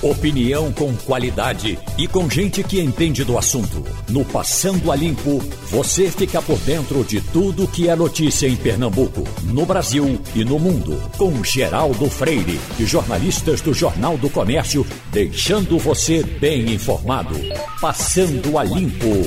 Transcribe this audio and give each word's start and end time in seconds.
Opinião 0.00 0.70
com 0.70 0.94
qualidade 0.94 1.76
e 1.98 2.06
com 2.06 2.30
gente 2.30 2.62
que 2.62 2.80
entende 2.80 3.24
do 3.24 3.36
assunto. 3.36 3.82
No 4.08 4.24
Passando 4.24 4.92
a 4.92 4.96
Limpo, 4.96 5.40
você 5.72 6.08
fica 6.08 6.40
por 6.40 6.56
dentro 6.60 7.02
de 7.02 7.20
tudo 7.20 7.66
que 7.66 7.88
é 7.88 7.96
notícia 7.96 8.46
em 8.46 8.54
Pernambuco, 8.54 9.24
no 9.42 9.66
Brasil 9.66 10.20
e 10.36 10.44
no 10.44 10.56
mundo. 10.56 10.96
Com 11.16 11.42
Geraldo 11.42 12.08
Freire 12.08 12.60
e 12.78 12.84
jornalistas 12.84 13.60
do 13.60 13.74
Jornal 13.74 14.16
do 14.16 14.30
Comércio, 14.30 14.86
deixando 15.10 15.76
você 15.80 16.22
bem 16.22 16.72
informado. 16.74 17.34
Passando 17.80 18.56
a 18.56 18.62
Limpo. 18.62 19.26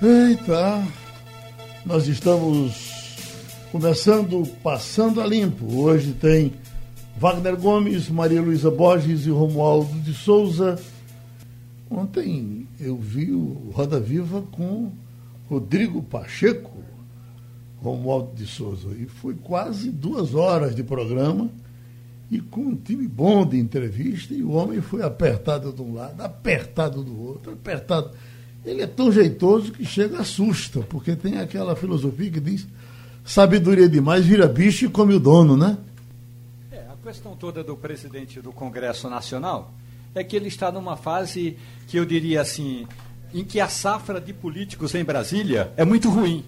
Eita, 0.00 0.84
nós 1.84 2.06
estamos 2.06 3.16
começando 3.72 4.46
Passando 4.62 5.20
a 5.20 5.26
Limpo. 5.26 5.82
Hoje 5.82 6.12
tem 6.12 6.52
Wagner 7.18 7.56
Gomes, 7.56 8.08
Maria 8.08 8.40
Luísa 8.40 8.70
Borges 8.70 9.26
e 9.26 9.30
Romualdo 9.30 9.92
de 10.02 10.14
Souza. 10.14 10.78
Ontem 11.90 12.68
eu 12.78 12.96
vi 12.96 13.32
o 13.32 13.72
Roda 13.72 13.98
Viva 13.98 14.44
com 14.52 14.92
Rodrigo 15.50 16.00
Pacheco, 16.00 16.78
Romualdo 17.82 18.36
de 18.36 18.46
Souza, 18.46 18.90
e 18.96 19.06
foi 19.06 19.34
quase 19.34 19.90
duas 19.90 20.32
horas 20.32 20.76
de 20.76 20.84
programa 20.84 21.50
e 22.30 22.40
com 22.40 22.60
um 22.60 22.76
time 22.76 23.08
bom 23.08 23.44
de 23.44 23.58
entrevista, 23.58 24.32
e 24.32 24.44
o 24.44 24.52
homem 24.52 24.80
foi 24.80 25.02
apertado 25.02 25.72
de 25.72 25.82
um 25.82 25.94
lado, 25.94 26.20
apertado 26.22 27.02
do 27.02 27.20
outro, 27.20 27.52
apertado. 27.52 28.12
Ele 28.64 28.82
é 28.82 28.86
tão 28.86 29.10
jeitoso 29.10 29.72
que 29.72 29.84
chega 29.84 30.20
assusta, 30.20 30.82
porque 30.82 31.16
tem 31.16 31.38
aquela 31.38 31.74
filosofia 31.74 32.30
que 32.30 32.38
diz 32.38 32.64
sabedoria 33.24 33.88
demais 33.88 34.24
vira 34.24 34.46
bicho 34.46 34.84
e 34.84 34.88
come 34.88 35.14
o 35.14 35.20
dono, 35.20 35.56
né? 35.56 35.76
Questão 37.08 37.34
toda 37.34 37.64
do 37.64 37.74
presidente 37.74 38.38
do 38.38 38.52
Congresso 38.52 39.08
Nacional 39.08 39.72
é 40.14 40.22
que 40.22 40.36
ele 40.36 40.48
está 40.48 40.70
numa 40.70 40.94
fase 40.94 41.56
que 41.86 41.98
eu 41.98 42.04
diria 42.04 42.42
assim, 42.42 42.86
em 43.32 43.42
que 43.42 43.60
a 43.60 43.66
safra 43.66 44.20
de 44.20 44.34
políticos 44.34 44.94
em 44.94 45.02
Brasília 45.02 45.72
é 45.74 45.86
muito 45.86 46.10
ruim. 46.10 46.44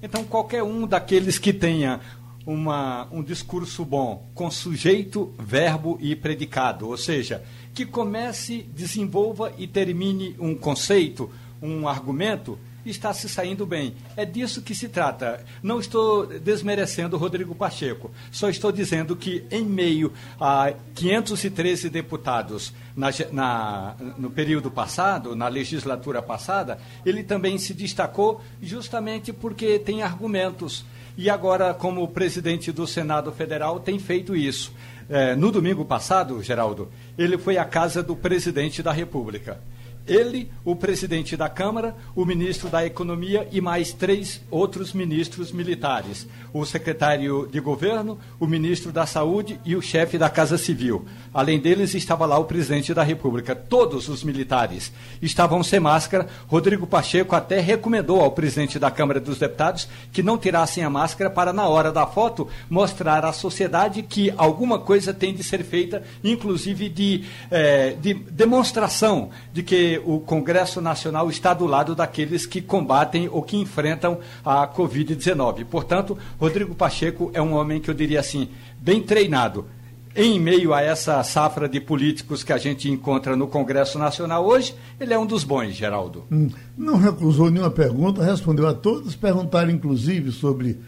Então, 0.00 0.22
qualquer 0.22 0.62
um 0.62 0.86
daqueles 0.86 1.40
que 1.40 1.52
tenha 1.52 2.00
uma, 2.46 3.08
um 3.10 3.20
discurso 3.20 3.84
bom 3.84 4.24
com 4.32 4.48
sujeito, 4.48 5.34
verbo 5.40 5.98
e 6.00 6.14
predicado, 6.14 6.86
ou 6.86 6.96
seja, 6.96 7.42
que 7.74 7.84
comece, 7.84 8.62
desenvolva 8.62 9.52
e 9.58 9.66
termine 9.66 10.36
um 10.38 10.54
conceito, 10.54 11.28
um 11.60 11.88
argumento, 11.88 12.56
está 12.90 13.12
se 13.12 13.28
saindo 13.28 13.66
bem. 13.66 13.94
É 14.16 14.24
disso 14.24 14.62
que 14.62 14.74
se 14.74 14.88
trata. 14.88 15.44
Não 15.62 15.80
estou 15.80 16.26
desmerecendo 16.26 17.16
Rodrigo 17.16 17.54
Pacheco, 17.54 18.10
só 18.30 18.48
estou 18.48 18.70
dizendo 18.70 19.16
que, 19.16 19.44
em 19.50 19.64
meio 19.64 20.12
a 20.40 20.72
513 20.94 21.90
deputados 21.90 22.72
na, 22.96 23.08
na, 23.32 23.96
no 24.16 24.30
período 24.30 24.70
passado, 24.70 25.34
na 25.34 25.48
legislatura 25.48 26.22
passada, 26.22 26.78
ele 27.04 27.22
também 27.22 27.58
se 27.58 27.74
destacou 27.74 28.40
justamente 28.62 29.32
porque 29.32 29.78
tem 29.78 30.02
argumentos. 30.02 30.84
E 31.16 31.30
agora, 31.30 31.72
como 31.72 32.06
presidente 32.08 32.70
do 32.70 32.86
Senado 32.86 33.32
Federal, 33.32 33.80
tem 33.80 33.98
feito 33.98 34.36
isso. 34.36 34.72
É, 35.08 35.34
no 35.34 35.50
domingo 35.50 35.84
passado, 35.84 36.42
Geraldo, 36.42 36.90
ele 37.16 37.38
foi 37.38 37.56
à 37.56 37.64
casa 37.64 38.02
do 38.02 38.16
presidente 38.16 38.82
da 38.82 38.92
República 38.92 39.58
ele, 40.06 40.50
o 40.64 40.74
presidente 40.74 41.36
da 41.36 41.48
Câmara, 41.48 41.94
o 42.14 42.24
ministro 42.24 42.68
da 42.68 42.84
Economia 42.84 43.48
e 43.50 43.60
mais 43.60 43.92
três 43.92 44.40
outros 44.50 44.92
ministros 44.92 45.52
militares: 45.52 46.26
o 46.52 46.64
secretário 46.64 47.48
de 47.50 47.60
governo, 47.60 48.18
o 48.38 48.46
ministro 48.46 48.92
da 48.92 49.06
Saúde 49.06 49.60
e 49.64 49.76
o 49.76 49.82
chefe 49.82 50.16
da 50.18 50.30
Casa 50.30 50.56
Civil. 50.56 51.04
Além 51.32 51.60
deles, 51.60 51.94
estava 51.94 52.26
lá 52.26 52.38
o 52.38 52.44
presidente 52.44 52.94
da 52.94 53.02
República. 53.02 53.54
Todos 53.54 54.08
os 54.08 54.22
militares 54.22 54.92
estavam 55.20 55.62
sem 55.62 55.80
máscara. 55.80 56.26
Rodrigo 56.46 56.86
Pacheco 56.86 57.34
até 57.34 57.60
recomendou 57.60 58.20
ao 58.20 58.32
presidente 58.32 58.78
da 58.78 58.90
Câmara 58.90 59.20
dos 59.20 59.38
Deputados 59.38 59.88
que 60.12 60.22
não 60.22 60.38
tirassem 60.38 60.84
a 60.84 60.90
máscara 60.90 61.30
para, 61.30 61.52
na 61.52 61.68
hora 61.68 61.92
da 61.92 62.06
foto, 62.06 62.48
mostrar 62.68 63.24
à 63.24 63.32
sociedade 63.32 64.02
que 64.02 64.32
alguma 64.36 64.78
coisa 64.78 65.12
tem 65.12 65.34
de 65.34 65.42
ser 65.42 65.64
feita, 65.64 66.02
inclusive 66.22 66.88
de, 66.88 67.24
eh, 67.50 67.96
de 68.00 68.14
demonstração 68.14 69.30
de 69.52 69.62
que 69.62 69.95
o 70.04 70.20
Congresso 70.20 70.80
Nacional 70.80 71.30
está 71.30 71.54
do 71.54 71.66
lado 71.66 71.94
daqueles 71.94 72.46
que 72.46 72.60
combatem 72.60 73.28
ou 73.28 73.42
que 73.42 73.56
enfrentam 73.56 74.18
a 74.44 74.66
Covid-19. 74.66 75.64
Portanto, 75.64 76.16
Rodrigo 76.38 76.74
Pacheco 76.74 77.30
é 77.32 77.40
um 77.40 77.54
homem 77.54 77.80
que 77.80 77.90
eu 77.90 77.94
diria 77.94 78.20
assim, 78.20 78.48
bem 78.78 79.02
treinado. 79.02 79.66
Em 80.14 80.40
meio 80.40 80.72
a 80.72 80.80
essa 80.80 81.22
safra 81.22 81.68
de 81.68 81.78
políticos 81.78 82.42
que 82.42 82.52
a 82.52 82.56
gente 82.56 82.90
encontra 82.90 83.36
no 83.36 83.46
Congresso 83.46 83.98
Nacional 83.98 84.46
hoje, 84.46 84.74
ele 84.98 85.12
é 85.12 85.18
um 85.18 85.26
dos 85.26 85.44
bons, 85.44 85.74
Geraldo. 85.74 86.24
Hum, 86.32 86.48
não 86.76 86.96
recusou 86.96 87.50
nenhuma 87.50 87.70
pergunta, 87.70 88.24
respondeu 88.24 88.66
a 88.66 88.72
todos, 88.72 89.14
perguntaram 89.14 89.70
inclusive 89.70 90.32
sobre 90.32 90.80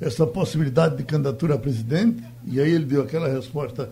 essa 0.00 0.26
possibilidade 0.26 0.98
de 0.98 1.02
candidatura 1.02 1.54
a 1.54 1.58
presidente, 1.58 2.22
e 2.46 2.60
aí 2.60 2.70
ele 2.70 2.84
deu 2.84 3.02
aquela 3.02 3.28
resposta 3.28 3.90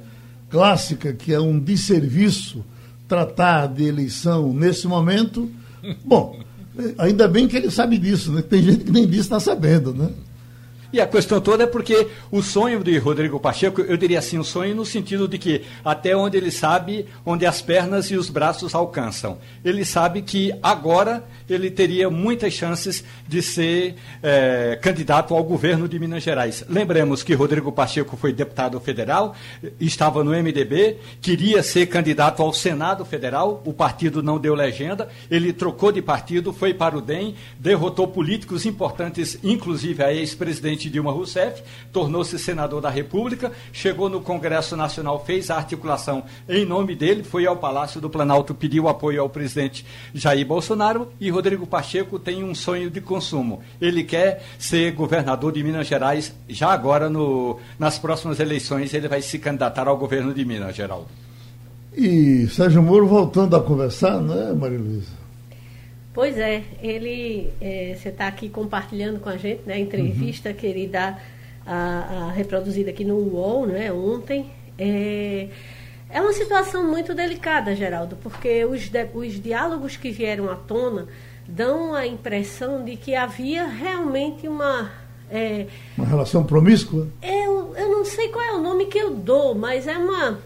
clássica 0.48 1.12
que 1.12 1.34
é 1.34 1.40
um 1.40 1.58
desserviço 1.58 2.64
tratar 3.08 3.66
de 3.68 3.84
eleição 3.84 4.52
nesse 4.52 4.86
momento, 4.86 5.50
bom, 6.04 6.38
ainda 6.98 7.28
bem 7.28 7.46
que 7.46 7.56
ele 7.56 7.70
sabe 7.70 7.98
disso, 7.98 8.32
né? 8.32 8.42
Tem 8.42 8.62
gente 8.62 8.84
que 8.84 8.92
nem 8.92 9.06
disso 9.06 9.22
está 9.22 9.40
sabendo, 9.40 9.94
né? 9.94 10.10
E 10.94 11.00
a 11.00 11.08
questão 11.08 11.40
toda 11.40 11.64
é 11.64 11.66
porque 11.66 12.06
o 12.30 12.40
sonho 12.40 12.84
de 12.84 12.96
Rodrigo 12.98 13.40
Pacheco, 13.40 13.80
eu 13.80 13.96
diria 13.96 14.20
assim, 14.20 14.38
o 14.38 14.44
sonho 14.44 14.76
no 14.76 14.86
sentido 14.86 15.26
de 15.26 15.38
que 15.38 15.62
até 15.84 16.16
onde 16.16 16.36
ele 16.36 16.52
sabe, 16.52 17.04
onde 17.26 17.44
as 17.44 17.60
pernas 17.60 18.12
e 18.12 18.16
os 18.16 18.30
braços 18.30 18.76
alcançam. 18.76 19.38
Ele 19.64 19.84
sabe 19.84 20.22
que 20.22 20.54
agora 20.62 21.24
ele 21.50 21.68
teria 21.68 22.08
muitas 22.08 22.52
chances 22.52 23.02
de 23.26 23.42
ser 23.42 23.96
é, 24.22 24.78
candidato 24.80 25.34
ao 25.34 25.42
governo 25.42 25.88
de 25.88 25.98
Minas 25.98 26.22
Gerais. 26.22 26.64
Lembremos 26.68 27.24
que 27.24 27.34
Rodrigo 27.34 27.72
Pacheco 27.72 28.16
foi 28.16 28.32
deputado 28.32 28.78
federal, 28.78 29.34
estava 29.80 30.22
no 30.22 30.30
MDB, 30.30 30.98
queria 31.20 31.60
ser 31.64 31.86
candidato 31.86 32.40
ao 32.40 32.52
Senado 32.52 33.04
Federal, 33.04 33.60
o 33.66 33.72
partido 33.72 34.22
não 34.22 34.38
deu 34.38 34.54
legenda, 34.54 35.08
ele 35.28 35.52
trocou 35.52 35.90
de 35.90 36.00
partido, 36.00 36.52
foi 36.52 36.72
para 36.72 36.96
o 36.96 37.00
DEM, 37.00 37.34
derrotou 37.58 38.06
políticos 38.06 38.64
importantes, 38.64 39.36
inclusive 39.42 40.00
a 40.00 40.12
ex-presidente 40.12 40.83
presidente 40.84 40.90
Dilma 40.90 41.12
Rousseff, 41.12 41.62
tornou-se 41.92 42.38
senador 42.38 42.80
da 42.80 42.90
República, 42.90 43.52
chegou 43.72 44.08
no 44.08 44.20
Congresso 44.20 44.76
Nacional, 44.76 45.24
fez 45.24 45.50
a 45.50 45.56
articulação 45.56 46.24
em 46.48 46.64
nome 46.64 46.94
dele, 46.94 47.22
foi 47.22 47.46
ao 47.46 47.56
Palácio 47.56 48.00
do 48.00 48.10
Planalto, 48.10 48.54
pediu 48.54 48.88
apoio 48.88 49.22
ao 49.22 49.28
presidente 49.28 49.84
Jair 50.12 50.46
Bolsonaro 50.46 51.08
e 51.20 51.30
Rodrigo 51.30 51.66
Pacheco 51.66 52.18
tem 52.18 52.44
um 52.44 52.54
sonho 52.54 52.90
de 52.90 53.00
consumo. 53.00 53.62
Ele 53.80 54.04
quer 54.04 54.44
ser 54.58 54.92
governador 54.92 55.52
de 55.52 55.62
Minas 55.62 55.86
Gerais 55.86 56.34
já 56.48 56.72
agora 56.72 57.08
no, 57.08 57.58
nas 57.78 57.98
próximas 57.98 58.40
eleições 58.40 58.92
ele 58.92 59.08
vai 59.08 59.22
se 59.22 59.38
candidatar 59.38 59.88
ao 59.88 59.96
governo 59.96 60.34
de 60.34 60.44
Minas, 60.44 60.74
Geraldo. 60.74 61.06
E 61.96 62.48
Sérgio 62.48 62.82
Moro 62.82 63.06
voltando 63.06 63.54
a 63.54 63.62
conversar, 63.62 64.20
né, 64.20 64.52
Maria 64.52 64.78
Luísa? 64.78 65.23
Pois 66.14 66.38
é, 66.38 66.62
ele, 66.80 67.52
é, 67.60 67.96
você 67.98 68.08
está 68.10 68.28
aqui 68.28 68.48
compartilhando 68.48 69.18
com 69.18 69.28
a 69.28 69.36
gente 69.36 69.62
né, 69.66 69.74
a 69.74 69.78
entrevista 69.80 70.50
uhum. 70.50 70.54
que 70.54 70.64
ele 70.64 70.86
dá 70.86 71.18
a, 71.66 72.28
a, 72.28 72.30
reproduzida 72.30 72.90
aqui 72.90 73.04
no 73.04 73.16
UOL, 73.16 73.66
né, 73.66 73.92
ontem. 73.92 74.48
É, 74.78 75.48
é 76.08 76.20
uma 76.20 76.32
situação 76.32 76.88
muito 76.88 77.12
delicada, 77.14 77.74
Geraldo, 77.74 78.16
porque 78.22 78.64
os, 78.64 78.88
os 79.12 79.42
diálogos 79.42 79.96
que 79.96 80.12
vieram 80.12 80.48
à 80.48 80.54
tona 80.54 81.08
dão 81.48 81.92
a 81.92 82.06
impressão 82.06 82.84
de 82.84 82.96
que 82.96 83.16
havia 83.16 83.66
realmente 83.66 84.46
uma. 84.46 84.92
É, 85.28 85.66
uma 85.98 86.06
relação 86.06 86.44
promíscua? 86.44 87.08
Eu, 87.20 87.74
eu 87.76 87.88
não 87.90 88.04
sei 88.04 88.28
qual 88.28 88.44
é 88.44 88.52
o 88.52 88.62
nome 88.62 88.86
que 88.86 88.98
eu 88.98 89.10
dou, 89.10 89.52
mas 89.52 89.88
é 89.88 89.98
uma 89.98 90.38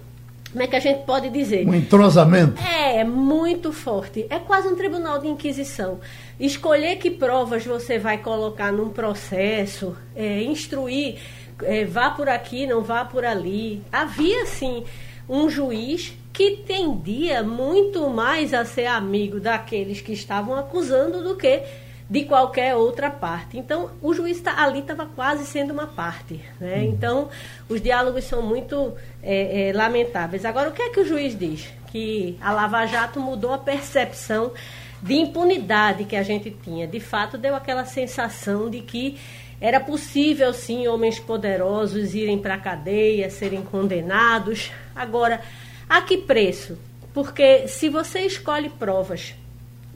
como 0.50 0.62
é 0.62 0.66
que 0.66 0.76
a 0.76 0.80
gente 0.80 1.04
pode 1.04 1.28
dizer? 1.28 1.66
Um 1.66 1.74
entrosamento. 1.74 2.60
É, 2.62 3.04
muito 3.04 3.72
forte. 3.72 4.26
É 4.30 4.38
quase 4.38 4.68
um 4.68 4.74
tribunal 4.74 5.18
de 5.18 5.28
inquisição. 5.28 6.00
Escolher 6.40 6.96
que 6.96 7.10
provas 7.10 7.66
você 7.66 7.98
vai 7.98 8.18
colocar 8.18 8.72
num 8.72 8.88
processo, 8.88 9.96
é, 10.16 10.42
instruir, 10.42 11.18
é, 11.62 11.84
vá 11.84 12.10
por 12.10 12.28
aqui, 12.28 12.66
não 12.66 12.80
vá 12.80 13.04
por 13.04 13.24
ali. 13.24 13.82
Havia, 13.92 14.46
sim, 14.46 14.84
um 15.28 15.50
juiz 15.50 16.14
que 16.32 16.62
tendia 16.66 17.42
muito 17.42 18.08
mais 18.08 18.54
a 18.54 18.64
ser 18.64 18.86
amigo 18.86 19.40
daqueles 19.40 20.00
que 20.00 20.12
estavam 20.12 20.54
acusando 20.56 21.22
do 21.22 21.36
que 21.36 21.62
de 22.08 22.25
qualquer 22.25 22.75
outra 22.75 23.10
parte. 23.10 23.58
Então, 23.58 23.90
o 24.00 24.14
juiz 24.14 24.40
tá, 24.40 24.62
ali 24.62 24.81
estava 24.81 25.05
quase 25.06 25.44
sendo 25.44 25.72
uma 25.72 25.87
parte. 25.87 26.40
Né? 26.58 26.76
Uhum. 26.76 26.84
Então, 26.84 27.28
os 27.69 27.81
diálogos 27.81 28.25
são 28.25 28.40
muito 28.40 28.94
é, 29.22 29.69
é, 29.69 29.72
lamentáveis. 29.72 30.44
Agora, 30.44 30.70
o 30.70 30.72
que 30.72 30.82
é 30.82 30.88
que 30.88 31.00
o 31.00 31.06
juiz 31.06 31.38
diz? 31.38 31.69
Que 31.93 32.38
a 32.40 32.50
Lava 32.50 32.87
Jato 32.87 33.20
mudou 33.20 33.52
a 33.52 33.58
percepção 33.58 34.52
de 35.02 35.14
impunidade 35.14 36.05
que 36.05 36.16
a 36.16 36.22
gente 36.22 36.50
tinha. 36.50 36.87
De 36.87 36.99
fato, 36.99 37.37
deu 37.37 37.55
aquela 37.55 37.84
sensação 37.84 38.70
de 38.70 38.81
que 38.81 39.19
era 39.61 39.81
possível, 39.81 40.52
sim, 40.54 40.87
homens 40.87 41.19
poderosos 41.19 42.14
irem 42.14 42.38
para 42.38 42.54
a 42.54 42.58
cadeia, 42.58 43.28
serem 43.28 43.62
condenados. 43.62 44.70
Agora, 44.94 45.40
a 45.88 46.00
que 46.00 46.16
preço? 46.16 46.78
Porque 47.12 47.66
se 47.69 47.88
você 47.88 48.20
escolhe 48.20 48.69
provas 48.70 49.34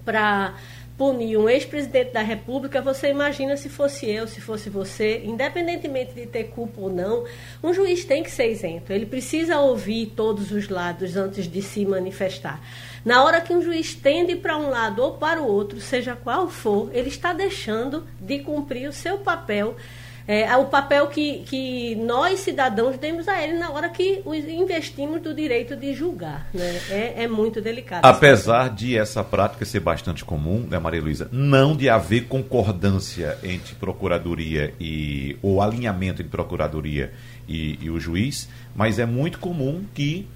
para 0.05 0.55
punir 0.97 1.37
um 1.37 1.49
ex-presidente 1.49 2.13
da 2.13 2.23
República, 2.23 2.81
você 2.81 3.11
imagina 3.11 3.57
se 3.57 3.69
fosse 3.69 4.09
eu, 4.09 4.27
se 4.27 4.41
fosse 4.41 4.69
você, 4.69 5.23
independentemente 5.25 6.13
de 6.13 6.27
ter 6.27 6.45
culpa 6.45 6.81
ou 6.81 6.91
não, 6.91 7.25
um 7.63 7.73
juiz 7.73 8.05
tem 8.05 8.23
que 8.23 8.31
ser 8.31 8.51
isento. 8.51 8.93
Ele 8.93 9.07
precisa 9.07 9.59
ouvir 9.59 10.13
todos 10.15 10.51
os 10.51 10.69
lados 10.69 11.17
antes 11.17 11.49
de 11.49 11.63
se 11.63 11.85
manifestar. 11.85 12.61
Na 13.05 13.25
hora 13.25 13.41
que 13.41 13.53
um 13.53 13.61
juiz 13.61 13.95
tende 13.95 14.37
para 14.37 14.57
um 14.57 14.71
lado 14.71 15.03
ou 15.03 15.15
para 15.15 15.43
o 15.43 15.47
outro, 15.47 15.81
seja 15.81 16.15
qual 16.15 16.49
for, 16.49 16.89
ele 16.93 17.09
está 17.09 17.33
deixando 17.33 18.07
de 18.21 18.39
cumprir 18.41 18.89
o 18.89 18.93
seu 18.93 19.19
papel 19.19 19.77
é, 20.27 20.57
o 20.57 20.67
papel 20.67 21.09
que, 21.09 21.41
que 21.47 21.95
nós, 21.97 22.41
cidadãos, 22.41 22.97
demos 22.97 23.27
a 23.27 23.43
ele 23.43 23.59
na 23.59 23.71
hora 23.71 23.89
que 23.89 24.23
investimos 24.27 25.21
do 25.21 25.35
direito 25.35 25.77
de 25.77 25.95
julgar. 25.95 26.47
Né? 26.55 26.81
É, 26.91 27.25
é 27.25 27.29
muito 27.29 27.61
delicado. 27.61 28.05
Apesar 28.05 28.71
de 28.71 28.97
essa 28.97 29.25
prática 29.25 29.65
ser 29.65 29.81
bastante 29.81 30.25
comum, 30.25 30.67
né, 30.69 30.79
Maria 30.79 31.03
Luísa, 31.03 31.29
não 31.33 31.77
de 31.77 31.89
haver 31.89 32.27
concordância 32.27 33.37
entre 33.43 33.75
procuradoria 33.75 34.73
e. 34.81 35.37
ou 35.43 35.61
alinhamento 35.61 36.23
entre 36.23 36.31
procuradoria 36.31 37.13
e, 37.49 37.79
e 37.81 37.91
o 37.91 37.99
juiz, 37.99 38.49
mas 38.75 38.99
é 38.99 39.07
muito 39.07 39.39
comum 39.39 39.85
que. 39.95 40.29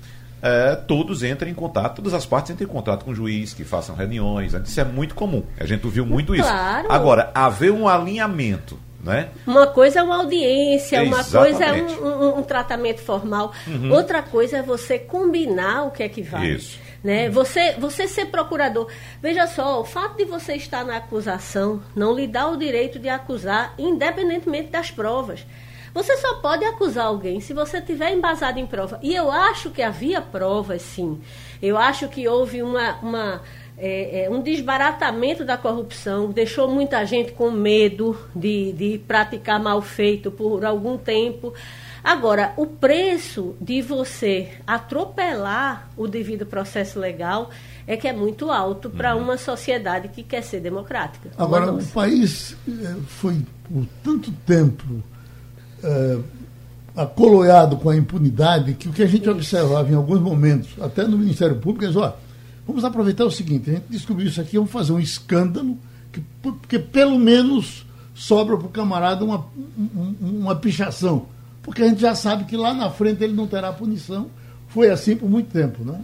É, 0.42 0.76
todos 0.76 1.22
entrem 1.22 1.50
em 1.50 1.54
contato, 1.54 1.96
todas 1.96 2.12
as 2.12 2.26
partes 2.26 2.50
entrem 2.50 2.68
em 2.68 2.70
contato 2.70 3.06
com 3.06 3.10
o 3.10 3.14
juiz, 3.14 3.54
que 3.54 3.64
façam 3.64 3.96
reuniões. 3.96 4.52
Isso 4.52 4.78
é 4.78 4.84
muito 4.84 5.14
comum. 5.14 5.42
A 5.58 5.64
gente 5.64 5.88
viu 5.88 6.04
muito 6.04 6.34
claro. 6.34 6.84
isso. 6.84 6.92
Agora, 6.92 7.32
haver 7.34 7.72
um 7.72 7.88
alinhamento 7.88 8.78
né? 9.06 9.28
Uma 9.46 9.66
coisa 9.66 10.00
é 10.00 10.02
uma 10.02 10.16
audiência, 10.16 11.02
uma 11.02 11.24
coisa 11.24 11.64
é 11.64 11.72
um, 11.72 12.04
um, 12.04 12.38
um 12.38 12.42
tratamento 12.42 13.00
formal, 13.00 13.52
uhum. 13.66 13.92
outra 13.92 14.22
coisa 14.22 14.58
é 14.58 14.62
você 14.62 14.98
combinar 14.98 15.84
o 15.84 15.90
que 15.90 16.02
é 16.02 16.08
que 16.08 16.22
vai. 16.22 16.48
Isso. 16.48 16.78
Né? 17.02 17.30
Você, 17.30 17.74
você 17.78 18.08
ser 18.08 18.26
procurador. 18.26 18.90
Veja 19.22 19.46
só, 19.46 19.80
o 19.80 19.84
fato 19.84 20.16
de 20.16 20.24
você 20.24 20.56
estar 20.56 20.84
na 20.84 20.96
acusação 20.96 21.80
não 21.94 22.12
lhe 22.12 22.26
dá 22.26 22.48
o 22.48 22.56
direito 22.56 22.98
de 22.98 23.08
acusar, 23.08 23.74
independentemente 23.78 24.70
das 24.70 24.90
provas. 24.90 25.46
Você 25.94 26.14
só 26.18 26.34
pode 26.40 26.62
acusar 26.64 27.06
alguém 27.06 27.40
se 27.40 27.54
você 27.54 27.80
tiver 27.80 28.12
embasado 28.12 28.58
em 28.58 28.66
prova. 28.66 28.98
E 29.02 29.14
eu 29.14 29.30
acho 29.30 29.70
que 29.70 29.80
havia 29.80 30.20
provas, 30.20 30.82
sim. 30.82 31.22
Eu 31.62 31.78
acho 31.78 32.06
que 32.08 32.28
houve 32.28 32.62
uma, 32.62 32.96
uma 32.96 33.42
é, 33.78 34.24
é, 34.24 34.30
um 34.30 34.42
desbaratamento 34.42 35.44
da 35.44 35.56
corrupção, 35.56 36.30
deixou 36.30 36.68
muita 36.68 37.04
gente 37.04 37.32
com 37.32 37.50
medo 37.50 38.18
de, 38.34 38.72
de 38.72 38.98
praticar 39.06 39.60
mal 39.60 39.82
feito 39.82 40.30
por 40.30 40.64
algum 40.64 40.96
tempo. 40.96 41.52
Agora, 42.02 42.52
o 42.56 42.66
preço 42.66 43.54
de 43.60 43.82
você 43.82 44.48
atropelar 44.66 45.90
o 45.96 46.06
devido 46.06 46.46
processo 46.46 46.98
legal 46.98 47.50
é 47.86 47.96
que 47.96 48.06
é 48.08 48.12
muito 48.12 48.50
alto 48.50 48.88
para 48.88 49.14
uhum. 49.14 49.22
uma 49.22 49.36
sociedade 49.36 50.08
que 50.08 50.22
quer 50.22 50.42
ser 50.42 50.60
democrática. 50.60 51.30
Agora, 51.36 51.72
o 51.72 51.84
país 51.86 52.56
eh, 52.68 52.96
foi 53.06 53.36
por 53.64 53.86
tanto 54.02 54.30
tempo 54.46 55.02
é, 55.82 56.18
acoloiado 56.96 57.76
com 57.76 57.90
a 57.90 57.96
impunidade 57.96 58.74
que 58.74 58.88
o 58.88 58.92
que 58.92 59.02
a 59.02 59.06
gente 59.06 59.22
Isso. 59.22 59.32
observava 59.32 59.90
em 59.90 59.94
alguns 59.94 60.20
momentos, 60.20 60.70
até 60.80 61.06
no 61.06 61.18
Ministério 61.18 61.56
Público, 61.56 61.84
é 61.84 62.00
ó, 62.00 62.12
Vamos 62.66 62.84
aproveitar 62.84 63.24
o 63.24 63.30
seguinte: 63.30 63.70
a 63.70 63.74
gente 63.74 63.86
descobriu 63.88 64.28
isso 64.28 64.40
aqui, 64.40 64.56
vamos 64.56 64.72
fazer 64.72 64.92
um 64.92 65.00
escândalo, 65.00 65.78
que, 66.12 66.20
porque 66.42 66.78
pelo 66.78 67.18
menos 67.18 67.86
sobra 68.14 68.56
para 68.56 68.66
o 68.66 68.70
camarada 68.70 69.24
uma, 69.24 69.46
uma 70.20 70.56
pichação. 70.56 71.26
Porque 71.62 71.82
a 71.82 71.88
gente 71.88 72.00
já 72.00 72.14
sabe 72.14 72.44
que 72.44 72.56
lá 72.56 72.72
na 72.72 72.90
frente 72.90 73.22
ele 73.22 73.34
não 73.34 73.46
terá 73.46 73.72
punição. 73.72 74.30
Foi 74.68 74.90
assim 74.90 75.16
por 75.16 75.28
muito 75.28 75.50
tempo, 75.50 75.84
né? 75.84 76.00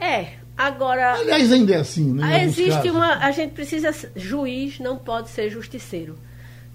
É, 0.00 0.32
agora. 0.56 1.14
Aliás, 1.14 1.52
ainda 1.52 1.74
é 1.74 1.80
assim, 1.80 2.12
né? 2.12 2.44
Existe 2.44 2.90
uma. 2.90 3.16
A 3.16 3.30
gente 3.30 3.52
precisa. 3.52 3.94
Juiz 4.16 4.78
não 4.78 4.96
pode 4.96 5.28
ser 5.30 5.50
justiceiro. 5.50 6.18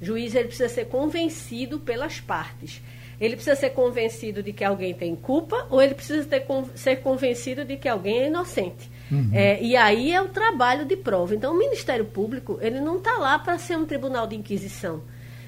Juiz 0.02 0.36
ele 0.36 0.48
precisa 0.48 0.70
ser 0.70 0.86
convencido 0.86 1.80
pelas 1.80 2.20
partes. 2.20 2.82
Ele 3.20 3.36
precisa 3.36 3.56
ser 3.56 3.70
convencido 3.70 4.44
de 4.44 4.52
que 4.52 4.64
alguém 4.64 4.94
tem 4.94 5.16
culpa 5.16 5.68
ou 5.70 5.82
ele 5.82 5.94
precisa 5.94 6.26
ter, 6.26 6.46
ser 6.76 6.98
convencido 6.98 7.64
de 7.64 7.78
que 7.78 7.88
alguém 7.88 8.20
é 8.20 8.28
inocente. 8.28 8.92
Uhum. 9.12 9.30
É, 9.34 9.62
e 9.62 9.76
aí 9.76 10.12
é 10.12 10.22
o 10.22 10.30
trabalho 10.30 10.86
de 10.86 10.96
prova. 10.96 11.36
Então, 11.36 11.54
o 11.54 11.58
Ministério 11.58 12.06
Público 12.06 12.58
ele 12.62 12.80
não 12.80 12.98
está 12.98 13.18
lá 13.18 13.38
para 13.38 13.58
ser 13.58 13.78
um 13.78 13.86
tribunal 13.86 14.26
de 14.28 14.36
inquisição. 14.36 15.02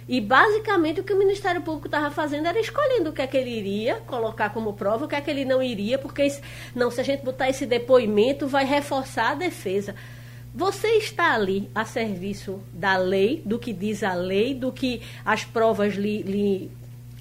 E 0.07 0.21
basicamente 0.21 0.99
o 0.99 1.03
que 1.03 1.13
o 1.13 1.17
Ministério 1.17 1.61
Público 1.61 1.87
estava 1.87 2.11
fazendo 2.11 2.45
era 2.45 2.59
escolhendo 2.59 3.09
o 3.09 3.13
que 3.13 3.23
é 3.23 3.27
que 3.27 3.35
ele 3.35 3.49
iria 3.49 3.95
colocar 4.05 4.51
como 4.51 4.73
prova, 4.73 5.05
o 5.05 5.07
que 5.07 5.15
é 5.15 5.21
que 5.21 5.31
ele 5.31 5.43
não 5.43 5.63
iria, 5.63 5.97
porque 5.97 6.27
não, 6.75 6.91
se 6.91 7.01
a 7.01 7.03
gente 7.03 7.23
botar 7.23 7.49
esse 7.49 7.65
depoimento, 7.65 8.47
vai 8.47 8.65
reforçar 8.65 9.31
a 9.31 9.35
defesa. 9.35 9.95
Você 10.53 10.87
está 10.89 11.33
ali 11.33 11.69
a 11.73 11.83
serviço 11.85 12.61
da 12.71 12.95
lei, 12.97 13.41
do 13.43 13.57
que 13.57 13.73
diz 13.73 14.03
a 14.03 14.13
lei, 14.13 14.53
do 14.53 14.71
que 14.71 15.01
as 15.25 15.43
provas 15.43 15.95
lhe, 15.95 16.21
lhe 16.21 16.71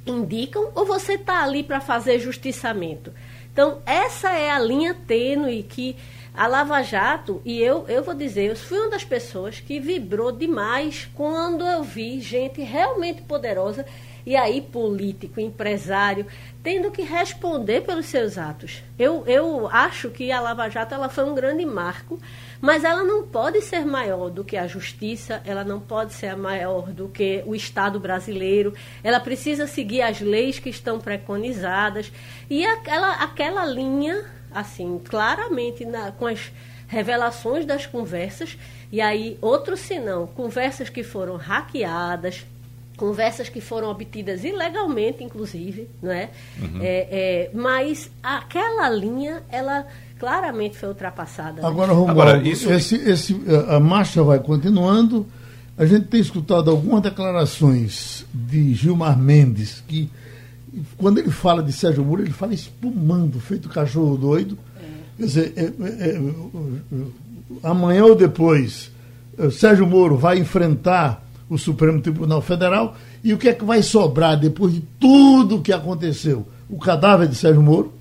indicam, 0.07 0.71
ou 0.75 0.85
você 0.85 1.15
está 1.15 1.43
ali 1.43 1.63
para 1.65 1.81
fazer 1.81 2.19
justiçamento? 2.19 3.13
Então, 3.51 3.81
essa 3.87 4.31
é 4.31 4.51
a 4.51 4.59
linha 4.59 4.95
tênue 4.95 5.63
que 5.63 5.97
a 6.37 6.49
Lava 6.49 6.83
Jato, 6.83 7.41
e 7.45 7.63
eu, 7.63 7.85
eu 7.87 8.03
vou 8.03 8.13
dizer, 8.13 8.51
eu 8.51 8.57
fui 8.57 8.77
uma 8.77 8.91
das 8.91 9.05
pessoas 9.05 9.61
que 9.61 9.79
vibrou 9.79 10.33
demais 10.33 11.09
quando 11.15 11.65
eu 11.65 11.85
vi 11.85 12.21
gente 12.21 12.61
realmente 12.61 13.23
poderosa, 13.23 13.87
e 14.27 14.35
aí 14.35 14.61
político, 14.61 15.39
empresário, 15.39 16.27
tendo 16.63 16.91
que 16.91 17.03
responder 17.03 17.83
pelos 17.83 18.07
seus 18.07 18.37
atos. 18.37 18.83
Eu, 18.99 19.23
eu 19.27 19.69
acho 19.69 20.11
que 20.11 20.33
a 20.33 20.41
Lava 20.41 20.69
Jato 20.69 20.95
ela 20.95 21.09
foi 21.09 21.25
um 21.25 21.35
grande 21.35 21.65
marco, 21.65 22.19
mas 22.61 22.83
ela 22.83 23.05
não 23.05 23.23
pode 23.29 23.61
ser 23.61 23.85
maior 23.85 24.31
do 24.31 24.43
que 24.43 24.57
a 24.57 24.67
justiça, 24.67 25.41
ela 25.45 25.63
não 25.63 25.79
pode 25.79 26.15
ser 26.15 26.35
maior 26.37 26.91
do 26.91 27.07
que 27.07 27.45
o 27.47 27.55
Estado 27.55 28.01
brasileiro, 28.01 28.75
ela 29.05 29.21
precisa 29.21 29.69
seguir 29.69 30.03
as 30.03 30.21
leis 30.21 30.59
que 30.59 30.71
estão 30.71 30.99
preconizadas, 30.99 32.11
e 32.51 32.67
aquela, 32.67 33.23
aquela 33.23 33.65
linha 33.67 34.34
assim, 34.55 35.01
claramente 35.05 35.85
na, 35.85 36.12
com 36.12 36.27
as 36.27 36.53
revelações 36.87 37.67
das 37.67 37.87
conversas, 37.87 38.56
e 38.93 39.01
aí 39.01 39.37
outro 39.41 39.77
senão, 39.77 40.27
conversas 40.27 40.89
que 40.89 41.03
foram 41.03 41.37
hackeadas, 41.37 42.47
conversas 42.97 43.49
que 43.49 43.61
foram 43.61 43.91
obtidas 43.91 44.45
ilegalmente, 44.45 45.25
inclusive, 45.25 45.89
não 46.01 46.12
é? 46.12 46.31
Uhum. 46.61 46.79
é, 46.81 47.09
é 47.11 47.51
mas 47.53 48.11
aquela 48.23 48.89
linha, 48.89 49.43
ela 49.50 49.87
claramente 50.19 50.76
foi 50.78 50.88
ultrapassada. 50.88 51.61
Né? 51.61 51.69
Agora, 51.69 51.93
Romualdo, 51.93 52.23
Agora, 52.23 52.49
isso... 52.49 52.73
esse, 52.73 52.97
esse, 52.97 53.40
a 53.69 53.81
marcha 53.81 54.23
vai 54.23 54.38
continuando. 54.38 55.26
A 55.76 55.85
gente 55.85 56.07
tem 56.07 56.21
escutado 56.21 56.71
algumas 56.71 57.02
declarações 57.02 58.25
de 58.33 58.75
Gilmar 58.75 59.19
Mendes, 59.19 59.83
que 59.87 60.09
quando 60.97 61.19
ele 61.19 61.31
fala 61.31 61.62
de 61.62 61.73
Sérgio 61.73 62.04
Moro, 62.04 62.23
ele 62.23 62.33
fala 62.33 62.54
espumando, 62.54 63.40
feito 63.40 63.69
cachorro 63.69 64.16
doido. 64.16 64.59
É. 64.76 64.81
Quer 65.19 65.25
dizer, 65.25 65.52
é, 65.57 65.62
é, 65.64 66.09
é 66.11 66.21
amanhã 67.62 68.04
ou 68.04 68.14
depois, 68.14 68.90
eh, 69.38 69.50
Sérgio 69.50 69.87
Moro 69.87 70.16
vai 70.16 70.38
enfrentar 70.38 71.23
o 71.49 71.59
Supremo 71.59 72.00
Tribunal 72.00 72.40
Federal 72.40 72.97
e 73.23 73.33
o 73.33 73.38
que 73.38 73.49
é 73.49 73.52
que 73.52 73.64
vai 73.64 73.83
sobrar 73.83 74.38
depois 74.38 74.75
de 74.75 74.81
tudo 74.99 75.57
o 75.57 75.62
que 75.62 75.73
aconteceu? 75.73 76.47
O 76.69 76.78
cadáver 76.78 77.28
de 77.28 77.35
Sérgio 77.35 77.62
Moro? 77.62 77.93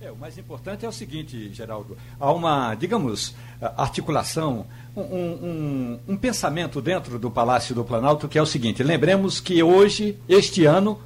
É, 0.00 0.10
o 0.10 0.16
mais 0.16 0.38
importante 0.38 0.84
é 0.84 0.88
o 0.88 0.92
seguinte, 0.92 1.50
Geraldo. 1.52 1.96
Há 2.18 2.32
uma, 2.32 2.74
digamos, 2.74 3.34
articulação, 3.76 4.64
um, 4.96 5.00
um, 5.02 5.98
um 6.08 6.16
pensamento 6.16 6.80
dentro 6.80 7.18
do 7.18 7.30
Palácio 7.30 7.74
do 7.74 7.84
Planalto 7.84 8.28
que 8.28 8.38
é 8.38 8.42
o 8.42 8.46
seguinte: 8.46 8.82
lembremos 8.82 9.40
que 9.40 9.62
hoje, 9.62 10.16
este 10.28 10.64
ano, 10.64 10.98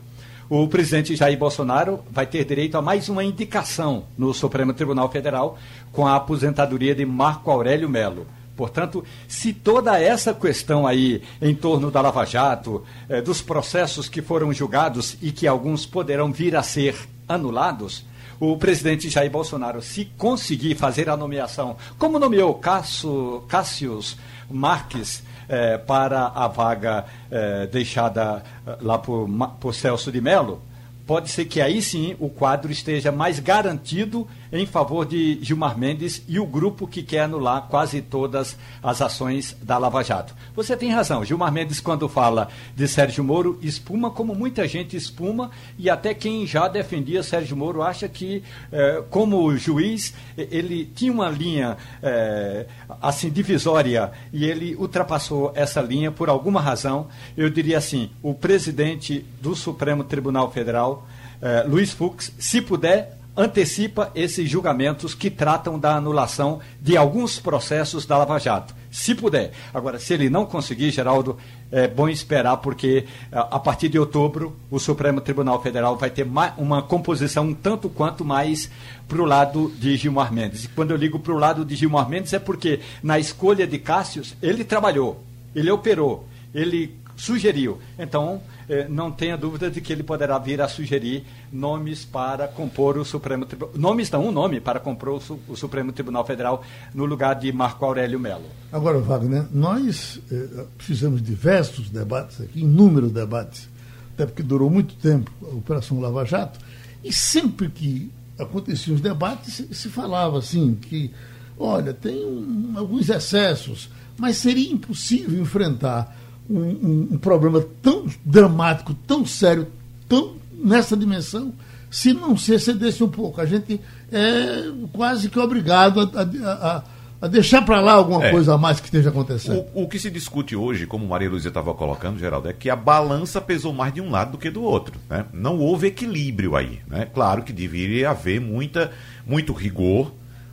o 0.50 0.66
presidente 0.66 1.14
Jair 1.14 1.38
Bolsonaro 1.38 2.00
vai 2.10 2.26
ter 2.26 2.44
direito 2.44 2.78
a 2.78 2.82
mais 2.82 3.08
uma 3.08 3.22
indicação 3.22 4.04
no 4.16 4.32
Supremo 4.32 4.72
Tribunal 4.72 5.10
Federal 5.10 5.58
com 5.92 6.06
a 6.06 6.16
aposentadoria 6.16 6.94
de 6.94 7.04
Marco 7.04 7.50
Aurélio 7.50 7.88
Melo. 7.88 8.26
Portanto, 8.56 9.04
se 9.28 9.52
toda 9.52 10.00
essa 10.00 10.32
questão 10.32 10.86
aí 10.86 11.22
em 11.40 11.54
torno 11.54 11.90
da 11.90 12.00
Lava 12.00 12.24
Jato, 12.24 12.82
eh, 13.08 13.20
dos 13.20 13.42
processos 13.42 14.08
que 14.08 14.22
foram 14.22 14.52
julgados 14.52 15.16
e 15.20 15.30
que 15.30 15.46
alguns 15.46 15.84
poderão 15.84 16.32
vir 16.32 16.56
a 16.56 16.62
ser 16.62 16.96
anulados, 17.28 18.04
o 18.40 18.56
presidente 18.56 19.10
Jair 19.10 19.30
Bolsonaro, 19.30 19.82
se 19.82 20.06
conseguir 20.16 20.76
fazer 20.76 21.10
a 21.10 21.16
nomeação, 21.16 21.76
como 21.98 22.18
nomeou 22.18 22.54
Cássio, 22.54 23.44
Cássius 23.48 24.16
Marques 24.50 25.22
eh, 25.48 25.78
para 25.78 26.26
a 26.26 26.46
vaga 26.46 27.04
eh, 27.30 27.66
deixada 27.70 28.42
eh, 28.66 28.76
lá 28.80 28.98
por, 28.98 29.28
por 29.58 29.74
Celso 29.74 30.12
de 30.12 30.20
Mello, 30.20 30.60
pode 31.06 31.30
ser 31.30 31.46
que 31.46 31.60
aí 31.60 31.80
sim 31.80 32.14
o 32.20 32.28
quadro 32.28 32.70
esteja 32.70 33.10
mais 33.10 33.40
garantido 33.40 34.28
em 34.52 34.66
favor 34.66 35.04
de 35.04 35.38
Gilmar 35.42 35.78
Mendes 35.78 36.22
e 36.28 36.38
o 36.38 36.46
grupo 36.46 36.86
que 36.86 37.02
quer 37.02 37.20
anular 37.20 37.66
quase 37.68 38.00
todas 38.00 38.56
as 38.82 39.02
ações 39.02 39.56
da 39.62 39.78
Lava 39.78 40.02
Jato. 40.02 40.34
Você 40.54 40.76
tem 40.76 40.90
razão, 40.90 41.24
Gilmar 41.24 41.52
Mendes, 41.52 41.80
quando 41.80 42.08
fala 42.08 42.48
de 42.74 42.86
Sérgio 42.88 43.22
Moro, 43.22 43.58
espuma 43.62 44.10
como 44.10 44.34
muita 44.34 44.66
gente 44.66 44.96
espuma, 44.96 45.50
e 45.78 45.90
até 45.90 46.14
quem 46.14 46.46
já 46.46 46.68
defendia 46.68 47.22
Sérgio 47.22 47.56
Moro 47.56 47.82
acha 47.82 48.08
que, 48.08 48.42
eh, 48.72 49.02
como 49.10 49.56
juiz, 49.56 50.14
ele 50.36 50.84
tinha 50.84 51.12
uma 51.12 51.28
linha 51.28 51.76
eh, 52.02 52.66
assim 53.00 53.30
divisória 53.30 54.10
e 54.32 54.44
ele 54.44 54.74
ultrapassou 54.76 55.52
essa 55.54 55.80
linha 55.80 56.10
por 56.10 56.28
alguma 56.28 56.60
razão. 56.60 57.08
Eu 57.36 57.50
diria 57.50 57.78
assim: 57.78 58.10
o 58.22 58.34
presidente 58.34 59.24
do 59.40 59.54
Supremo 59.54 60.04
Tribunal 60.04 60.50
Federal, 60.50 61.06
eh, 61.40 61.64
Luiz 61.66 61.92
Fux, 61.92 62.32
se 62.38 62.60
puder, 62.60 63.17
antecipa 63.38 64.10
esses 64.16 64.50
julgamentos 64.50 65.14
que 65.14 65.30
tratam 65.30 65.78
da 65.78 65.94
anulação 65.94 66.58
de 66.82 66.96
alguns 66.96 67.38
processos 67.38 68.04
da 68.04 68.18
Lava 68.18 68.36
Jato, 68.40 68.74
se 68.90 69.14
puder. 69.14 69.52
Agora, 69.72 70.00
se 70.00 70.12
ele 70.12 70.28
não 70.28 70.44
conseguir, 70.44 70.90
Geraldo, 70.90 71.38
é 71.70 71.86
bom 71.86 72.08
esperar, 72.08 72.56
porque 72.56 73.04
a 73.30 73.60
partir 73.60 73.88
de 73.88 73.98
outubro 73.98 74.56
o 74.68 74.80
Supremo 74.80 75.20
Tribunal 75.20 75.62
Federal 75.62 75.96
vai 75.96 76.10
ter 76.10 76.26
uma 76.56 76.82
composição 76.82 77.44
um 77.44 77.54
tanto 77.54 77.88
quanto 77.88 78.24
mais 78.24 78.68
para 79.06 79.22
o 79.22 79.24
lado 79.24 79.72
de 79.78 79.96
Gilmar 79.96 80.32
Mendes. 80.32 80.64
E 80.64 80.68
quando 80.68 80.90
eu 80.90 80.96
ligo 80.96 81.20
para 81.20 81.32
o 81.32 81.38
lado 81.38 81.64
de 81.64 81.76
Gilmar 81.76 82.08
Mendes 82.08 82.32
é 82.32 82.38
porque 82.40 82.80
na 83.02 83.18
escolha 83.18 83.66
de 83.66 83.78
Cássius 83.78 84.34
ele 84.42 84.64
trabalhou, 84.64 85.22
ele 85.54 85.70
operou, 85.70 86.26
ele 86.52 86.96
sugeriu. 87.14 87.78
Então, 87.98 88.40
eh, 88.68 88.86
não 88.88 89.10
tenha 89.10 89.36
dúvida 89.36 89.70
de 89.70 89.80
que 89.80 89.92
ele 89.92 90.02
poderá 90.02 90.38
vir 90.38 90.60
a 90.60 90.68
sugerir 90.68 91.24
nomes 91.50 92.04
para 92.04 92.46
compor 92.46 92.98
o 92.98 93.04
Supremo 93.04 93.46
Tribunal. 93.46 93.74
Nomes 93.76 94.10
não, 94.10 94.26
um 94.26 94.30
nome 94.30 94.60
para 94.60 94.78
compor 94.78 95.20
o, 95.48 95.56
Supremo 95.56 95.90
Tribunal 95.90 96.26
Federal 96.26 96.62
no 96.94 97.06
lugar 97.06 97.34
de 97.34 97.50
Marco 97.50 97.84
Aurélio 97.84 98.20
Melo. 98.20 98.44
Agora, 98.70 98.98
Wagner, 98.98 99.46
nós 99.50 100.20
eh, 100.30 100.66
fizemos 100.78 101.22
diversos 101.22 101.88
debates 101.88 102.42
aqui, 102.42 102.60
inúmeros 102.60 103.10
debates, 103.10 103.68
até 104.12 104.26
porque 104.26 104.42
durou 104.42 104.68
muito 104.68 104.94
tempo 104.96 105.30
a 105.42 105.54
Operação 105.54 105.98
Lava 105.98 106.26
Jato, 106.26 106.58
e 107.02 107.12
sempre 107.12 107.70
que 107.70 108.12
aconteciam 108.38 108.94
os 108.94 109.00
debates, 109.00 109.54
se, 109.54 109.74
se 109.74 109.88
falava 109.88 110.38
assim, 110.38 110.74
que, 110.74 111.10
olha, 111.58 111.94
tem 111.94 112.24
um, 112.24 112.74
alguns 112.76 113.08
excessos, 113.08 113.88
mas 114.18 114.36
seria 114.36 114.70
impossível 114.70 115.40
enfrentar 115.40 116.17
um, 116.48 116.60
um, 116.60 117.08
um, 117.12 117.18
problema 117.18 117.64
tão 117.82 118.06
dramático, 118.24 118.94
tão 119.06 119.24
sério, 119.26 119.66
tão 120.08 120.34
nessa 120.52 120.96
dimensão, 120.96 121.52
se 121.90 122.12
não 122.12 122.36
se 122.36 122.54
excedesse 122.54 123.02
um 123.02 123.08
pouco. 123.08 123.40
A 123.40 123.46
gente 123.46 123.80
é 124.10 124.70
quase 124.92 125.28
que 125.28 125.38
obrigado 125.38 126.00
a, 126.00 126.20
a, 126.20 126.52
a, 126.52 126.82
a 127.22 127.28
deixar 127.28 127.62
para 127.62 127.80
lá 127.80 127.92
alguma 127.92 128.26
é. 128.26 128.30
coisa 128.30 128.54
a 128.54 128.58
mais 128.58 128.80
que 128.80 128.86
esteja 128.86 129.10
acontecendo. 129.10 129.64
O, 129.74 129.84
o 129.84 129.88
que 129.88 129.98
se 129.98 130.10
discute 130.10 130.56
hoje, 130.56 130.86
como 130.86 131.06
Maria 131.06 131.30
Luísa 131.30 131.48
estava 131.48 131.74
colocando, 131.74 132.18
Geraldo, 132.18 132.48
é 132.48 132.52
que 132.52 132.70
a 132.70 132.76
balança 132.76 133.40
pesou 133.40 133.72
mais 133.72 133.92
de 133.92 134.00
um 134.00 134.10
lado 134.10 134.32
do 134.32 134.38
que 134.38 134.50
do 134.50 134.62
outro. 134.62 134.94
Né? 135.08 135.24
Não 135.32 135.58
houve 135.58 135.86
equilíbrio 135.86 136.56
aí. 136.56 136.80
Né? 136.86 137.06
Claro 137.12 137.42
que 137.42 137.52
deveria 137.52 138.10
haver 138.10 138.40
muita, 138.40 138.90
muito 139.26 139.52
rigor 139.52 140.12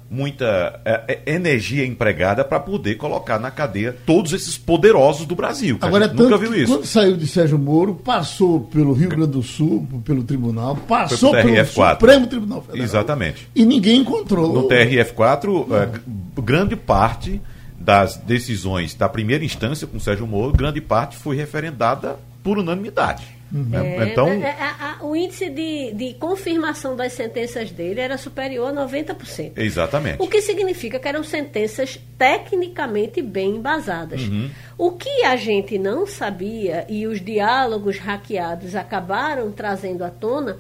muita 0.10 0.80
é, 0.86 1.22
é, 1.26 1.34
energia 1.34 1.86
empregada 1.86 2.44
para 2.44 2.60
poder 2.60 2.96
colocar 2.96 3.40
na 3.40 3.50
cadeia 3.50 3.96
todos 4.06 4.34
esses 4.34 4.58
poderosos 4.58 5.26
do 5.26 5.36
Brasil. 5.36 5.78
Agora, 5.82 6.08
nunca 6.08 6.38
viu 6.38 6.56
isso. 6.56 6.74
Quando 6.74 6.86
saiu 6.86 7.18
de 7.18 7.28
Sérgio 7.28 7.58
Moro, 7.58 7.96
passou 7.96 8.62
pelo 8.62 8.94
Rio 8.94 9.10
Grande 9.10 9.32
do 9.32 9.44
Sul, 9.44 9.88
pelo 10.04 10.24
tribunal, 10.24 10.76
passou 10.76 11.32
pelo 11.32 11.66
Supremo 11.66 12.28
Tribunal 12.28 12.62
Federal. 12.62 12.84
Exatamente. 12.84 13.48
E 13.56 13.66
ninguém 13.66 14.02
encontrou. 14.02 14.54
No 14.54 14.68
TRF4, 14.68 15.66
é, 15.74 16.42
grande 16.42 16.76
parte 16.76 17.42
das 17.80 18.18
decisões 18.18 18.96
da 18.96 19.10
primeira 19.10 19.44
instância 19.44 19.86
com 19.86 20.00
Sérgio 20.00 20.26
Moro, 20.26 20.54
grande 20.54 20.82
parte 20.82 21.18
foi 21.18 21.36
referendada 21.36 22.18
por 22.44 22.58
unanimidade. 22.58 23.35
Uhum. 23.56 23.70
É, 23.74 24.10
então, 24.10 24.28
é, 24.28 24.40
é, 24.42 24.56
a, 24.60 24.98
a, 25.00 25.06
o 25.06 25.16
índice 25.16 25.50
de, 25.50 25.94
de 25.94 26.14
confirmação 26.16 26.94
das 26.94 27.14
sentenças 27.14 27.72
dele 27.72 28.02
era 28.02 28.18
superior 28.18 28.78
a 28.78 28.86
90%. 28.86 29.54
Exatamente. 29.56 30.22
O 30.22 30.28
que 30.28 30.42
significa 30.42 31.00
que 31.00 31.08
eram 31.08 31.24
sentenças 31.24 31.98
tecnicamente 32.18 33.22
bem 33.22 33.56
embasadas. 33.56 34.24
Uhum. 34.24 34.50
O 34.78 34.92
que 34.92 35.24
a 35.24 35.38
gente 35.38 35.78
não 35.78 36.06
sabia, 36.06 36.86
e 36.90 37.08
os 37.08 37.24
diálogos 37.24 37.98
hackeados 37.98 38.76
acabaram 38.76 39.50
trazendo 39.54 40.04
à 40.04 40.10
tona, 40.10 40.58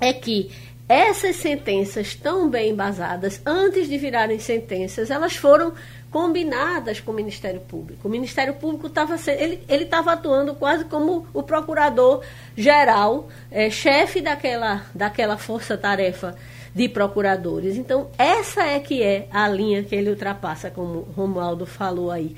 é 0.00 0.12
que 0.12 0.50
essas 0.88 1.36
sentenças 1.36 2.14
tão 2.14 2.48
bem 2.48 2.70
embasadas, 2.70 3.40
antes 3.46 3.88
de 3.88 3.96
virarem 3.96 4.40
sentenças, 4.40 5.10
elas 5.10 5.36
foram 5.36 5.72
combinadas 6.10 7.00
com 7.00 7.12
o 7.12 7.14
Ministério 7.14 7.60
Público. 7.60 8.08
O 8.08 8.10
Ministério 8.10 8.54
Público 8.54 8.86
estava 8.86 9.16
ele 9.28 9.84
estava 9.84 10.12
atuando 10.12 10.54
quase 10.54 10.84
como 10.84 11.26
o 11.34 11.42
procurador 11.42 12.22
geral, 12.56 13.28
é, 13.50 13.68
chefe 13.70 14.20
daquela 14.20 14.86
daquela 14.94 15.36
força-tarefa 15.36 16.34
de 16.74 16.88
procuradores. 16.88 17.76
Então 17.76 18.08
essa 18.16 18.64
é 18.64 18.80
que 18.80 19.02
é 19.02 19.28
a 19.30 19.48
linha 19.48 19.82
que 19.82 19.94
ele 19.94 20.10
ultrapassa, 20.10 20.70
como 20.70 21.00
Romualdo 21.16 21.66
falou 21.66 22.10
aí. 22.10 22.34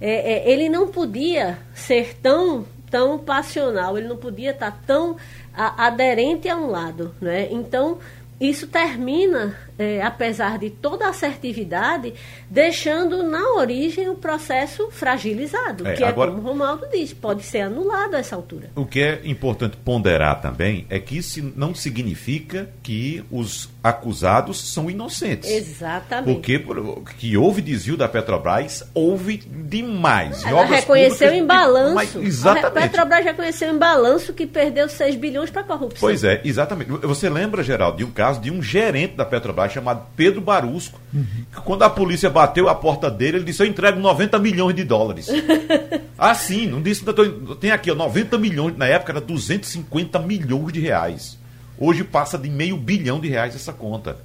É, 0.00 0.32
é, 0.32 0.50
ele 0.50 0.68
não 0.68 0.88
podia 0.88 1.58
ser 1.74 2.16
tão 2.20 2.66
tão 2.90 3.18
passional, 3.18 3.96
ele 3.96 4.06
não 4.06 4.18
podia 4.18 4.50
estar 4.50 4.82
tão 4.86 5.16
a, 5.54 5.86
aderente 5.86 6.46
a 6.48 6.56
um 6.56 6.70
lado, 6.70 7.14
né? 7.20 7.48
Então 7.50 7.98
isso 8.42 8.66
termina, 8.66 9.56
é, 9.82 10.02
apesar 10.02 10.58
de 10.58 10.70
toda 10.70 11.06
a 11.06 11.08
assertividade, 11.10 12.14
deixando 12.48 13.22
na 13.22 13.54
origem 13.54 14.08
o 14.08 14.14
processo 14.14 14.88
fragilizado, 14.90 15.86
é, 15.86 15.94
que 15.94 16.04
agora, 16.04 16.30
é 16.30 16.34
como 16.34 16.46
o 16.46 16.50
Romaldo 16.50 16.86
disse, 16.90 17.14
pode 17.14 17.42
ser 17.42 17.62
anulado 17.62 18.14
a 18.14 18.18
essa 18.18 18.36
altura. 18.36 18.70
O 18.76 18.86
que 18.86 19.00
é 19.00 19.20
importante 19.24 19.76
ponderar 19.76 20.40
também 20.40 20.86
é 20.88 20.98
que 20.98 21.16
isso 21.18 21.52
não 21.56 21.74
significa 21.74 22.70
que 22.82 23.24
os 23.30 23.68
acusados 23.82 24.72
são 24.72 24.88
inocentes. 24.88 25.50
Exatamente. 25.50 26.32
Porque 26.32 26.64
que 27.18 27.36
houve 27.36 27.60
desvio 27.60 27.96
da 27.96 28.08
Petrobras, 28.08 28.84
houve 28.94 29.38
demais. 29.38 30.44
Ela 30.44 30.64
reconheceu 30.64 31.32
em 31.32 31.44
balanço. 31.44 31.94
Mas, 31.94 32.14
exatamente. 32.14 32.66
A 32.66 32.70
Petrobras 32.70 33.24
reconheceu 33.24 33.74
em 33.74 33.78
balanço 33.78 34.32
que 34.32 34.46
perdeu 34.46 34.88
6 34.88 35.16
bilhões 35.16 35.50
para 35.50 35.64
corrupção. 35.64 36.00
Pois 36.00 36.22
é, 36.22 36.40
exatamente. 36.44 36.90
Você 36.90 37.28
lembra, 37.28 37.62
Geraldo, 37.62 37.98
de 37.98 38.04
um 38.04 38.10
caso 38.10 38.40
de 38.40 38.50
um 38.50 38.62
gerente 38.62 39.16
da 39.16 39.24
Petrobras 39.24 39.71
chamado 39.72 40.06
Pedro 40.16 40.40
Barusco, 40.40 41.00
que 41.52 41.60
quando 41.62 41.82
a 41.82 41.90
polícia 41.90 42.30
bateu 42.30 42.68
a 42.68 42.74
porta 42.74 43.10
dele, 43.10 43.38
ele 43.38 43.44
disse: 43.44 43.62
Eu 43.62 43.66
entrego 43.66 43.98
90 43.98 44.38
milhões 44.38 44.74
de 44.74 44.84
dólares. 44.84 45.28
assim, 46.18 46.66
não 46.66 46.80
disse, 46.80 47.04
tem 47.60 47.70
aqui, 47.70 47.90
ó, 47.90 47.94
90 47.94 48.38
milhões, 48.38 48.76
na 48.76 48.86
época 48.86 49.12
era 49.12 49.20
250 49.20 50.18
milhões 50.20 50.72
de 50.72 50.80
reais. 50.80 51.38
Hoje 51.78 52.04
passa 52.04 52.38
de 52.38 52.48
meio 52.48 52.76
bilhão 52.76 53.20
de 53.20 53.28
reais 53.28 53.54
essa 53.54 53.72
conta. 53.72 54.16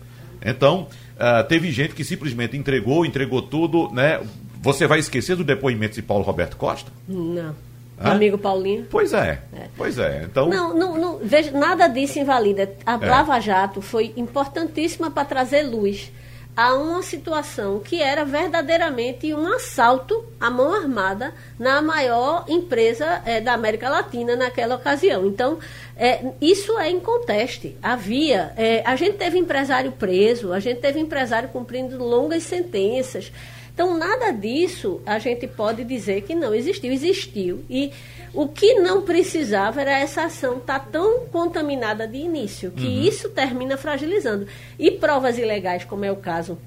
Então, 0.46 0.88
uh, 1.16 1.44
teve 1.48 1.72
gente 1.72 1.96
que 1.96 2.04
simplesmente 2.04 2.56
entregou, 2.56 3.06
entregou 3.06 3.42
tudo, 3.42 3.92
né? 3.92 4.22
Você 4.62 4.86
vai 4.86 5.00
esquecer 5.00 5.36
do 5.36 5.44
depoimento 5.44 5.96
de 5.96 6.02
Paulo 6.02 6.24
Roberto 6.24 6.58
Costa? 6.58 6.92
Não. 7.08 7.56
Hã? 8.00 8.12
Amigo 8.12 8.38
Paulinho. 8.38 8.86
Pois 8.90 9.14
é. 9.14 9.42
é. 9.54 9.68
Pois 9.76 9.98
é. 9.98 10.24
Então. 10.24 10.48
Não, 10.48 10.74
não, 10.74 10.98
não, 10.98 11.18
veja, 11.18 11.52
nada 11.52 11.88
disso 11.88 12.20
invalida. 12.20 12.72
A 12.86 12.94
é. 12.94 13.10
Lava 13.10 13.40
Jato 13.40 13.82
foi 13.82 14.14
importantíssima 14.16 15.10
para 15.10 15.26
trazer 15.26 15.64
luz 15.64 16.12
a 16.58 16.74
uma 16.74 17.04
situação 17.04 17.80
que 17.80 18.02
era 18.02 18.26
verdadeiramente 18.26 19.32
um 19.32 19.46
assalto 19.54 20.26
à 20.40 20.50
mão 20.50 20.74
armada 20.74 21.32
na 21.60 21.84
maior 21.84 22.46
empresa 22.48 23.22
é, 23.26 23.40
da 23.40 23.54
América 23.54 23.88
Latina 23.88 24.36
naquela 24.36 24.76
ocasião. 24.76 25.28
Então, 25.28 25.60
é, 25.96 26.26
isso 26.42 26.80
é 26.80 26.90
inconteste. 26.90 27.78
Havia. 27.82 28.54
É, 28.58 28.82
a 28.84 28.96
gente 28.96 29.18
teve 29.18 29.38
empresário 29.38 29.92
preso, 29.92 30.52
a 30.52 30.60
gente 30.60 30.80
teve 30.80 31.00
empresário 31.00 31.50
cumprindo 31.50 32.04
longas 32.04 32.42
sentenças. 32.42 33.32
Então, 33.78 33.96
nada 33.96 34.32
disso 34.32 35.00
a 35.06 35.20
gente 35.20 35.46
pode 35.46 35.84
dizer 35.84 36.24
que 36.24 36.34
não 36.34 36.52
existiu. 36.52 36.92
Existiu. 36.92 37.64
E 37.70 37.94
o 38.34 38.48
que 38.48 38.74
não 38.74 39.04
precisava 39.04 39.82
era 39.82 40.00
essa 40.00 40.24
ação 40.24 40.58
estar 40.58 40.80
tá 40.80 40.86
tão 40.92 41.28
contaminada 41.28 42.08
de 42.08 42.18
início, 42.18 42.72
que 42.72 42.88
uhum. 42.88 43.02
isso 43.04 43.30
termina 43.30 43.78
fragilizando. 43.78 44.48
E 44.80 44.90
provas 44.90 45.38
ilegais, 45.38 45.86
como 45.86 46.04
é 46.04 46.12
o 46.12 46.16
caso 46.16 46.58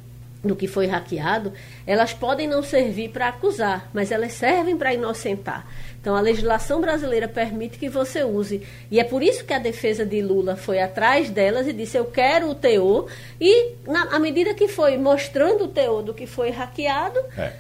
do 0.40 0.55
que 0.55 0.69
foi 0.69 0.87
hackeado, 0.87 1.52
elas 1.85 2.12
podem 2.12 2.47
não 2.47 2.62
servir 2.62 3.11
para 3.11 3.26
acusar, 3.26 3.90
mas 3.93 4.12
elas 4.12 4.33
servem 4.33 4.76
para 4.76 4.95
inocentar. 4.95 5.67
Então, 6.00 6.16
a 6.16 6.21
legislação 6.21 6.80
brasileira 6.80 7.28
permite 7.28 7.78
que 7.78 7.88
você 7.88 8.25
use. 8.25 8.62
E 8.90 8.99
é 8.99 9.04
por 9.04 9.23
isso 9.23 9.45
que 9.45 9.52
a 9.52 9.59
defesa 9.59 10.04
de 10.04 10.23
Lula 10.23 10.57
foi 10.57 10.80
atrás 10.80 11.28
delas 11.28 11.66
e 11.66 11.75
disse: 11.75 11.99
eu 11.99 12.07
quero 12.07 12.50
o 12.50 12.54
teor. 12.54 13.07
E, 13.38 13.73
na, 13.87 14.04
à 14.04 14.19
medida 14.19 14.54
que 14.54 14.66
foi 14.66 14.97
mostrando 14.97 15.64
o 15.64 15.69
teor 15.69 16.02
do 16.02 16.14
que 16.14 16.26
foi 16.26 16.50
hackeado. 16.50 17.19
É. 17.37 17.52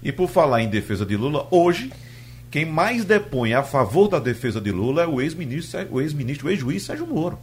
E 0.00 0.12
por 0.12 0.28
falar 0.28 0.62
em 0.62 0.68
defesa 0.68 1.04
de 1.04 1.16
Lula, 1.16 1.48
hoje 1.50 1.90
quem 2.52 2.64
mais 2.64 3.04
depõe 3.04 3.52
a 3.52 3.64
favor 3.64 4.06
da 4.06 4.20
defesa 4.20 4.60
de 4.60 4.70
Lula 4.70 5.02
é 5.02 5.06
o 5.06 5.20
ex-ministro, 5.20 5.86
o 5.90 6.00
ex-ministro, 6.00 6.46
o 6.46 6.50
ex-juiz 6.50 6.84
Sérgio 6.84 7.06
Moro. 7.06 7.36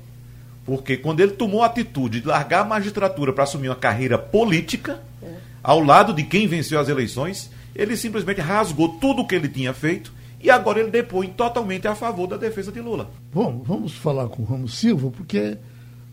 Porque 0.65 0.95
quando 0.95 1.19
ele 1.19 1.33
tomou 1.33 1.63
a 1.63 1.65
atitude 1.65 2.21
de 2.21 2.27
largar 2.27 2.61
a 2.61 2.65
magistratura 2.65 3.33
para 3.33 3.43
assumir 3.43 3.67
uma 3.67 3.75
carreira 3.75 4.17
política, 4.17 4.99
é. 5.21 5.27
ao 5.61 5.81
lado 5.81 6.13
de 6.13 6.23
quem 6.23 6.47
venceu 6.47 6.79
as 6.79 6.87
eleições, 6.87 7.51
ele 7.75 7.97
simplesmente 7.97 8.39
rasgou 8.39 8.87
tudo 8.99 9.21
o 9.21 9.27
que 9.27 9.35
ele 9.35 9.49
tinha 9.49 9.73
feito 9.73 10.13
e 10.45 10.49
agora 10.51 10.79
ele 10.79 10.91
depõe 10.91 11.27
totalmente 11.29 11.87
a 11.87 11.95
favor 11.95 12.27
da 12.27 12.37
defesa 12.37 12.71
de 12.71 12.79
Lula. 12.79 13.09
Bom, 13.33 13.63
vamos 13.65 13.93
falar 13.93 14.27
com 14.27 14.43
o 14.43 14.45
Ramos 14.45 14.77
Silva, 14.77 15.09
porque 15.09 15.57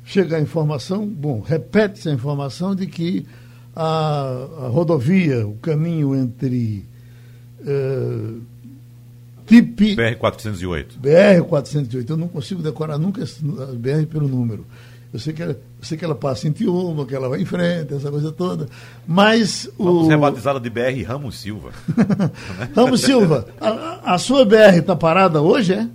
chega 0.06 0.38
a 0.38 0.40
informação, 0.40 1.06
bom, 1.06 1.40
repete-se 1.40 2.08
a 2.08 2.12
informação 2.12 2.74
de 2.74 2.86
que 2.86 3.26
a, 3.76 4.48
a, 4.64 4.68
rodovia, 4.68 5.46
o 5.46 5.56
caminho 5.56 6.14
entre 6.16 6.82
uh, 7.60 8.40
TIP... 9.46 9.96
BR-408. 9.96 10.98
BR-408, 10.98 12.08
eu 12.08 12.16
não 12.16 12.28
consigo 12.28 12.62
decorar 12.62 12.96
nunca 12.96 13.22
a 13.22 13.74
BR 13.74 14.06
pelo 14.10 14.28
número. 14.28 14.64
Eu 15.12 15.18
sei 15.18 15.34
que 15.34 15.42
ela, 15.42 15.60
eu 15.82 15.86
sei 15.86 15.98
que 15.98 16.04
ela 16.04 16.14
passa 16.14 16.46
em 16.46 16.52
Tiúma, 16.52 17.04
que 17.04 17.12
ela 17.12 17.28
vai 17.28 17.40
em 17.40 17.44
frente, 17.44 17.92
essa 17.92 18.08
coisa 18.08 18.30
toda. 18.30 18.68
Mas 19.04 19.68
Vamos 19.76 20.06
o. 20.06 20.08
rebatizá-la 20.08 20.60
de 20.60 20.70
BR 20.70 21.02
Ramos 21.04 21.40
Silva. 21.40 21.72
Ramos 22.76 23.02
Silva, 23.02 23.48
a, 23.60 24.14
a 24.14 24.18
sua 24.18 24.44
BR 24.44 24.78
está 24.78 24.94
parada 24.94 25.42
hoje, 25.42 25.74
é? 25.74 25.88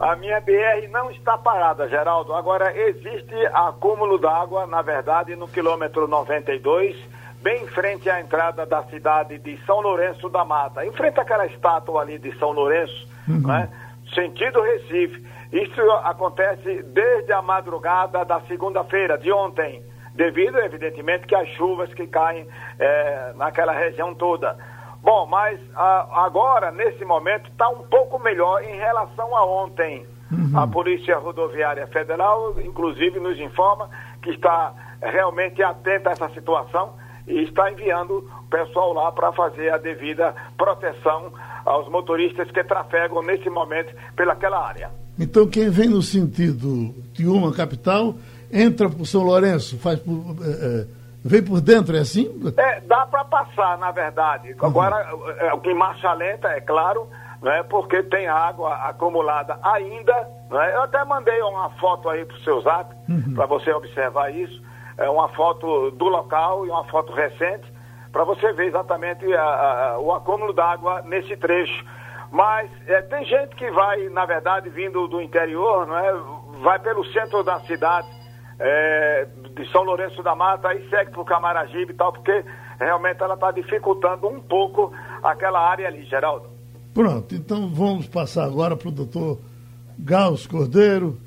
A 0.00 0.16
minha 0.16 0.40
BR 0.40 0.88
não 0.90 1.12
está 1.12 1.38
parada, 1.38 1.88
Geraldo. 1.88 2.34
Agora, 2.34 2.76
existe 2.76 3.36
acúmulo 3.52 4.18
d'água, 4.18 4.66
na 4.66 4.82
verdade, 4.82 5.36
no 5.36 5.46
quilômetro 5.46 6.08
92, 6.08 6.96
bem 7.40 7.62
em 7.62 7.68
frente 7.68 8.10
à 8.10 8.20
entrada 8.20 8.66
da 8.66 8.82
cidade 8.84 9.38
de 9.38 9.56
São 9.64 9.80
Lourenço 9.80 10.28
da 10.28 10.44
Mata. 10.44 10.84
Em 10.84 10.90
frente 10.90 11.20
àquela 11.20 11.46
estátua 11.46 12.00
ali 12.00 12.18
de 12.18 12.36
São 12.36 12.50
Lourenço, 12.50 13.06
uhum. 13.28 13.46
né? 13.46 13.68
sentido 14.12 14.60
Recife. 14.60 15.24
Isso 15.52 15.80
acontece 16.04 16.82
desde 16.84 17.32
a 17.32 17.42
madrugada 17.42 18.24
da 18.24 18.40
segunda-feira, 18.42 19.18
de 19.18 19.32
ontem, 19.32 19.82
devido, 20.14 20.58
evidentemente, 20.58 21.26
que 21.26 21.34
as 21.34 21.48
chuvas 21.50 21.92
que 21.94 22.06
caem 22.06 22.46
é, 22.78 23.32
naquela 23.36 23.72
região 23.72 24.14
toda. 24.14 24.56
Bom, 25.02 25.26
mas 25.26 25.58
a, 25.74 26.24
agora, 26.24 26.70
nesse 26.70 27.04
momento, 27.04 27.50
está 27.50 27.68
um 27.68 27.82
pouco 27.82 28.18
melhor 28.18 28.62
em 28.62 28.76
relação 28.76 29.36
a 29.36 29.44
ontem. 29.44 30.06
Uhum. 30.30 30.56
A 30.56 30.68
Polícia 30.68 31.18
Rodoviária 31.18 31.86
Federal, 31.88 32.54
inclusive, 32.60 33.18
nos 33.18 33.38
informa 33.40 33.90
que 34.22 34.30
está 34.30 34.72
realmente 35.02 35.62
atenta 35.62 36.10
a 36.10 36.12
essa 36.12 36.28
situação 36.30 36.94
e 37.26 37.42
está 37.42 37.70
enviando 37.70 38.18
o 38.18 38.48
pessoal 38.48 38.92
lá 38.92 39.10
para 39.10 39.32
fazer 39.32 39.72
a 39.72 39.78
devida 39.78 40.34
proteção 40.56 41.32
aos 41.64 41.88
motoristas 41.88 42.50
que 42.50 42.62
trafegam 42.62 43.22
nesse 43.22 43.48
momento 43.50 43.94
pelaquela 44.14 44.64
área. 44.66 44.90
Então, 45.20 45.46
quem 45.46 45.68
vem 45.68 45.88
no 45.88 46.00
sentido 46.00 46.94
de 47.12 47.26
uma 47.26 47.52
capital, 47.52 48.14
entra 48.50 48.88
por 48.88 49.04
São 49.04 49.22
Lourenço, 49.22 49.78
faz 49.78 49.98
por, 50.00 50.14
é, 50.42 50.86
vem 51.22 51.44
por 51.44 51.60
dentro, 51.60 51.94
é 51.94 52.00
assim? 52.00 52.26
É, 52.56 52.80
dá 52.80 53.04
para 53.04 53.22
passar, 53.26 53.76
na 53.76 53.90
verdade. 53.90 54.52
Uhum. 54.52 54.66
Agora, 54.66 55.14
uhum. 55.14 55.70
em 55.70 55.74
marcha 55.74 56.10
lenta, 56.14 56.48
é 56.48 56.62
claro, 56.62 57.06
né, 57.42 57.62
porque 57.64 58.02
tem 58.04 58.28
água 58.28 58.74
acumulada 58.88 59.58
ainda. 59.62 60.14
Né? 60.50 60.74
Eu 60.74 60.84
até 60.84 61.04
mandei 61.04 61.40
uma 61.42 61.68
foto 61.78 62.08
aí 62.08 62.24
para 62.24 62.36
o 62.36 62.40
seu 62.40 62.62
zap, 62.62 62.94
uhum. 63.06 63.34
para 63.34 63.44
você 63.44 63.70
observar 63.72 64.34
isso. 64.34 64.62
É 64.96 65.08
uma 65.10 65.28
foto 65.30 65.90
do 65.90 66.06
local 66.06 66.66
e 66.66 66.70
uma 66.70 66.84
foto 66.84 67.12
recente, 67.12 67.70
para 68.10 68.24
você 68.24 68.52
ver 68.54 68.68
exatamente 68.68 69.30
a, 69.34 69.42
a, 69.42 69.98
o 69.98 70.12
acúmulo 70.12 70.54
d'água 70.54 71.02
nesse 71.02 71.36
trecho. 71.36 71.84
Mas 72.30 72.70
é, 72.86 73.02
tem 73.02 73.24
gente 73.24 73.56
que 73.56 73.70
vai, 73.70 74.08
na 74.08 74.24
verdade, 74.24 74.68
vindo 74.70 75.08
do 75.08 75.20
interior, 75.20 75.86
não 75.86 75.98
é? 75.98 76.12
vai 76.62 76.78
pelo 76.78 77.04
centro 77.12 77.42
da 77.42 77.58
cidade, 77.60 78.06
é, 78.58 79.26
de 79.56 79.70
São 79.72 79.82
Lourenço 79.82 80.22
da 80.22 80.34
Mata, 80.34 80.68
aí 80.68 80.88
segue 80.88 81.10
para 81.10 81.20
o 81.20 81.24
Camaragibe 81.24 81.92
e 81.92 81.96
tal, 81.96 82.12
porque 82.12 82.44
realmente 82.78 83.22
ela 83.22 83.34
está 83.34 83.50
dificultando 83.50 84.28
um 84.28 84.40
pouco 84.40 84.92
aquela 85.22 85.60
área 85.60 85.88
ali, 85.88 86.04
Geraldo. 86.04 86.48
Pronto, 86.94 87.34
então 87.34 87.68
vamos 87.68 88.06
passar 88.06 88.44
agora 88.44 88.76
para 88.76 88.88
o 88.88 88.92
doutor 88.92 89.38
Gauss 89.98 90.46
Cordeiro, 90.46 91.18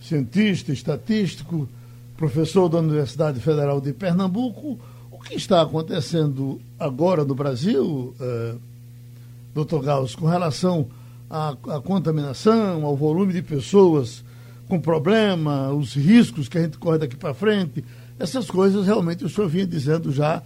cientista, 0.00 0.72
estatístico, 0.72 1.68
professor 2.16 2.68
da 2.68 2.78
Universidade 2.78 3.40
Federal 3.40 3.80
de 3.80 3.92
Pernambuco. 3.92 4.78
O 5.10 5.18
que 5.18 5.34
está 5.34 5.62
acontecendo 5.62 6.60
agora 6.78 7.24
no 7.24 7.34
Brasil? 7.34 8.14
Eh, 8.20 8.54
doutor 9.54 9.82
Gauss, 9.82 10.14
com 10.14 10.26
relação 10.26 10.88
à, 11.28 11.50
à, 11.50 11.80
contaminação, 11.80 12.84
ao 12.84 12.96
volume 12.96 13.32
de 13.32 13.42
pessoas 13.42 14.24
com 14.68 14.80
problema, 14.80 15.70
os 15.70 15.94
riscos 15.94 16.48
que 16.48 16.56
a 16.58 16.62
gente 16.62 16.78
corre 16.78 16.98
daqui 16.98 17.16
para 17.16 17.34
frente, 17.34 17.84
essas 18.18 18.50
coisas 18.50 18.86
realmente 18.86 19.24
o 19.24 19.28
senhor 19.28 19.48
vinha 19.48 19.66
dizendo 19.66 20.10
já 20.10 20.42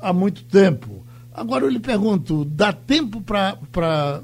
há 0.00 0.12
muito 0.12 0.44
tempo. 0.44 1.04
Agora 1.34 1.64
eu 1.64 1.68
lhe 1.68 1.80
pergunto, 1.80 2.44
dá 2.44 2.72
tempo 2.72 3.20
para 3.20 4.22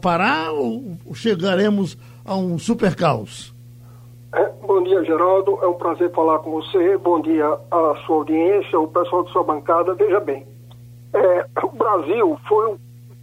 parar 0.00 0.52
ou 0.52 0.96
chegaremos 1.14 1.96
a 2.24 2.34
um 2.36 2.58
super 2.58 2.96
caos? 2.96 3.54
É, 4.34 4.44
bom 4.66 4.82
dia, 4.82 5.02
Geraldo. 5.04 5.58
É 5.62 5.68
um 5.68 5.74
prazer 5.74 6.10
falar 6.12 6.40
com 6.40 6.50
você. 6.50 6.98
Bom 6.98 7.20
dia 7.20 7.46
à 7.70 7.94
sua 8.04 8.16
audiência, 8.16 8.78
o 8.78 8.88
pessoal 8.88 9.24
de 9.24 9.32
sua 9.32 9.44
bancada. 9.44 9.94
Veja 9.94 10.20
bem, 10.20 10.46
é, 11.14 11.46
o 11.62 11.70
Brasil 11.70 12.38
foi 12.48 12.74
o 12.74 12.78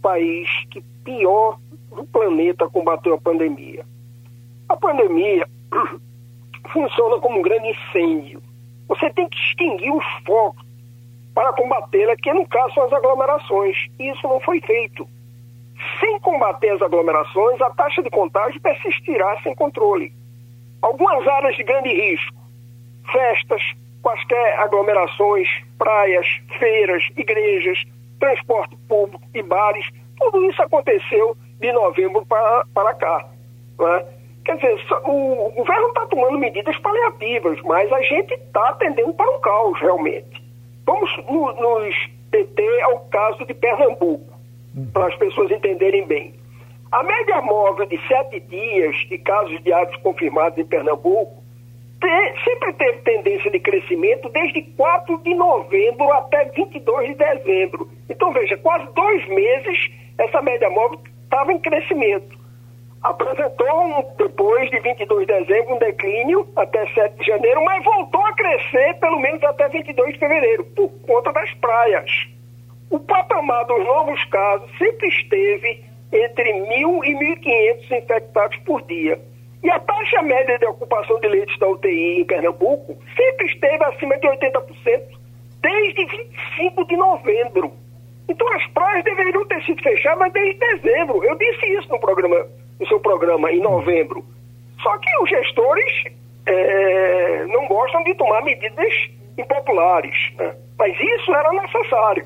país 0.06 0.48
que 0.70 0.80
pior 1.02 1.58
do 1.90 2.04
planeta 2.04 2.68
combateu 2.68 3.14
a 3.14 3.20
pandemia. 3.20 3.84
A 4.68 4.76
pandemia 4.76 5.48
funciona 6.72 7.18
como 7.18 7.40
um 7.40 7.42
grande 7.42 7.70
incêndio. 7.70 8.40
Você 8.86 9.10
tem 9.10 9.28
que 9.28 9.36
extinguir 9.36 9.90
os 9.90 10.04
focos 10.24 10.64
para 11.34 11.52
combatê-la, 11.54 12.14
que 12.16 12.32
no 12.32 12.46
caso 12.46 12.74
são 12.74 12.84
as 12.84 12.92
aglomerações. 12.92 13.76
E 13.98 14.10
isso 14.10 14.28
não 14.28 14.38
foi 14.40 14.60
feito. 14.60 15.08
Sem 15.98 16.20
combater 16.20 16.70
as 16.70 16.82
aglomerações, 16.82 17.60
a 17.60 17.70
taxa 17.70 18.00
de 18.00 18.08
contágio 18.08 18.60
persistirá 18.60 19.42
sem 19.42 19.56
controle. 19.56 20.12
Algumas 20.80 21.26
áreas 21.26 21.56
de 21.56 21.64
grande 21.64 21.88
risco, 21.88 22.36
festas, 23.10 23.60
quaisquer 24.02 24.60
aglomerações, 24.60 25.48
praias, 25.76 26.26
feiras, 26.60 27.02
igrejas, 27.16 27.82
transporte 28.18 28.76
público 28.88 29.22
e 29.34 29.42
bares, 29.42 29.86
tudo 30.18 30.44
isso 30.44 30.62
aconteceu 30.62 31.36
de 31.60 31.72
novembro 31.72 32.24
para, 32.26 32.64
para 32.74 32.94
cá. 32.94 33.28
Né? 33.78 34.06
Quer 34.44 34.56
dizer, 34.56 34.86
o, 35.04 35.48
o 35.48 35.50
governo 35.52 35.88
está 35.88 36.06
tomando 36.06 36.38
medidas 36.38 36.76
paliativas, 36.78 37.60
mas 37.62 37.92
a 37.92 38.00
gente 38.02 38.32
está 38.34 38.68
atendendo 38.68 39.12
para 39.14 39.30
um 39.30 39.40
caos, 39.40 39.80
realmente. 39.80 40.42
Vamos 40.86 41.10
no, 41.28 41.52
nos 41.52 41.94
deter 42.30 42.82
ao 42.84 43.00
caso 43.06 43.44
de 43.44 43.54
Pernambuco, 43.54 44.32
para 44.92 45.08
as 45.08 45.16
pessoas 45.16 45.50
entenderem 45.50 46.06
bem. 46.06 46.34
A 46.92 47.02
média 47.02 47.42
móvel 47.42 47.86
de 47.86 47.98
sete 48.06 48.38
dias 48.40 48.96
de 49.08 49.18
casos 49.18 49.60
diários 49.64 49.96
confirmados 50.02 50.56
em 50.58 50.64
Pernambuco 50.64 51.42
sempre 52.44 52.72
teve 52.74 52.98
tendência 52.98 53.50
de 53.50 53.58
crescimento 53.58 54.28
desde 54.28 54.62
4 54.62 55.18
de 55.18 55.34
novembro 55.34 56.12
até 56.12 56.44
22 56.46 57.08
de 57.08 57.14
dezembro. 57.14 57.88
Então, 58.08 58.32
veja, 58.32 58.56
quase 58.58 58.86
dois 58.92 59.26
meses 59.28 59.90
essa 60.18 60.40
média 60.42 60.68
móvel 60.70 61.00
estava 61.24 61.52
em 61.52 61.58
crescimento. 61.58 62.36
Apresentou, 63.02 64.14
depois 64.18 64.70
de 64.70 64.80
22 64.80 65.26
de 65.26 65.32
dezembro, 65.32 65.74
um 65.74 65.78
declínio 65.78 66.48
até 66.56 66.86
7 66.88 67.18
de 67.18 67.26
janeiro, 67.26 67.64
mas 67.64 67.84
voltou 67.84 68.24
a 68.24 68.32
crescer 68.32 68.94
pelo 68.98 69.20
menos 69.20 69.42
até 69.44 69.68
22 69.68 70.14
de 70.14 70.18
fevereiro, 70.18 70.64
por 70.64 70.88
conta 71.06 71.32
das 71.32 71.52
praias. 71.54 72.10
O 72.90 72.98
patamar 72.98 73.64
dos 73.66 73.84
novos 73.84 74.24
casos 74.26 74.70
sempre 74.78 75.08
esteve 75.08 75.84
entre 76.12 76.52
1.000 76.52 77.04
e 77.04 77.14
1.500 77.36 78.02
infectados 78.02 78.56
por 78.58 78.82
dia. 78.82 79.20
E 79.66 79.70
a 79.70 79.80
taxa 79.80 80.22
média 80.22 80.56
de 80.60 80.66
ocupação 80.66 81.18
de 81.18 81.26
leitos 81.26 81.58
da 81.58 81.66
UTI 81.66 82.20
em 82.20 82.24
Pernambuco 82.24 82.96
sempre 83.16 83.46
esteve 83.46 83.84
acima 83.84 84.16
de 84.16 84.28
80% 84.28 84.62
desde 85.60 86.04
25 86.04 86.86
de 86.86 86.96
novembro. 86.96 87.72
Então 88.28 88.48
as 88.52 88.64
praias 88.68 89.02
deveriam 89.02 89.44
ter 89.48 89.60
sido 89.64 89.82
fechadas 89.82 90.32
desde 90.32 90.60
dezembro. 90.60 91.24
Eu 91.24 91.34
disse 91.34 91.66
isso 91.66 91.88
no 91.88 91.98
programa, 91.98 92.46
no 92.78 92.86
seu 92.86 93.00
programa 93.00 93.50
em 93.50 93.58
novembro. 93.58 94.24
Só 94.80 94.96
que 94.98 95.08
os 95.20 95.28
gestores 95.28 96.04
é, 96.46 97.46
não 97.46 97.66
gostam 97.66 98.04
de 98.04 98.14
tomar 98.14 98.44
medidas 98.44 99.10
impopulares. 99.36 100.32
Né? 100.36 100.54
Mas 100.78 100.96
isso 100.96 101.34
era 101.34 101.50
necessário. 101.50 102.24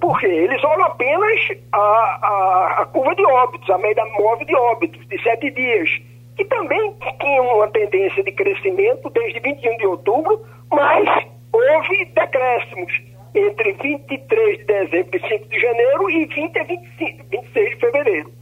Porque 0.00 0.26
eles 0.26 0.64
olham 0.64 0.86
apenas 0.86 1.52
a, 1.70 1.78
a, 1.78 2.76
a 2.80 2.86
curva 2.86 3.14
de 3.14 3.24
óbitos, 3.24 3.70
a 3.70 3.78
média 3.78 4.04
móvel 4.18 4.44
de 4.44 4.56
óbitos, 4.56 5.06
de 5.06 5.22
sete 5.22 5.48
dias, 5.52 6.02
que 6.36 6.44
também 6.46 6.94
tinha 7.20 7.42
uma 7.42 7.68
tendência 7.68 8.22
de 8.22 8.32
crescimento 8.32 9.10
desde 9.10 9.40
21 9.40 9.76
de 9.76 9.86
outubro, 9.86 10.40
mas 10.70 11.26
houve 11.52 12.04
decréscimos 12.06 13.02
entre 13.34 13.72
23 13.72 14.58
de 14.58 14.64
dezembro 14.64 15.16
e 15.16 15.28
5 15.28 15.48
de 15.48 15.60
janeiro 15.60 16.10
e 16.10 16.26
20 16.26 16.58
a 16.58 16.64
25, 16.64 17.24
26 17.30 17.70
de 17.70 17.76
fevereiro. 17.76 18.32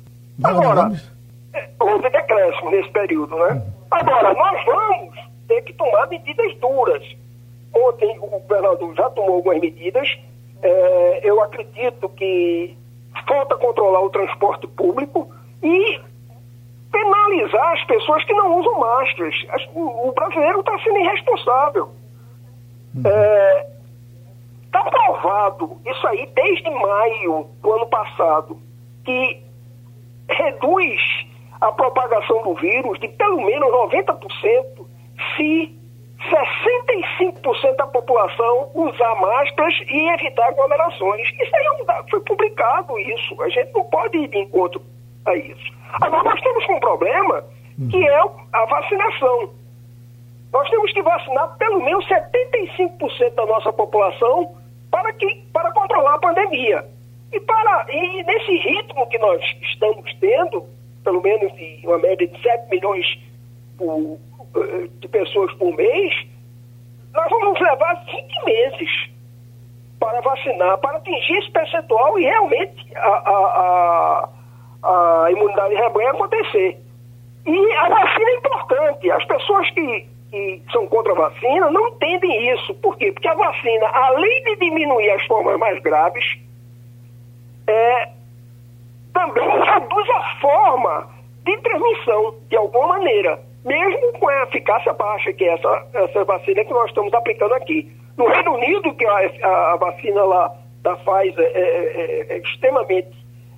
Agora, 0.42 0.90
é, 1.52 1.68
houve 1.78 2.10
decréscimo 2.10 2.70
nesse 2.70 2.90
período, 2.90 3.36
né? 3.36 3.62
Agora, 3.90 4.32
nós 4.34 4.64
vamos 4.64 5.18
ter 5.48 5.62
que 5.62 5.72
tomar 5.74 6.08
medidas 6.08 6.54
duras. 6.56 7.02
Ontem 7.74 8.18
o 8.20 8.26
governador 8.26 8.94
já 8.94 9.10
tomou 9.10 9.36
algumas 9.36 9.60
medidas. 9.60 10.08
É, 10.62 11.20
eu 11.22 11.40
acredito 11.42 12.08
que 12.10 12.76
falta 13.26 13.56
controlar 13.56 14.00
o 14.00 14.10
transporte 14.10 14.66
público 14.68 15.30
e 15.62 16.00
penalizar 16.90 17.72
as 17.72 17.84
pessoas 17.84 18.24
que 18.24 18.32
não 18.32 18.58
usam 18.58 18.78
máscaras. 18.78 19.34
O 19.74 20.12
brasileiro 20.12 20.60
está 20.60 20.78
sendo 20.80 20.98
irresponsável. 20.98 21.90
Está 22.96 23.10
é, 23.10 23.70
tá 24.72 24.84
provado 24.84 25.80
isso 25.86 26.06
aí 26.06 26.26
desde 26.34 26.70
maio 26.70 27.46
do 27.62 27.72
ano 27.72 27.86
passado, 27.86 28.58
que 29.04 29.42
reduz 30.28 31.00
a 31.60 31.72
propagação 31.72 32.42
do 32.42 32.54
vírus 32.54 32.98
de 33.00 33.08
pelo 33.08 33.44
menos 33.44 33.68
90% 33.70 34.86
se 35.36 35.76
65% 36.28 37.76
da 37.76 37.86
população 37.86 38.70
usar 38.74 39.14
máscaras 39.16 39.74
e 39.88 40.08
evitar 40.10 40.48
aglomerações. 40.48 41.28
Isso 41.40 41.56
aí 41.56 41.66
é 41.88 42.10
foi 42.10 42.20
publicado 42.20 42.98
isso. 42.98 43.40
A 43.42 43.48
gente 43.48 43.72
não 43.72 43.84
pode 43.84 44.18
ir 44.18 44.28
de 44.28 44.38
encontro 44.38 44.82
a 45.30 45.36
isso. 45.36 45.72
Agora 46.00 46.22
nós 46.24 46.40
temos 46.40 46.68
um 46.68 46.80
problema 46.80 47.44
que 47.90 48.08
é 48.08 48.20
a 48.52 48.64
vacinação. 48.66 49.50
Nós 50.52 50.68
temos 50.68 50.92
que 50.92 51.02
vacinar 51.02 51.56
pelo 51.56 51.80
menos 51.82 52.04
75% 52.06 53.34
da 53.34 53.46
nossa 53.46 53.72
população 53.72 54.54
para, 54.90 55.12
que, 55.12 55.42
para 55.52 55.72
controlar 55.72 56.14
a 56.14 56.18
pandemia. 56.18 56.84
E, 57.32 57.40
para, 57.40 57.86
e 57.88 58.22
nesse 58.24 58.56
ritmo 58.56 59.06
que 59.08 59.18
nós 59.18 59.40
estamos 59.62 60.12
tendo, 60.18 60.64
pelo 61.04 61.22
menos 61.22 61.52
de 61.54 61.80
uma 61.84 61.98
média 61.98 62.26
de 62.26 62.42
7 62.42 62.68
milhões 62.70 63.06
por, 63.78 64.18
eh, 64.56 64.88
de 64.98 65.08
pessoas 65.08 65.52
por 65.54 65.74
mês, 65.76 66.12
nós 67.14 67.30
vamos 67.30 67.60
levar 67.60 68.04
20 68.04 68.44
meses 68.44 69.10
para 70.00 70.20
vacinar, 70.22 70.78
para 70.78 70.96
atingir 70.96 71.38
esse 71.38 71.50
percentual 71.52 72.18
e 72.18 72.24
realmente 72.24 72.96
a, 72.96 73.08
a, 73.08 73.30
a, 73.30 74.28
a 74.82 75.28
imunidade 75.30 75.74
de 75.74 75.80
rebanho 75.80 76.10
acontecer. 76.10 76.78
E 77.46 77.72
a 77.72 77.88
vacina 77.88 78.30
é 78.30 78.34
importante. 78.36 79.10
As 79.10 79.24
pessoas 79.24 79.70
que, 79.70 80.06
que 80.30 80.62
são 80.72 80.86
contra 80.86 81.12
a 81.12 81.28
vacina 81.28 81.70
não 81.70 81.88
entendem 81.88 82.54
isso. 82.54 82.74
Por 82.74 82.96
quê? 82.96 83.12
Porque 83.12 83.28
a 83.28 83.34
vacina, 83.34 83.86
além 83.86 84.44
de 84.44 84.56
diminuir 84.56 85.10
as 85.10 85.24
formas 85.26 85.58
mais 85.58 85.80
graves, 85.82 86.24
é, 87.66 88.08
também 89.12 89.48
reduz 89.48 90.10
a 90.10 90.40
forma 90.40 91.08
de 91.44 91.56
transmissão, 91.58 92.34
de 92.48 92.56
alguma 92.56 92.98
maneira 92.98 93.50
mesmo 93.64 94.12
com 94.18 94.28
a 94.28 94.42
eficácia 94.44 94.92
baixa 94.92 95.32
que 95.32 95.44
é 95.44 95.54
essa, 95.54 95.86
essa 95.94 96.24
vacina 96.24 96.64
que 96.64 96.72
nós 96.72 96.88
estamos 96.88 97.12
aplicando 97.12 97.54
aqui. 97.54 97.90
No 98.16 98.26
Reino 98.26 98.54
Unido, 98.54 98.94
que 98.94 99.06
a, 99.06 99.72
a 99.72 99.76
vacina 99.76 100.22
lá 100.24 100.54
da 100.82 100.96
Pfizer 100.96 101.50
é, 101.54 101.60
é, 101.60 102.32
é, 102.32 102.32
é 102.34 102.38
extremamente 102.38 103.10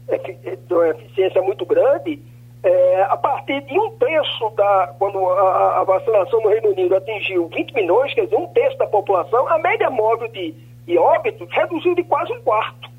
é, 0.09 0.19
tem 0.19 0.59
uma 0.71 0.89
eficiência 0.89 1.43
muito 1.43 1.65
grande, 1.65 2.21
é, 2.63 3.03
a 3.03 3.17
partir 3.17 3.61
de 3.63 3.79
um 3.79 3.91
terço 3.97 4.51
da. 4.51 4.95
Quando 4.99 5.19
a, 5.19 5.81
a, 5.81 5.85
vacinação 5.85 6.41
no 6.41 6.49
Reino 6.49 6.71
Unido 6.71 6.95
atingiu 6.97 7.49
20 7.49 7.75
milhões, 7.75 8.15
quer 8.15 8.25
dizer, 8.25 8.37
um 8.37 8.47
terço 8.49 8.79
da 8.79 8.87
população, 8.87 9.49
a 9.49 9.59
média 9.59 9.91
móvel 9.91 10.29
de, 10.29 10.55
de 10.87 10.97
óbitos 10.97 11.49
reduziu 11.51 11.95
de 11.95 12.05
quase 12.05 12.33
um 12.33 12.41
quarto. 12.43 12.93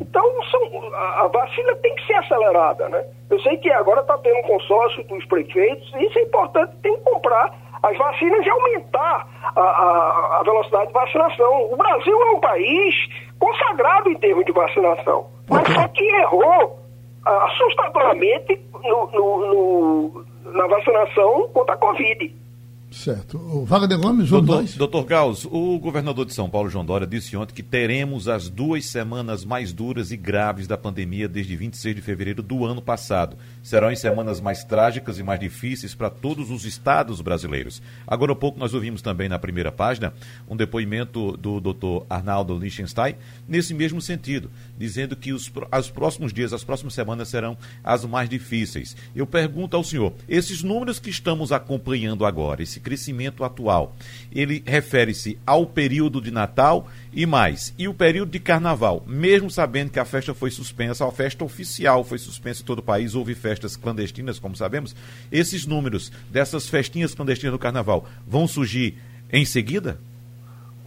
Então, 0.00 0.24
são, 0.50 0.94
a, 0.94 1.22
a, 1.22 1.26
vacina 1.28 1.74
tem 1.76 1.94
que 1.96 2.06
ser 2.06 2.14
acelerada, 2.14 2.88
né? 2.88 3.04
Eu 3.28 3.40
sei 3.40 3.56
que 3.56 3.70
agora 3.72 4.02
está 4.02 4.16
tendo 4.18 4.38
um 4.38 4.42
consórcio 4.42 5.02
dos 5.04 5.24
prefeitos, 5.26 5.92
e 5.94 6.06
isso 6.06 6.18
é 6.18 6.22
importante, 6.22 6.76
tem 6.80 6.96
que 6.96 7.02
comprar 7.02 7.52
as 7.84 7.98
vacinas 7.98 8.44
e 8.44 8.50
aumentar 8.50 9.26
a, 9.54 9.60
a, 9.60 10.38
a 10.40 10.42
velocidade 10.42 10.86
de 10.86 10.92
vacinação. 10.92 11.72
O 11.72 11.76
Brasil 11.76 12.22
é 12.22 12.30
um 12.30 12.40
país 12.40 12.94
consagrado 13.38 14.10
em 14.10 14.16
termos 14.16 14.44
de 14.46 14.52
vacinação, 14.52 15.26
mas 15.50 15.68
só 15.68 15.86
que 15.88 16.04
errou 16.04 16.78
assustadoramente 17.24 18.60
no, 18.82 19.06
no, 19.12 19.46
no, 19.46 20.24
na 20.52 20.66
vacinação 20.66 21.48
contra 21.48 21.74
a 21.74 21.78
Covid. 21.78 22.34
Certo. 22.94 23.38
O 23.38 23.64
Wagner 23.64 23.98
Gomes, 23.98 24.28
João 24.28 24.42
doutor, 24.42 24.64
doutor 24.76 25.04
Gauss, 25.04 25.44
o 25.44 25.78
governador 25.80 26.24
de 26.24 26.32
São 26.32 26.48
Paulo, 26.48 26.70
João 26.70 26.84
Dória, 26.84 27.06
disse 27.06 27.36
ontem 27.36 27.52
que 27.52 27.62
teremos 27.62 28.28
as 28.28 28.48
duas 28.48 28.86
semanas 28.86 29.44
mais 29.44 29.72
duras 29.72 30.12
e 30.12 30.16
graves 30.16 30.68
da 30.68 30.78
pandemia 30.78 31.28
desde 31.28 31.56
26 31.56 31.96
de 31.96 32.00
fevereiro 32.00 32.40
do 32.40 32.64
ano 32.64 32.80
passado. 32.80 33.36
Serão 33.62 33.88
as 33.88 33.98
semanas 33.98 34.40
mais 34.40 34.62
trágicas 34.62 35.18
e 35.18 35.24
mais 35.24 35.40
difíceis 35.40 35.92
para 35.92 36.08
todos 36.08 36.50
os 36.50 36.64
estados 36.64 37.20
brasileiros. 37.20 37.82
Agora 38.06 38.32
há 38.32 38.36
pouco 38.36 38.60
nós 38.60 38.72
ouvimos 38.72 39.02
também 39.02 39.28
na 39.28 39.40
primeira 39.40 39.72
página 39.72 40.14
um 40.48 40.56
depoimento 40.56 41.36
do 41.36 41.60
doutor 41.60 42.06
Arnaldo 42.08 42.56
Lichtenstein 42.56 43.16
nesse 43.46 43.74
mesmo 43.74 44.00
sentido, 44.00 44.50
dizendo 44.78 45.16
que 45.16 45.32
os, 45.32 45.50
os 45.78 45.90
próximos 45.90 46.32
dias, 46.32 46.52
as 46.52 46.62
próximas 46.62 46.94
semanas 46.94 47.28
serão 47.28 47.58
as 47.82 48.04
mais 48.04 48.28
difíceis. 48.28 48.96
Eu 49.16 49.26
pergunto 49.26 49.76
ao 49.76 49.82
senhor, 49.82 50.14
esses 50.28 50.62
números 50.62 51.00
que 51.00 51.10
estamos 51.10 51.50
acompanhando 51.50 52.24
agora, 52.24 52.62
esse 52.62 52.83
crescimento 52.84 53.42
atual, 53.42 53.94
ele 54.30 54.62
refere-se 54.66 55.38
ao 55.46 55.66
período 55.66 56.20
de 56.20 56.30
Natal 56.30 56.86
e 57.12 57.24
mais. 57.24 57.74
E 57.78 57.88
o 57.88 57.94
período 57.94 58.30
de 58.30 58.38
Carnaval, 58.38 59.02
mesmo 59.06 59.50
sabendo 59.50 59.90
que 59.90 59.98
a 59.98 60.04
festa 60.04 60.34
foi 60.34 60.50
suspensa, 60.50 61.06
a 61.06 61.10
festa 61.10 61.44
oficial 61.44 62.04
foi 62.04 62.18
suspensa 62.18 62.62
em 62.62 62.66
todo 62.66 62.80
o 62.80 62.82
país, 62.82 63.14
houve 63.14 63.34
festas 63.34 63.76
clandestinas, 63.76 64.38
como 64.38 64.54
sabemos, 64.54 64.94
esses 65.32 65.66
números 65.66 66.10
dessas 66.30 66.68
festinhas 66.68 67.14
clandestinas 67.14 67.52
do 67.52 67.58
Carnaval 67.58 68.04
vão 68.26 68.46
surgir 68.46 68.98
em 69.32 69.44
seguida? 69.44 69.98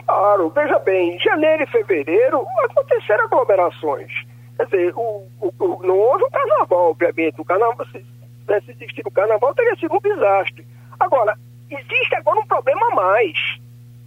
Claro, 0.06 0.50
veja 0.52 0.80
bem, 0.80 1.16
em 1.16 1.20
janeiro 1.20 1.64
e 1.64 1.68
fevereiro 1.68 2.46
aconteceram 2.70 3.26
aglomerações. 3.26 4.12
Quer 4.56 4.66
dizer, 4.66 4.94
o, 4.96 5.28
o, 5.40 5.54
o, 5.60 5.84
não 5.86 5.98
houve 5.98 6.24
um 6.24 6.30
carnaval, 6.30 6.92
obviamente. 6.92 7.40
O 7.40 7.46
carnaval, 7.46 7.86
se 7.92 8.04
tivesse 8.40 8.72
existido 8.72 9.10
o 9.10 9.12
carnaval, 9.12 9.54
teria 9.54 9.76
sido 9.76 9.94
um 9.94 10.00
desastre. 10.00 10.66
Agora, 11.00 11.38
existe 11.70 12.16
agora 12.16 12.40
um 12.40 12.48
problema 12.48 12.92
a 12.92 12.96
mais, 12.96 13.60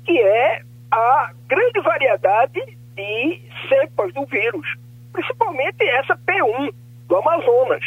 que 0.04 0.20
é 0.20 0.62
a 0.90 1.32
grande 1.46 1.80
variedade 1.80 2.78
de 2.94 3.42
cepas 3.68 4.12
do 4.12 4.24
vírus, 4.26 4.76
principalmente 5.12 5.84
essa 5.84 6.16
P1 6.16 6.72
do 7.06 7.16
Amazonas. 7.16 7.84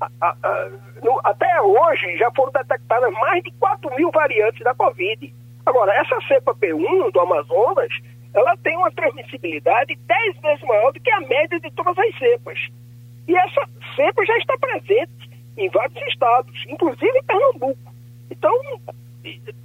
A, 0.00 0.08
a, 0.20 0.36
a, 0.42 0.70
no, 1.02 1.20
até 1.24 1.60
hoje 1.60 2.16
já 2.18 2.30
foram 2.32 2.52
detectadas 2.52 3.12
mais 3.12 3.42
de 3.42 3.50
4 3.52 3.94
mil 3.96 4.10
variantes 4.10 4.62
da 4.62 4.74
Covid. 4.74 5.32
Agora, 5.64 5.94
essa 5.94 6.20
cepa 6.26 6.54
P1 6.54 7.12
do 7.12 7.20
Amazonas, 7.20 7.92
ela 8.34 8.56
tem 8.58 8.76
uma 8.76 8.90
transmissibilidade 8.90 9.96
10 10.06 10.40
vezes 10.40 10.62
maior 10.62 10.92
do 10.92 11.00
que 11.00 11.10
a 11.10 11.20
média 11.20 11.60
de 11.60 11.70
todas 11.72 11.96
as 11.98 12.18
cepas. 12.18 12.58
E 13.28 13.36
essa 13.36 13.68
cepa 13.94 14.24
já 14.24 14.36
está 14.38 14.56
presente 14.58 15.30
em 15.56 15.68
vários 15.68 16.02
estados, 16.08 16.64
inclusive 16.66 17.18
em 17.18 17.24
Pernambuco. 17.24 17.92
Então, 18.30 18.58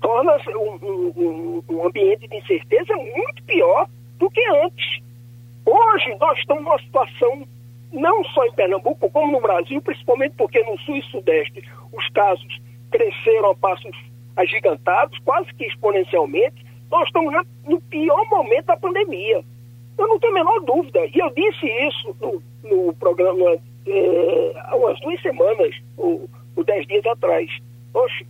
torna 0.01 0.37
um, 0.55 1.13
um, 1.15 1.63
um 1.69 1.87
ambiente 1.87 2.27
de 2.27 2.37
incerteza 2.37 2.95
muito 2.95 3.43
pior 3.43 3.87
do 4.19 4.29
que 4.29 4.43
antes. 4.63 5.01
Hoje 5.65 6.15
nós 6.19 6.37
estamos 6.39 6.63
numa 6.63 6.79
situação, 6.79 7.47
não 7.91 8.23
só 8.25 8.45
em 8.45 8.53
Pernambuco, 8.53 9.09
como 9.11 9.31
no 9.31 9.41
Brasil, 9.41 9.81
principalmente 9.81 10.35
porque 10.37 10.63
no 10.63 10.77
Sul 10.79 10.97
e 10.97 11.03
Sudeste 11.03 11.63
os 11.91 12.07
casos 12.09 12.61
cresceram 12.91 13.51
a 13.51 13.55
passos 13.55 13.95
agigantados, 14.35 15.17
quase 15.19 15.53
que 15.55 15.65
exponencialmente. 15.65 16.65
Nós 16.89 17.07
estamos 17.07 17.33
no 17.65 17.81
pior 17.81 18.25
momento 18.29 18.65
da 18.65 18.77
pandemia. 18.77 19.43
Eu 19.97 20.07
não 20.07 20.19
tenho 20.19 20.31
a 20.33 20.35
menor 20.35 20.59
dúvida. 20.61 21.05
E 21.07 21.19
eu 21.19 21.29
disse 21.31 21.65
isso 21.65 22.15
no, 22.21 22.43
no 22.63 22.93
programa 22.93 23.57
é, 23.87 24.53
há 24.55 24.75
umas 24.75 24.99
duas 25.01 25.21
semanas, 25.21 25.75
ou, 25.97 26.29
ou 26.55 26.63
dez 26.63 26.85
dias 26.87 27.05
atrás 27.05 27.49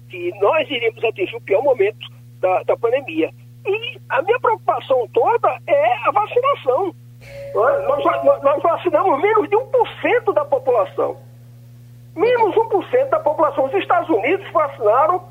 que 0.10 0.32
nós 0.40 0.70
iríamos 0.70 1.04
atingir 1.04 1.36
o 1.36 1.42
pior 1.42 1.64
momento 1.64 2.08
da, 2.40 2.64
da 2.64 2.78
pandemia. 2.78 3.32
E 3.66 4.00
a 4.10 4.22
minha 4.22 4.40
preocupação 4.40 5.08
toda 5.14 5.60
é 5.68 5.94
a 6.08 6.12
vacinação. 6.12 6.94
Nós, 7.54 7.88
nós, 7.88 8.44
nós 8.44 8.64
vacinamos 8.64 9.22
menos 9.22 9.50
de 9.50 9.56
1% 9.56 10.34
da 10.34 10.46
população. 10.46 11.18
Menos 12.16 12.56
1% 12.56 13.10
da 13.10 13.20
população. 13.20 13.66
Os 13.66 13.74
Estados 13.74 14.10
Unidos 14.10 14.50
vacinaram 14.52 15.22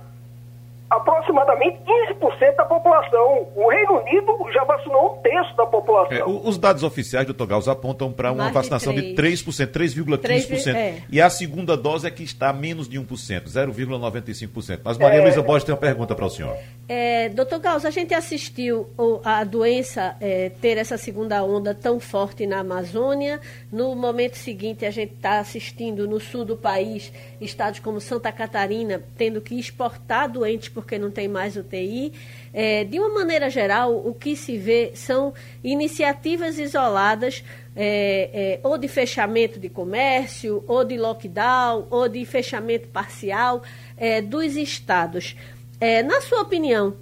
aproximadamente 0.89 1.79
15% 2.21 2.57
da 2.57 2.65
população. 2.65 3.49
O 3.55 3.69
Reino 3.69 4.01
Unido 4.01 4.37
já 4.53 4.65
vacinou 4.65 5.15
um 5.15 5.23
terço 5.23 5.57
da 5.57 5.67
população. 5.67 6.17
É, 6.17 6.25
os 6.25 6.57
dados 6.59 6.83
oficiais, 6.83 7.27
doutor 7.27 7.47
Gauss, 7.47 7.69
apontam 7.69 8.13
para 8.13 8.31
uma 8.31 8.45
Mais 8.45 8.55
vacinação 8.55 8.95
de 8.95 9.15
3%, 9.15 9.67
3,15%. 9.67 10.75
É. 10.75 11.03
E 11.11 11.21
a 11.21 11.29
segunda 11.29 11.77
dose 11.77 12.07
é 12.07 12.11
que 12.11 12.23
está 12.23 12.51
a 12.51 12.53
menos 12.53 12.89
de 12.89 13.01
1%, 13.01 13.07
0,95%. 13.45 14.81
Mas 14.85 14.99
Maria 14.99 15.23
Luísa 15.23 15.43
Borges 15.43 15.65
tem 15.65 15.75
uma 15.75 15.81
pergunta 15.81 16.15
para 16.15 16.25
o 16.25 16.31
senhor. 16.31 16.57
É, 16.89 17.29
doutor 17.31 17.59
Gauss, 17.59 17.85
a 17.85 17.91
gente 17.91 18.15
assistiu 18.15 18.89
a 19.25 19.43
doença 19.43 20.17
é, 20.21 20.51
ter 20.51 20.79
essa 20.79 20.97
segunda 20.97 21.43
onda 21.43 21.75
tão 21.75 21.99
forte 21.99 22.47
na 22.47 22.61
Amazônia. 22.61 23.41
No 23.73 23.95
momento 23.97 24.37
seguinte, 24.37 24.87
a 24.87 24.91
gente 24.91 25.15
está 25.15 25.41
assistindo 25.41 26.07
no 26.07 26.21
sul 26.21 26.45
do 26.45 26.57
país, 26.57 27.13
estados 27.41 27.81
como 27.81 28.01
Santa 28.01 28.31
Catarina 28.31 29.03
tendo 29.17 29.41
que 29.41 29.59
exportar 29.59 30.31
doentes 30.31 30.69
porque 30.77 30.99
não 30.99 31.11
tem 31.11 31.27
mais 31.27 31.57
UTI. 31.57 32.13
É, 32.53 32.85
de 32.85 32.99
uma 33.01 33.09
maneira 33.09 33.49
geral, 33.49 33.97
o 33.97 34.13
que 34.13 34.37
se 34.37 34.59
vê 34.59 34.93
são 34.95 35.33
iniciativas 35.65 36.59
isoladas, 36.59 37.43
é, 37.75 38.59
é, 38.61 38.61
ou 38.63 38.77
de 38.77 38.87
fechamento 38.87 39.59
de 39.59 39.71
comércio, 39.71 40.63
ou 40.69 40.85
de 40.85 40.99
lockdown, 40.99 41.87
ou 41.89 42.07
de 42.11 42.23
fechamento 42.27 42.89
parcial 42.89 43.63
é, 43.97 44.21
dos 44.21 44.55
estados. 44.55 45.35
É, 45.81 46.03
na 46.03 46.21
sua 46.21 46.43
opinião, 46.43 46.95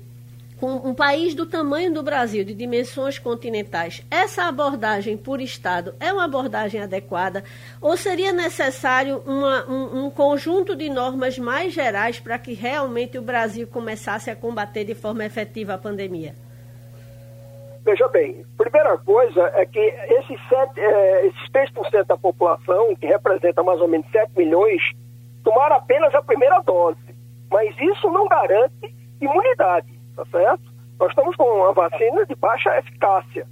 com 0.60 0.76
um 0.76 0.94
país 0.94 1.34
do 1.34 1.46
tamanho 1.46 1.92
do 1.92 2.02
Brasil, 2.02 2.44
de 2.44 2.54
dimensões 2.54 3.18
continentais, 3.18 4.04
essa 4.10 4.44
abordagem 4.44 5.16
por 5.16 5.40
Estado 5.40 5.94
é 6.00 6.12
uma 6.12 6.24
abordagem 6.24 6.80
adequada? 6.80 7.42
Ou 7.80 7.96
seria 7.96 8.32
necessário 8.32 9.22
uma- 9.26 9.66
um, 9.68 10.06
um 10.06 10.10
conjunto 10.10 10.76
de 10.76 10.88
normas 10.88 11.38
mais 11.38 11.72
gerais 11.72 12.20
para 12.20 12.38
que 12.38 12.54
realmente 12.54 13.18
o 13.18 13.22
Brasil 13.22 13.66
começasse 13.66 14.30
a 14.30 14.36
combater 14.36 14.84
de 14.84 14.94
forma 14.94 15.24
efetiva 15.24 15.74
a 15.74 15.78
pandemia? 15.78 16.34
Veja 17.84 18.08
bem, 18.08 18.46
primeira 18.56 18.96
coisa 18.96 19.42
é 19.54 19.66
que 19.66 19.78
esses, 19.78 20.40
sete, 20.48 20.80
eh, 20.80 21.26
esses 21.26 21.50
3% 21.52 22.06
da 22.06 22.16
população, 22.16 22.96
que 22.96 23.06
representa 23.06 23.62
mais 23.62 23.78
ou 23.80 23.88
menos 23.88 24.10
7 24.10 24.30
milhões, 24.34 24.80
tomaram 25.42 25.76
apenas 25.76 26.14
a 26.14 26.22
primeira 26.22 26.60
dose. 26.60 26.96
Mas 27.50 27.74
isso 27.78 28.08
não 28.08 28.26
garante 28.26 28.94
imunidade, 29.20 29.92
tá 30.16 30.24
certo? 30.30 30.62
Nós 30.98 31.10
estamos 31.10 31.36
com 31.36 31.44
uma 31.44 31.72
vacina 31.72 32.24
de 32.26 32.34
baixa 32.36 32.76
eficácia. 32.78 33.46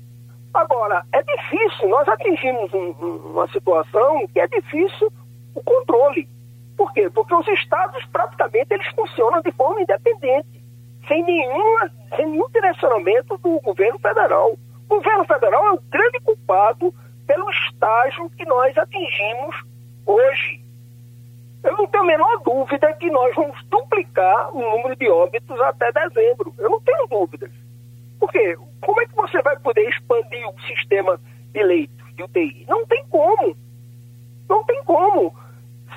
Agora, 0.54 1.04
é 1.12 1.22
difícil, 1.22 1.88
nós 1.88 2.06
atingimos 2.08 2.72
um- 2.74 2.94
um- 3.00 3.32
uma 3.32 3.48
situação 3.48 4.26
que 4.28 4.38
é 4.38 4.46
difícil 4.46 5.10
o 5.54 5.62
controle. 5.62 6.28
Por 6.76 6.92
quê? 6.92 7.08
Porque 7.10 7.34
os 7.34 7.48
estados 7.48 8.04
praticamente 8.06 8.68
eles 8.70 8.86
funcionam 8.88 9.40
de 9.40 9.52
forma 9.52 9.82
independente 9.82 10.62
sem, 11.08 11.22
nenhuma, 11.24 11.90
sem 12.16 12.26
nenhum 12.26 12.48
direcionamento 12.50 13.36
do 13.38 13.60
governo 13.60 13.98
federal. 13.98 14.52
O 14.52 14.96
governo 14.96 15.24
federal 15.24 15.66
é 15.66 15.72
o 15.72 15.82
grande 15.90 16.20
culpado 16.20 16.94
pelo 17.26 17.50
estágio 17.50 18.30
que 18.30 18.44
nós 18.44 18.76
atingimos 18.76 19.56
hoje. 20.06 20.61
Eu 21.64 21.76
não 21.76 21.86
tenho 21.86 22.02
a 22.04 22.06
menor 22.06 22.38
dúvida 22.42 22.92
que 22.94 23.10
nós 23.10 23.34
vamos 23.34 23.56
duplicar 23.66 24.54
o 24.54 24.60
número 24.60 24.96
de 24.96 25.08
óbitos 25.08 25.60
até 25.60 25.92
dezembro. 25.92 26.52
Eu 26.58 26.70
não 26.70 26.80
tenho 26.80 27.06
dúvidas. 27.06 27.50
Por 28.18 28.30
quê? 28.32 28.56
Como 28.80 29.00
é 29.00 29.06
que 29.06 29.14
você 29.14 29.40
vai 29.42 29.56
poder 29.60 29.88
expandir 29.88 30.46
o 30.48 30.60
sistema 30.62 31.20
de 31.52 31.62
leitos 31.62 32.14
de 32.16 32.22
UTI? 32.24 32.64
Não 32.68 32.84
tem 32.86 33.04
como. 33.08 33.56
Não 34.48 34.64
tem 34.64 34.82
como. 34.84 35.34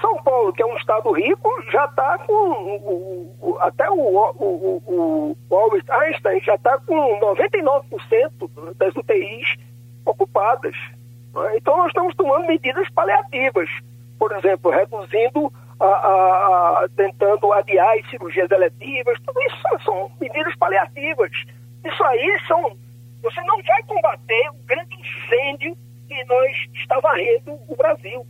São 0.01 0.21
Paulo, 0.23 0.51
que 0.54 0.62
é 0.62 0.65
um 0.65 0.75
estado 0.78 1.12
rico, 1.13 1.49
já 1.71 1.86
está 1.86 2.17
com. 2.19 2.34
o- 2.34 3.36
o- 3.41 3.58
até 3.62 3.89
o, 3.89 3.95
o, 3.95 4.82
o, 4.86 5.38
o 5.49 5.56
Albert 5.56 5.86
Einstein 5.89 6.41
já 6.41 6.56
está 6.56 6.78
com 6.80 7.19
99% 7.21 8.75
das 8.78 8.95
UTIs 8.95 9.56
ocupadas. 10.06 10.75
né? 11.34 11.58
Então, 11.58 11.78
nós 11.78 11.88
estamos 11.88 12.13
tomando 12.15 12.45
medidas 12.47 12.88
paliativas. 12.91 13.69
Por 14.19 14.32
exemplo, 14.32 14.71
reduzindo, 14.71 15.51
a, 15.80 15.86
a- 15.86 16.84
a- 16.84 16.89
tentando 16.95 17.51
adiar 17.51 17.97
as 17.97 18.10
cirurgias 18.10 18.49
eletivas. 18.49 19.19
Tudo 19.25 19.41
isso 19.41 19.56
são, 19.62 19.80
são 19.82 20.12
medidas 20.21 20.56
paliativas. 20.58 21.32
Isso 21.84 22.04
aí 22.06 22.39
são. 22.47 22.78
Você 23.21 23.41
não 23.41 23.62
vai 23.63 23.84
combater 23.84 24.49
o 24.51 24.65
grande 24.65 24.95
incêndio 24.95 25.78
que 26.08 26.23
nós 26.25 26.51
está 26.75 26.99
varrendo 26.99 27.54
o 27.67 27.75
Brasil. 27.75 28.25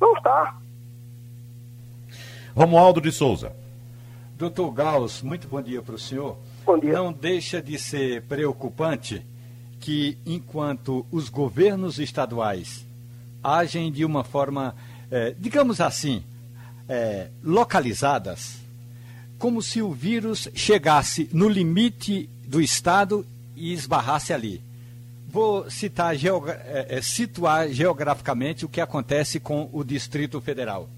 Não 0.00 0.12
está. 0.14 0.56
Romualdo 2.56 3.00
de 3.00 3.10
Souza. 3.12 3.54
Doutor 4.36 4.70
Gauss, 4.72 5.22
muito 5.22 5.46
bom 5.48 5.62
dia 5.62 5.80
para 5.82 5.94
o 5.94 5.98
senhor. 5.98 6.36
Bom 6.64 6.78
dia. 6.78 6.92
Não 6.92 7.12
deixa 7.12 7.62
de 7.62 7.78
ser 7.78 8.22
preocupante 8.22 9.24
que, 9.80 10.18
enquanto 10.26 11.06
os 11.10 11.28
governos 11.28 11.98
estaduais 11.98 12.86
agem 13.42 13.90
de 13.90 14.04
uma 14.04 14.22
forma, 14.24 14.74
eh, 15.10 15.34
digamos 15.38 15.80
assim, 15.80 16.22
eh, 16.88 17.28
localizadas, 17.42 18.56
como 19.38 19.60
se 19.60 19.82
o 19.82 19.92
vírus 19.92 20.48
chegasse 20.54 21.28
no 21.32 21.48
limite 21.48 22.28
do 22.46 22.60
estado 22.60 23.26
e 23.56 23.72
esbarrasse 23.72 24.32
ali. 24.32 24.62
Vou 25.28 25.70
citar, 25.70 26.14
geogra- 26.16 26.60
eh, 26.66 27.00
situar 27.02 27.68
geograficamente 27.70 28.64
o 28.64 28.68
que 28.68 28.80
acontece 28.80 29.40
com 29.40 29.68
o 29.72 29.82
Distrito 29.82 30.40
Federal. 30.40 30.88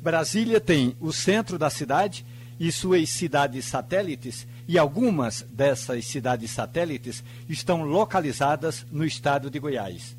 Brasília 0.00 0.60
tem 0.60 0.96
o 1.00 1.12
centro 1.12 1.58
da 1.58 1.70
cidade 1.70 2.24
e 2.58 2.72
suas 2.72 3.08
cidades 3.10 3.64
satélites, 3.66 4.46
e 4.66 4.78
algumas 4.78 5.42
dessas 5.50 6.04
cidades 6.06 6.50
satélites 6.50 7.22
estão 7.48 7.82
localizadas 7.82 8.86
no 8.90 9.04
estado 9.04 9.50
de 9.50 9.58
Goiás. 9.58 10.16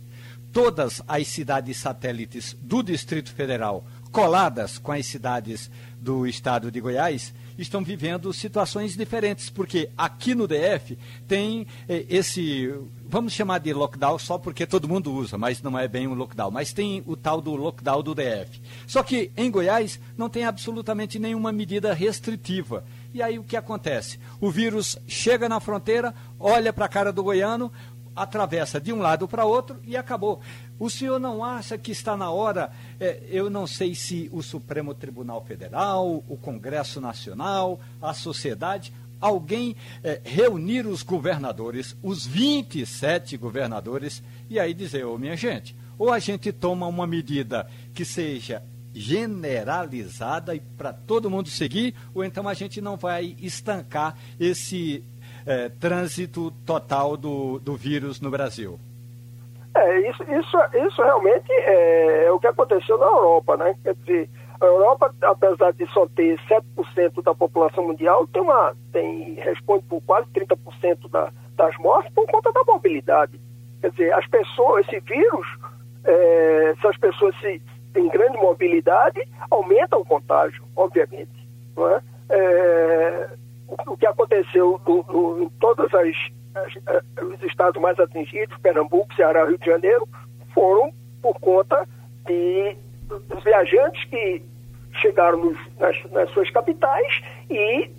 Todas 0.54 1.02
as 1.08 1.28
cidades 1.28 1.78
satélites 1.78 2.56
do 2.62 2.84
Distrito 2.84 3.34
Federal, 3.34 3.84
coladas 4.12 4.78
com 4.78 4.92
as 4.92 5.08
cidades 5.08 5.70
do 6.00 6.28
estado 6.28 6.72
de 6.72 6.80
Goiás, 6.80 7.34
estão 7.58 7.84
vivendo 7.84 8.32
situações 8.32 8.96
diferentes, 8.96 9.50
porque 9.50 9.90
aqui 9.98 10.36
no 10.36 10.48
DF 10.48 10.98
tem 11.28 11.68
eh, 11.88 12.06
esse, 12.10 12.74
vamos 13.08 13.34
chamar 13.34 13.60
de 13.60 13.74
lockdown 13.74 14.18
só 14.20 14.38
porque 14.38 14.66
todo 14.66 14.88
mundo 14.88 15.14
usa, 15.14 15.38
mas 15.38 15.62
não 15.62 15.78
é 15.78 15.88
bem 15.88 16.08
um 16.08 16.14
lockdown, 16.14 16.52
mas 16.52 16.74
tem 16.74 17.04
o 17.06 17.16
tal 17.16 17.42
do 17.42 17.56
lockdown 17.56 18.04
do 18.04 18.16
DF. 18.16 18.62
Só 18.88 19.04
que 19.04 19.32
em 19.36 19.50
Goiás 19.50 20.00
não 20.18 20.30
tem 20.30 20.46
absolutamente 20.46 21.20
nenhuma 21.20 21.52
medida 21.52 21.94
restritiva. 21.94 22.84
E 23.14 23.22
aí 23.22 23.38
o 23.38 23.44
que 23.44 23.56
acontece? 23.56 24.20
O 24.42 24.50
vírus 24.50 24.98
chega 25.08 25.48
na 25.48 25.60
fronteira, 25.60 26.16
olha 26.40 26.74
para 26.74 26.86
a 26.86 26.90
cara 26.90 27.14
do 27.14 27.24
goiano, 27.24 27.72
atravessa 28.16 28.80
de 28.80 28.94
um 28.94 29.00
lado 29.00 29.28
para 29.28 29.46
outro 29.46 29.80
e 29.84 29.96
acabou. 29.98 30.42
O 30.80 30.90
senhor 30.90 31.20
não 31.20 31.44
acha 31.44 31.78
que 31.78 31.92
está 31.92 32.16
na 32.18 32.30
hora, 32.32 32.72
eh, 33.00 33.22
eu 33.30 33.50
não 33.50 33.66
sei 33.66 33.96
se 33.96 34.30
o 34.32 34.42
Supremo 34.42 34.94
Tribunal 34.94 35.44
Federal, 35.46 36.24
o 36.28 36.38
Congresso 36.38 37.00
Nacional, 37.00 37.80
a 38.02 38.14
sociedade, 38.14 38.94
alguém 39.20 39.76
eh, 40.04 40.22
reunir 40.24 40.86
os 40.86 41.02
governadores, 41.02 41.96
os 42.04 42.26
27 42.26 43.38
governadores, 43.38 44.22
e 44.50 44.60
aí 44.60 44.74
dizer, 44.74 45.06
ô 45.06 45.18
minha 45.18 45.38
gente, 45.38 45.76
ou 45.98 46.12
a 46.12 46.20
gente 46.20 46.52
toma 46.52 46.88
uma 46.88 47.08
medida 47.08 47.70
que 47.94 48.04
seja 48.04 48.62
generalizada 48.94 50.54
e 50.54 50.60
para 50.60 50.94
todo 50.94 51.30
mundo 51.30 51.50
seguir, 51.50 51.96
ou 52.14 52.24
então 52.24 52.48
a 52.48 52.54
gente 52.54 52.80
não 52.80 52.96
vai 52.96 53.36
estancar 53.40 54.16
esse 54.40 55.04
eh, 55.46 55.70
trânsito 55.80 56.52
total 56.66 57.18
do, 57.18 57.60
do 57.60 57.76
vírus 57.76 58.20
no 58.22 58.30
Brasil. 58.30 58.80
É, 59.76 60.10
isso, 60.10 60.24
isso, 60.24 60.58
isso 60.88 61.02
realmente 61.02 61.52
é, 61.52 62.26
é 62.26 62.32
o 62.32 62.40
que 62.40 62.48
aconteceu 62.48 62.98
na 62.98 63.08
Europa, 63.08 63.58
né? 63.58 63.76
Quer 63.84 63.96
dizer, 63.96 64.30
a 64.62 64.66
Europa, 64.66 65.14
apesar 65.24 65.74
de 65.74 65.86
só 65.92 66.08
ter 66.16 66.40
7% 66.48 67.24
da 67.24 67.34
população 67.34 67.88
mundial, 67.88 68.28
tem 68.28 68.42
uma, 68.42 68.76
tem, 68.92 69.34
responde 69.36 69.84
por 69.86 70.02
quase 70.04 70.28
30% 70.30 71.10
da, 71.10 71.32
das 71.56 71.76
mortes 71.80 72.14
por 72.14 72.26
conta 72.28 72.52
da 72.52 72.64
mobilidade. 72.66 73.40
Quer 73.82 73.92
dizer, 73.92 74.14
as 74.14 74.28
pessoas, 74.28 74.88
esse 74.88 75.00
vírus, 75.00 75.48
é, 76.06 76.76
se 76.80 76.88
as 76.88 76.98
pessoas 76.98 77.36
se, 77.40 77.62
têm 77.94 78.08
grande 78.10 78.38
mobilidade, 78.38 79.28
aumenta 79.50 79.98
o 79.98 80.06
contágio, 80.06 80.64
obviamente. 80.76 81.50
Não 81.76 81.90
é? 81.90 82.02
É, 82.30 83.30
o, 83.74 83.94
o 83.94 83.98
que 83.98 84.06
aconteceu 84.06 84.80
no, 84.86 85.04
no, 85.04 85.44
em 85.44 85.50
todas 85.60 85.94
as 85.94 86.16
os 87.22 87.42
estados 87.44 87.82
mais 87.82 88.00
atingidos, 88.00 88.58
Pernambuco, 88.60 89.14
Ceará, 89.16 89.46
Rio 89.46 89.58
de 89.58 89.66
Janeiro, 89.66 90.08
foram 90.54 90.92
por 91.22 91.40
conta 91.40 91.88
de, 92.26 92.78
dos 93.28 93.44
viajantes 93.44 94.04
que 94.06 94.44
chegaram 95.02 95.40
nos, 95.40 95.58
nas, 95.80 95.98
nas, 96.12 96.30
suas 96.32 96.50
capitais 96.52 97.24
e 97.50 97.90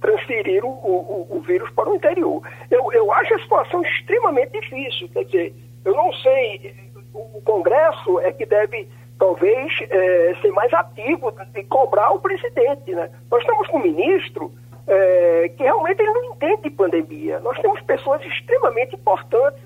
transferiram 0.00 0.68
o, 0.68 1.26
o, 1.30 1.36
o, 1.36 1.40
vírus 1.40 1.70
para 1.70 1.88
o 1.88 1.94
interior. 1.94 2.42
Eu, 2.70 2.92
eu 2.92 3.10
acho 3.12 3.34
a 3.34 3.38
situação 3.38 3.82
extremamente 3.82 4.60
difícil. 4.60 5.08
Quer 5.08 5.24
dizer, 5.24 5.54
eu 5.84 5.94
não 5.94 6.12
sei, 6.14 6.74
o 7.14 7.40
Congresso 7.42 8.20
é 8.20 8.32
que 8.32 8.44
deve 8.44 8.88
talvez 9.18 9.72
é, 9.88 10.34
ser 10.42 10.50
mais 10.50 10.72
ativo 10.74 11.32
de 11.54 11.62
cobrar 11.64 12.10
o 12.10 12.20
presidente. 12.20 12.92
Né? 12.92 13.08
Nós 13.30 13.40
estamos 13.40 13.68
com 13.68 13.78
um 13.78 13.82
ministro 13.82 14.52
é, 14.86 15.50
que 15.56 15.62
realmente 15.62 16.00
ele 16.00 16.12
não 16.12 16.24
entende 16.32 16.70
pandemia. 16.70 17.40
Nós 17.40 17.58
temos 17.60 17.80
pessoas 17.82 18.24
extremamente 18.24 18.94
importantes 18.94 19.62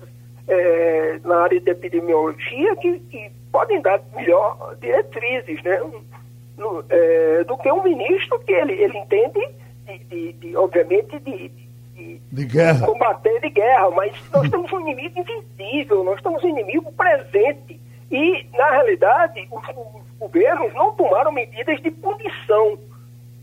é, 0.47 1.19
na 1.23 1.43
área 1.43 1.59
de 1.59 1.69
epidemiologia 1.69 2.75
que, 2.77 2.99
que 2.99 3.31
podem 3.51 3.81
dar 3.81 4.01
melhor 4.15 4.75
diretrizes 4.79 5.61
né? 5.63 5.81
no, 6.57 6.83
é, 6.89 7.43
do 7.43 7.57
que 7.57 7.71
um 7.71 7.83
ministro 7.83 8.39
que 8.39 8.51
ele, 8.51 8.73
ele 8.73 8.97
entende, 8.97 9.39
de, 9.85 9.97
de, 9.99 10.33
de 10.33 10.55
obviamente, 10.55 11.19
de, 11.19 11.51
de, 11.95 12.21
de 12.31 12.45
guerra. 12.45 12.85
combater 12.85 13.39
de 13.41 13.49
guerra, 13.49 13.89
mas 13.91 14.13
nós 14.31 14.49
temos 14.51 14.71
um 14.71 14.81
inimigo 14.81 15.19
invisível, 15.19 16.03
nós 16.03 16.21
temos 16.21 16.43
um 16.43 16.49
inimigo 16.49 16.91
presente 16.93 17.79
e, 18.09 18.45
na 18.53 18.71
realidade, 18.71 19.47
os, 19.51 19.67
os 19.67 20.17
governos 20.19 20.73
não 20.73 20.93
tomaram 20.93 21.31
medidas 21.31 21.81
de 21.81 21.91
punição. 21.91 22.77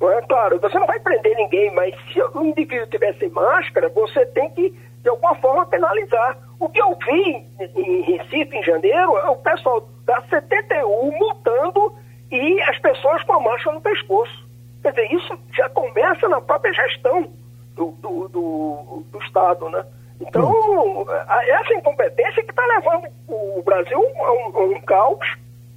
É? 0.00 0.22
Claro, 0.22 0.60
você 0.60 0.78
não 0.78 0.86
vai 0.86 1.00
prender 1.00 1.36
ninguém, 1.36 1.70
mas 1.74 1.94
se 2.12 2.20
o 2.20 2.44
indivíduo 2.44 2.86
tivesse 2.88 3.28
máscara, 3.28 3.88
você 3.88 4.26
tem 4.26 4.50
que, 4.50 4.70
de 5.02 5.08
alguma 5.08 5.34
forma, 5.36 5.66
penalizar. 5.66 6.38
O 6.60 6.68
que 6.68 6.80
eu 6.80 6.96
vi 7.06 7.46
em 7.76 8.02
Recife, 8.02 8.56
em 8.56 8.62
janeiro, 8.62 9.16
é 9.18 9.30
o 9.30 9.36
pessoal 9.36 9.88
da 10.04 10.20
CTTU 10.22 11.12
multando 11.18 11.94
e 12.30 12.60
as 12.62 12.78
pessoas 12.78 13.22
com 13.22 13.34
a 13.34 13.40
máscara 13.40 13.76
no 13.76 13.80
pescoço. 13.80 14.44
Quer 14.82 14.90
dizer, 14.90 15.12
isso 15.12 15.38
já 15.54 15.68
começa 15.70 16.28
na 16.28 16.40
própria 16.40 16.72
gestão 16.72 17.32
do, 17.74 17.92
do, 17.92 18.28
do, 18.28 19.04
do 19.10 19.18
Estado, 19.20 19.68
né? 19.70 19.84
Então, 20.20 21.06
essa 21.48 21.74
incompetência 21.74 22.42
que 22.42 22.50
está 22.50 22.64
levando 22.66 23.08
o 23.28 23.62
Brasil 23.62 23.98
a 23.98 24.32
um, 24.32 24.58
a 24.58 24.64
um, 24.64 24.80
caos. 24.82 25.26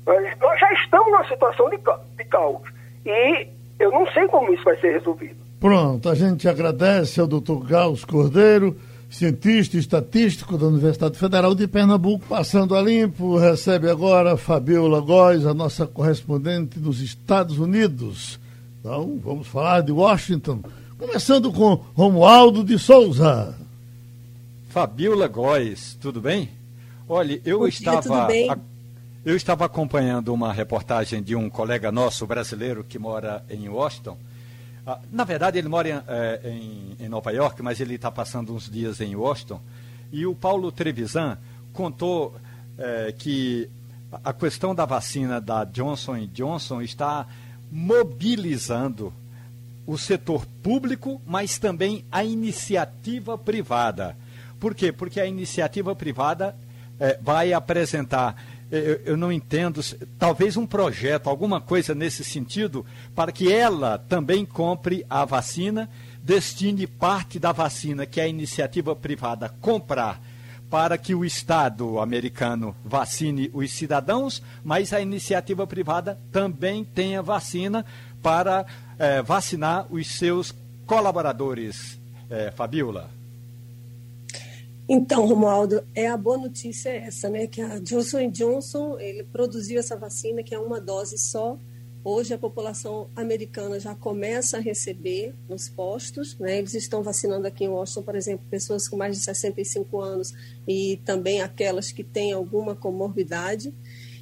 Nós 0.05 0.59
já 0.59 0.71
estamos 0.73 1.11
numa 1.11 1.27
situação 1.27 1.69
de, 1.69 1.77
de 1.77 2.25
caos. 2.25 2.61
E 3.05 3.47
eu 3.79 3.91
não 3.91 4.05
sei 4.11 4.27
como 4.27 4.53
isso 4.53 4.63
vai 4.63 4.79
ser 4.79 4.93
resolvido. 4.93 5.35
Pronto, 5.59 6.09
a 6.09 6.15
gente 6.15 6.47
agradece 6.47 7.19
ao 7.19 7.27
doutor 7.27 7.65
Gauss 7.65 8.05
Cordeiro, 8.05 8.75
cientista 9.09 9.77
e 9.77 9.79
estatístico 9.79 10.57
da 10.57 10.67
Universidade 10.67 11.17
Federal 11.17 11.55
de 11.55 11.67
Pernambuco, 11.67 12.25
passando 12.27 12.75
a 12.75 12.81
limpo. 12.81 13.37
Recebe 13.37 13.89
agora 13.89 14.37
Fabiola 14.37 14.99
Góes, 14.99 15.45
a 15.45 15.53
nossa 15.53 15.87
correspondente 15.87 16.79
nos 16.79 17.01
Estados 17.01 17.57
Unidos. 17.57 18.39
Então, 18.79 19.19
vamos 19.23 19.47
falar 19.47 19.81
de 19.81 19.91
Washington, 19.91 20.61
começando 20.97 21.51
com 21.51 21.81
Romualdo 21.95 22.63
de 22.63 22.77
Souza. 22.77 23.55
Fabiola 24.69 25.27
Góes, 25.27 25.97
tudo 25.99 26.21
bem? 26.21 26.49
Olha, 27.09 27.41
eu 27.45 27.59
Bom 27.59 27.67
estava. 27.67 28.27
Dia, 28.27 28.53
a, 28.53 28.57
eu 29.27 29.35
estava 29.35 29.65
acompanhando 29.65 30.33
uma 30.33 30.53
reportagem 30.53 31.21
de 31.21 31.35
um 31.35 31.49
colega 31.49 31.91
nosso 31.91 32.25
brasileiro 32.25 32.81
que 32.81 32.97
mora 32.97 33.43
em 33.49 33.67
Washington. 33.67 34.17
Ah, 34.85 34.99
na 35.11 35.25
verdade, 35.25 35.57
ele 35.57 35.67
mora 35.67 35.89
em, 35.89 36.01
eh, 36.07 36.41
em, 36.45 36.95
em 36.97 37.09
Nova 37.09 37.29
York, 37.33 37.61
mas 37.61 37.81
ele 37.81 37.95
está 37.95 38.09
passando 38.09 38.55
uns 38.55 38.69
dias 38.69 39.01
em 39.01 39.17
Washington. 39.17 39.59
E 40.13 40.25
o 40.25 40.33
Paulo 40.33 40.71
Trevisan 40.71 41.37
contou 41.73 42.37
eh, 42.77 43.13
que 43.17 43.69
a 44.23 44.31
questão 44.31 44.73
da 44.73 44.85
vacina 44.85 45.41
da 45.41 45.65
Johnson 45.65 46.25
Johnson 46.27 46.81
está 46.81 47.27
mobilizando 47.69 49.11
o 49.85 49.97
setor 49.97 50.45
público, 50.63 51.21
mas 51.27 51.59
também 51.59 52.05
a 52.09 52.23
iniciativa 52.23 53.37
privada. 53.37 54.15
Por 54.57 54.73
quê? 54.73 54.93
Porque 54.93 55.19
a 55.19 55.25
iniciativa 55.25 55.93
privada 55.93 56.55
é, 56.99 57.19
vai 57.21 57.53
apresentar, 57.53 58.41
eu, 58.69 59.01
eu, 59.05 59.17
não 59.17 59.31
entendo, 59.31 59.81
talvez 60.19 60.57
um 60.57 60.65
projeto, 60.65 61.29
alguma 61.29 61.61
coisa 61.61 61.95
nesse 61.95 62.23
sentido, 62.23 62.85
para 63.15 63.31
que 63.31 63.51
ela 63.51 63.97
também 63.97 64.45
compre 64.45 65.05
a 65.09 65.23
vacina, 65.23 65.89
destine 66.21 66.85
parte 66.85 67.39
da 67.39 67.51
vacina 67.51 68.05
que 68.05 68.19
a 68.19 68.27
iniciativa 68.27 68.95
privada 68.95 69.49
comprar 69.61 70.21
para 70.69 70.97
que 70.97 71.15
o 71.15 71.23
Estado 71.23 71.99
americano 71.99 72.75
vacine 72.83 73.49
os 73.53 73.71
cidadãos, 73.71 74.43
mas 74.63 74.91
a 74.91 74.99
iniciativa 74.99 75.65
privada 75.65 76.19
também 76.31 76.83
tenha 76.83 77.21
vacina 77.21 77.85
para 78.21 78.65
é, 78.99 79.21
vacinar 79.21 79.87
os 79.89 80.07
seus 80.07 80.53
colaboradores. 80.85 81.97
É, 82.29 82.51
Fabiola. 82.51 83.16
Então, 84.89 85.25
Romualdo, 85.25 85.85
é 85.93 86.07
a 86.07 86.15
boa 86.15 86.37
notícia 86.37 86.89
é 86.89 86.97
essa, 86.99 87.29
né? 87.29 87.45
Que 87.45 87.59
a 87.59 87.77
Johnson 87.79 88.29
Johnson 88.31 88.97
ele 88.97 89.21
produziu 89.25 89.79
essa 89.79 89.97
vacina 89.97 90.41
que 90.41 90.55
é 90.55 90.59
uma 90.59 90.79
dose 90.79 91.17
só. 91.17 91.59
Hoje 92.05 92.33
a 92.33 92.37
população 92.37 93.09
americana 93.13 93.81
já 93.81 93.93
começa 93.93 94.55
a 94.55 94.61
receber 94.61 95.35
nos 95.49 95.67
postos, 95.67 96.39
né? 96.39 96.59
Eles 96.59 96.73
estão 96.73 97.03
vacinando 97.03 97.45
aqui 97.45 97.65
em 97.65 97.67
Washington, 97.67 98.03
por 98.03 98.15
exemplo, 98.15 98.45
pessoas 98.49 98.87
com 98.87 98.95
mais 98.95 99.17
de 99.17 99.23
65 99.23 99.99
anos 99.99 100.33
e 100.65 101.01
também 101.03 101.41
aquelas 101.41 101.91
que 101.91 102.05
têm 102.05 102.31
alguma 102.31 102.73
comorbidade. 102.73 103.73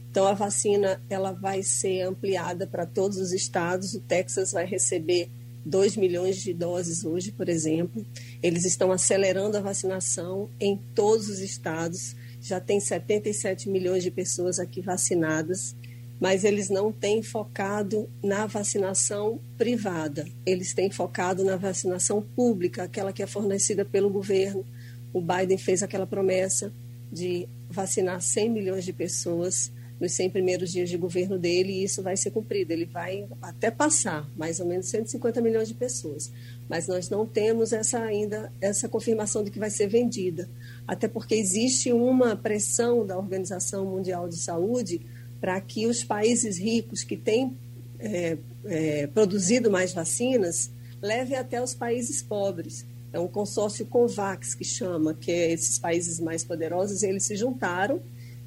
Então 0.09 0.25
a 0.25 0.33
vacina 0.33 0.99
ela 1.07 1.31
vai 1.31 1.61
ser 1.61 2.01
ampliada 2.01 2.65
para 2.65 2.87
todos 2.87 3.17
os 3.17 3.33
estados. 3.33 3.93
O 3.93 3.99
Texas 3.99 4.51
vai 4.51 4.65
receber 4.65 5.29
2 5.65 5.97
milhões 5.97 6.37
de 6.37 6.53
doses 6.53 7.03
hoje, 7.03 7.31
por 7.31 7.49
exemplo. 7.49 8.05
Eles 8.41 8.65
estão 8.65 8.91
acelerando 8.91 9.57
a 9.57 9.61
vacinação 9.61 10.49
em 10.59 10.79
todos 10.93 11.27
os 11.27 11.39
estados. 11.39 12.15
Já 12.39 12.59
tem 12.59 12.79
77 12.79 13.67
milhões 13.69 14.03
de 14.03 14.11
pessoas 14.11 14.59
aqui 14.59 14.79
vacinadas, 14.79 15.75
mas 16.19 16.43
eles 16.43 16.69
não 16.69 16.91
têm 16.91 17.23
focado 17.23 18.07
na 18.23 18.45
vacinação 18.45 19.39
privada. 19.57 20.27
Eles 20.45 20.73
têm 20.73 20.91
focado 20.91 21.43
na 21.43 21.57
vacinação 21.57 22.21
pública, 22.21 22.83
aquela 22.83 23.11
que 23.11 23.23
é 23.23 23.27
fornecida 23.27 23.83
pelo 23.83 24.09
governo. 24.09 24.63
O 25.11 25.19
Biden 25.19 25.57
fez 25.57 25.81
aquela 25.81 26.05
promessa 26.05 26.71
de 27.11 27.47
vacinar 27.69 28.21
100 28.21 28.49
milhões 28.49 28.85
de 28.85 28.93
pessoas 28.93 29.71
nos 29.99 30.11
100 30.13 30.29
primeiros 30.29 30.71
dias 30.71 30.89
de 30.89 30.97
governo 30.97 31.39
dele 31.39 31.71
e 31.71 31.83
isso 31.83 32.01
vai 32.01 32.17
ser 32.17 32.31
cumprido. 32.31 32.71
Ele 32.71 32.85
vai 32.85 33.25
até 33.41 33.71
passar 33.71 34.29
mais 34.35 34.59
ou 34.59 34.65
menos 34.65 34.87
150 34.87 35.41
milhões 35.41 35.67
de 35.67 35.73
pessoas. 35.73 36.31
Mas 36.69 36.87
nós 36.87 37.09
não 37.09 37.25
temos 37.25 37.71
essa 37.71 37.99
ainda 37.99 38.51
essa 38.59 38.89
confirmação 38.89 39.43
de 39.43 39.51
que 39.51 39.59
vai 39.59 39.69
ser 39.69 39.87
vendida, 39.87 40.49
até 40.87 41.07
porque 41.07 41.35
existe 41.35 41.91
uma 41.93 42.35
pressão 42.35 43.05
da 43.05 43.17
Organização 43.17 43.85
Mundial 43.85 44.27
de 44.27 44.37
Saúde 44.37 45.01
para 45.39 45.59
que 45.61 45.85
os 45.87 46.03
países 46.03 46.57
ricos 46.57 47.03
que 47.03 47.15
têm 47.15 47.55
é, 47.99 48.37
é, 48.65 49.07
produzido 49.07 49.71
mais 49.71 49.93
vacinas 49.93 50.71
levem 51.01 51.37
até 51.37 51.61
os 51.61 51.73
países 51.73 52.21
pobres. 52.21 52.85
É 53.13 53.19
um 53.19 53.27
consórcio 53.27 53.85
COVAX 53.85 54.55
que 54.55 54.65
chama, 54.65 55.13
que 55.13 55.31
é 55.31 55.51
esses 55.51 55.79
países 55.79 56.19
mais 56.19 56.43
poderosos, 56.43 57.01
eles 57.01 57.23
se 57.23 57.35
juntaram 57.35 58.01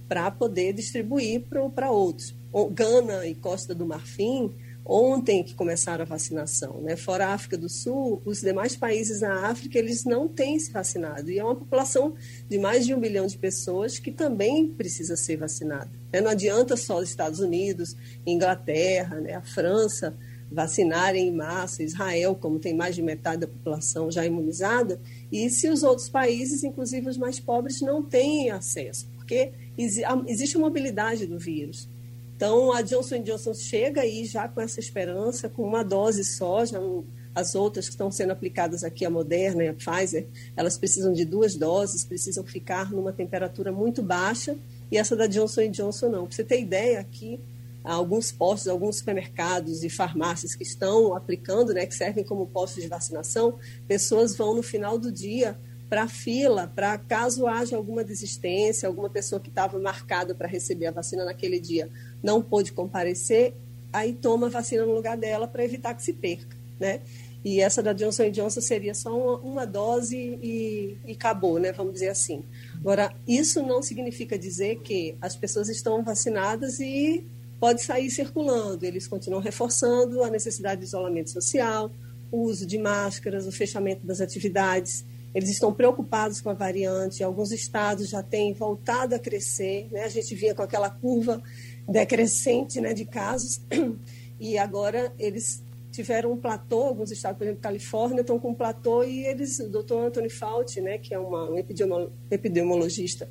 para 0.09 0.31
poder 0.31 0.73
distribuir 0.73 1.45
para 1.75 1.91
outros. 1.91 2.35
Gana 2.73 3.27
e 3.27 3.35
Costa 3.35 3.75
do 3.75 3.87
Marfim, 3.87 4.55
ontem 4.89 5.45
que 5.45 5.55
começaram 5.55 6.03
a 6.03 6.07
vacinação, 6.07 6.81
né? 6.81 6.97
Fora 6.97 7.27
a 7.27 7.35
África 7.35 7.59
do 7.59 7.69
Sul, 7.69 8.23
os 8.25 8.41
demais 8.41 8.75
países 8.75 9.21
na 9.21 9.47
África, 9.47 9.79
eles 9.79 10.05
não 10.05 10.27
têm 10.27 10.59
se 10.59 10.73
vacinado. 10.73 11.31
E 11.31 11.39
é 11.39 11.45
uma 11.45 11.55
população 11.55 12.15
de 12.49 12.59
mais 12.59 12.87
de 12.87 12.95
um 12.95 13.01
bilhão 13.01 13.27
de 13.27 13.37
pessoas 13.37 13.99
que 13.99 14.11
também 14.11 14.67
precisa 14.67 15.15
ser 15.15 15.37
vacinada. 15.37 15.91
Né? 16.11 16.23
Não 16.23 16.31
adianta 16.31 16.75
só 16.75 16.99
os 16.99 17.11
Estados 17.11 17.39
Unidos, 17.39 17.95
Inglaterra, 18.27 19.21
né? 19.21 19.35
a 19.35 19.43
França 19.43 20.17
vacinarem 20.51 21.29
em 21.29 21.35
massa, 21.35 21.83
Israel, 21.83 22.35
como 22.35 22.59
tem 22.59 22.75
mais 22.75 22.95
de 22.95 23.03
metade 23.03 23.43
da 23.43 23.47
população 23.47 24.11
já 24.11 24.25
imunizada, 24.25 24.99
e 25.31 25.51
se 25.51 25.69
os 25.69 25.83
outros 25.83 26.09
países, 26.09 26.65
inclusive 26.65 27.07
os 27.07 27.19
mais 27.19 27.39
pobres, 27.39 27.83
não 27.83 28.03
têm 28.03 28.51
acesso, 28.51 29.07
porque 29.15 29.53
existe 30.27 30.59
mobilidade 30.59 31.27
do 31.27 31.39
vírus. 31.39 31.89
Então, 32.37 32.73
a 32.73 32.83
Johnson 32.83 33.23
Johnson 33.23 33.55
chega 33.55 34.03
aí 34.03 34.25
já 34.25 34.47
com 34.49 34.61
essa 34.61 34.79
esperança, 34.79 35.49
com 35.49 35.63
uma 35.63 35.83
dose 35.83 36.25
só, 36.25 36.65
já 36.65 36.79
as 37.35 37.55
outras 37.55 37.87
que 37.87 37.93
estão 37.93 38.11
sendo 38.11 38.31
aplicadas 38.31 38.83
aqui, 38.83 39.05
a 39.05 39.11
Moderna 39.11 39.65
e 39.65 39.69
a 39.69 39.75
Pfizer, 39.75 40.27
elas 40.57 40.77
precisam 40.77 41.13
de 41.13 41.25
duas 41.25 41.55
doses, 41.55 42.05
precisam 42.05 42.45
ficar 42.45 42.91
numa 42.91 43.13
temperatura 43.13 43.73
muito 43.73 44.03
baixa, 44.03 44.57
e 44.91 44.97
essa 44.97 45.15
da 45.15 45.27
Johnson 45.27 45.69
Johnson 45.71 46.09
não. 46.09 46.27
Para 46.27 46.37
você 46.37 46.45
ter 46.45 46.61
ideia, 46.61 47.01
aqui, 47.01 47.41
alguns 47.85 48.31
postos, 48.33 48.69
alguns 48.69 48.99
supermercados 48.99 49.83
e 49.83 49.89
farmácias 49.89 50.55
que 50.55 50.63
estão 50.63 51.15
aplicando, 51.15 51.73
né, 51.73 51.87
que 51.87 51.95
servem 51.95 52.25
como 52.25 52.47
postos 52.47 52.83
de 52.83 52.89
vacinação, 52.89 53.59
pessoas 53.87 54.37
vão 54.37 54.55
no 54.55 54.63
final 54.63 54.99
do 54.99 55.11
dia 55.11 55.59
para 55.89 56.03
a 56.03 56.09
fila, 56.09 56.71
para 56.75 56.99
caso 56.99 57.47
haja 57.47 57.77
alguma 57.77 58.05
desistência, 58.05 58.87
alguma 58.87 59.09
pessoa 59.09 59.41
que 59.41 59.49
estava 59.49 59.79
marcada 59.79 60.35
para 60.35 60.47
receber 60.47 60.87
a 60.87 60.91
vacina 60.91 61.25
naquele 61.25 61.59
dia 61.59 61.89
não 62.23 62.43
pôde 62.43 62.73
comparecer, 62.73 63.55
aí 63.93 64.13
toma 64.13 64.49
a 64.49 64.51
vacina 64.51 64.85
no 64.85 64.93
lugar 64.93 65.17
dela 65.17 65.49
para 65.49 65.65
evitar 65.65 65.95
que 65.95 66.03
se 66.03 66.13
perca, 66.13 66.57
né? 66.79 67.01
E 67.45 67.61
essa 67.61 67.83
da 67.83 67.93
Johnson 67.93 68.31
Johnson 68.31 68.61
seria 68.61 68.95
só 68.95 69.17
uma, 69.17 69.39
uma 69.39 69.67
dose 69.67 70.17
e, 70.17 70.99
e, 71.07 71.13
acabou, 71.13 71.59
né? 71.59 71.73
Vamos 71.73 71.95
dizer 71.95 72.09
assim. 72.09 72.43
Agora, 72.75 73.15
isso 73.27 73.63
não 73.63 73.81
significa 73.81 74.39
dizer 74.39 74.81
que 74.81 75.17
as 75.21 75.37
pessoas 75.37 75.69
estão 75.69 76.03
vacinadas 76.03 76.81
e 76.81 77.25
pode 77.61 77.83
sair 77.83 78.11
circulando. 78.11 78.85
Eles 78.85 79.07
continuam 79.07 79.41
reforçando 79.41 80.23
a 80.23 80.31
necessidade 80.31 80.81
de 80.81 80.89
isolamento 80.89 81.31
social, 81.31 81.91
o 82.31 82.43
uso 82.43 82.67
de 82.67 82.77
máscaras, 82.77 83.47
o 83.47 83.53
fechamento 83.53 84.05
das 84.05 84.21
atividades. 84.21 85.05
Eles 85.35 85.51
estão 85.51 85.73
preocupados 85.73 86.41
com 86.41 86.51
a 86.51 86.55
variante. 86.55 87.23
Alguns 87.23 87.53
estados 87.53 88.09
já 88.09 88.23
têm 88.23 88.53
voltado 88.53 89.15
a 89.15 89.19
crescer. 89.19 89.89
Né? 89.91 90.05
A 90.05 90.09
gente 90.09 90.35
vinha 90.35 90.55
com 90.55 90.63
aquela 90.63 90.91
curva 90.91 91.43
decrescente 91.89 92.81
né, 92.81 92.93
de 92.93 93.05
casos 93.05 93.61
e 94.41 94.59
agora 94.59 95.13
eles 95.19 95.63
tiveram 95.91 96.33
um 96.33 96.37
platô, 96.37 96.83
alguns 96.83 97.11
estados, 97.11 97.39
por 97.39 97.45
exemplo, 97.45 97.63
Califórnia, 97.63 98.21
estão 98.21 98.39
com 98.39 98.51
um 98.51 98.55
platô 98.55 99.03
e 99.03 99.25
eles, 99.27 99.59
o 99.59 99.69
doutor 99.69 100.07
Anthony 100.07 100.31
Fauci, 100.31 100.81
né, 100.81 100.99
que 100.99 101.13
é 101.13 101.19
uma, 101.19 101.51
um 101.51 101.57
epidemiologista 102.31 103.29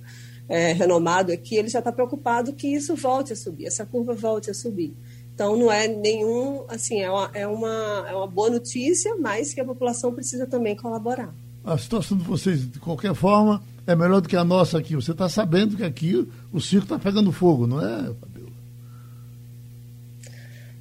é, 0.49 0.73
renomado 0.73 1.31
aqui, 1.31 1.55
ele 1.55 1.69
já 1.69 1.79
está 1.79 1.91
preocupado 1.91 2.53
que 2.53 2.67
isso 2.67 2.95
volte 2.95 3.31
a 3.31 3.35
subir, 3.35 3.67
essa 3.67 3.85
curva 3.85 4.13
volte 4.13 4.49
a 4.49 4.53
subir. 4.53 4.93
Então, 5.33 5.55
não 5.55 5.71
é 5.71 5.87
nenhum, 5.87 6.65
assim, 6.67 7.01
é 7.01 7.11
uma, 7.11 7.31
é 7.33 7.47
uma, 7.47 8.05
é 8.09 8.15
uma 8.15 8.27
boa 8.27 8.49
notícia, 8.49 9.15
mas 9.15 9.53
que 9.53 9.61
a 9.61 9.65
população 9.65 10.13
precisa 10.13 10.47
também 10.47 10.75
colaborar. 10.75 11.33
A 11.67 11.77
situação 11.77 12.17
de 12.17 12.23
vocês, 12.23 12.71
de 12.71 12.79
qualquer 12.79 13.13
forma, 13.13 13.61
é 13.85 13.93
melhor 13.93 14.21
do 14.21 14.29
que 14.29 14.37
a 14.37 14.43
nossa 14.43 14.77
aqui. 14.79 14.95
Você 14.95 15.11
está 15.11 15.27
sabendo 15.27 15.75
que 15.75 15.83
aqui 15.83 16.27
o 16.51 16.61
circo 16.61 16.85
está 16.85 16.97
pegando 16.97 17.31
fogo, 17.31 17.67
não 17.67 17.85
é, 17.85 18.15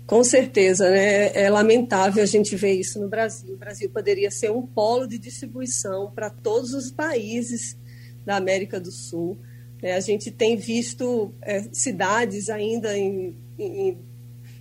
com 0.06 0.22
certeza, 0.22 0.88
né? 0.88 1.32
é 1.34 1.50
lamentável 1.50 2.22
a 2.22 2.26
gente 2.26 2.54
ver 2.54 2.74
isso 2.74 3.00
no 3.00 3.08
Brasil. 3.08 3.54
O 3.54 3.58
Brasil 3.58 3.90
poderia 3.90 4.30
ser 4.30 4.52
um 4.52 4.64
polo 4.64 5.04
de 5.04 5.18
distribuição 5.18 6.12
para 6.14 6.30
todos 6.30 6.72
os 6.72 6.92
países 6.92 7.76
da 8.24 8.36
América 8.36 8.78
do 8.78 8.92
Sul. 8.92 9.36
É, 9.82 9.94
a 9.94 10.00
gente 10.00 10.30
tem 10.30 10.56
visto 10.56 11.34
é, 11.42 11.64
cidades 11.72 12.48
ainda 12.48 12.96
em, 12.96 13.34
em, 13.58 13.98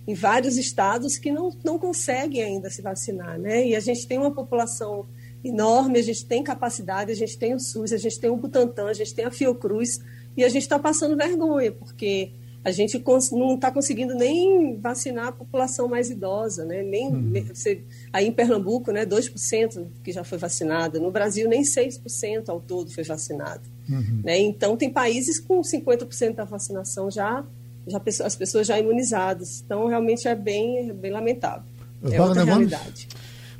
em, 0.08 0.14
vários 0.14 0.56
estados 0.56 1.16
que 1.16 1.30
não, 1.30 1.56
não 1.64 1.78
conseguem 1.78 2.42
ainda 2.42 2.68
se 2.68 2.82
vacinar. 2.82 3.38
Né? 3.38 3.68
E 3.68 3.76
a 3.76 3.80
gente 3.80 4.04
tem 4.04 4.18
uma 4.18 4.34
população 4.34 5.06
enorme, 5.48 5.98
a 5.98 6.02
gente 6.02 6.24
tem 6.26 6.42
capacidade, 6.42 7.12
a 7.12 7.14
gente 7.14 7.38
tem 7.38 7.54
o 7.54 7.60
SUS, 7.60 7.92
a 7.92 7.96
gente 7.96 8.18
tem 8.18 8.30
o 8.30 8.36
Butantan, 8.36 8.86
a 8.86 8.94
gente 8.94 9.14
tem 9.14 9.24
a 9.24 9.30
Fiocruz, 9.30 10.00
e 10.36 10.44
a 10.44 10.48
gente 10.48 10.62
está 10.62 10.78
passando 10.78 11.16
vergonha, 11.16 11.72
porque 11.72 12.30
a 12.66 12.72
gente 12.72 13.00
não 13.30 13.54
está 13.54 13.70
conseguindo 13.70 14.12
nem 14.12 14.76
vacinar 14.80 15.28
a 15.28 15.32
população 15.32 15.86
mais 15.86 16.10
idosa, 16.10 16.64
né? 16.64 16.82
Nem, 16.82 17.44
você, 17.44 17.80
aí 18.12 18.26
em 18.26 18.32
Pernambuco, 18.32 18.90
né, 18.90 19.06
2% 19.06 19.86
que 20.02 20.10
já 20.10 20.24
foi 20.24 20.36
vacinada. 20.36 20.98
No 20.98 21.12
Brasil, 21.12 21.48
nem 21.48 21.62
6% 21.62 22.48
ao 22.48 22.60
todo 22.60 22.90
foi 22.90 23.04
vacinado. 23.04 23.62
Uhum. 23.88 24.20
Né? 24.24 24.40
Então, 24.40 24.76
tem 24.76 24.90
países 24.90 25.38
com 25.38 25.60
50% 25.60 26.34
da 26.34 26.44
vacinação 26.44 27.08
já, 27.08 27.44
já 27.86 28.02
as 28.24 28.34
pessoas 28.34 28.66
já 28.66 28.76
imunizadas. 28.76 29.62
Então, 29.64 29.86
realmente 29.86 30.26
é 30.26 30.34
bem, 30.34 30.92
bem 30.92 31.12
lamentável. 31.12 31.62
É 32.10 32.20
outra 32.20 32.42
realidade. 32.42 33.06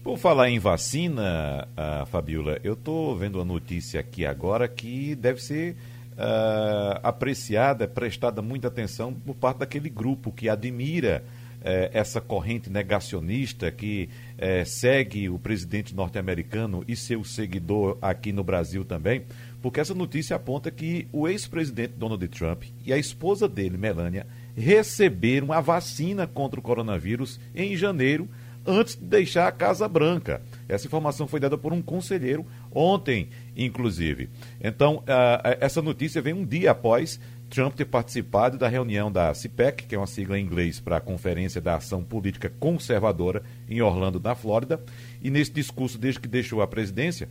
Por 0.07 0.19
falar 0.19 0.49
em 0.49 0.61
vacina, 0.61 1.67
uh, 1.73 2.07
Fabiola, 2.07 2.61
eu 2.63 2.75
estou 2.75 3.17
vendo 3.17 3.41
a 3.41 3.45
notícia 3.45 3.99
aqui 3.99 4.25
agora 4.25 4.69
que 4.69 5.17
deve 5.17 5.43
ser 5.43 5.73
uh, 6.13 7.01
apreciada, 7.03 7.89
prestada 7.89 8.41
muita 8.41 8.69
atenção 8.69 9.13
por 9.13 9.35
parte 9.35 9.59
daquele 9.59 9.91
grupo 9.91 10.31
que 10.31 10.49
admira 10.49 11.25
uh, 11.57 11.91
essa 11.93 12.21
corrente 12.21 12.71
negacionista 12.71 13.69
que 13.73 14.09
uh, 14.35 14.65
segue 14.65 15.29
o 15.29 15.41
presidente 15.41 15.93
norte-americano 15.93 16.85
e 16.87 16.95
seu 16.95 17.25
seguidor 17.25 17.99
aqui 18.01 18.33
no 18.33 18.45
Brasil 18.45 18.85
também, 18.85 19.25
porque 19.61 19.81
essa 19.81 19.93
notícia 19.93 20.37
aponta 20.37 20.71
que 20.71 21.09
o 21.13 21.27
ex-presidente 21.27 21.95
Donald 21.95 22.29
Trump 22.29 22.63
e 22.85 22.93
a 22.93 22.97
esposa 22.97 23.49
dele, 23.49 23.77
Melania, 23.77 24.25
receberam 24.57 25.53
a 25.53 25.61
vacina 25.61 26.29
contra 26.29 26.61
o 26.61 26.63
coronavírus 26.63 27.41
em 27.53 27.77
janeiro 27.77 28.29
antes 28.67 28.97
de 28.97 29.05
deixar 29.05 29.47
a 29.47 29.53
Casa 29.53 29.89
Branca. 29.89 30.43
Essa 30.69 30.87
informação 30.87 31.27
foi 31.27 31.41
dada 31.41 31.57
por 31.57 31.73
um 31.73 31.81
conselheiro 31.81 32.45
ontem, 32.73 33.29
inclusive. 33.57 34.29
Então, 34.61 34.97
uh, 34.97 35.57
essa 35.61 35.81
notícia 35.81 36.21
vem 36.21 36.35
um 36.35 36.45
dia 36.45 36.73
após 36.73 37.21
Trump 37.49 37.75
ter 37.75 37.85
participado 37.85 38.59
da 38.59 38.69
reunião 38.69 39.11
da 39.11 39.33
CPEC, 39.33 39.85
que 39.87 39.95
é 39.95 39.99
uma 39.99 40.07
sigla 40.07 40.39
em 40.39 40.45
inglês 40.45 40.81
para 40.81 40.97
a 40.97 41.01
Conferência 41.01 41.61
da 41.61 41.77
Ação 41.77 42.03
Política 42.03 42.53
Conservadora, 42.59 43.43
em 43.69 43.81
Orlando, 43.81 44.21
na 44.21 44.35
Flórida. 44.35 44.81
E 45.23 45.31
nesse 45.31 45.53
discurso, 45.53 45.99
desde 45.99 46.21
que 46.21 46.29
deixou 46.29 46.61
a 46.61 46.67
presidência, 46.67 47.29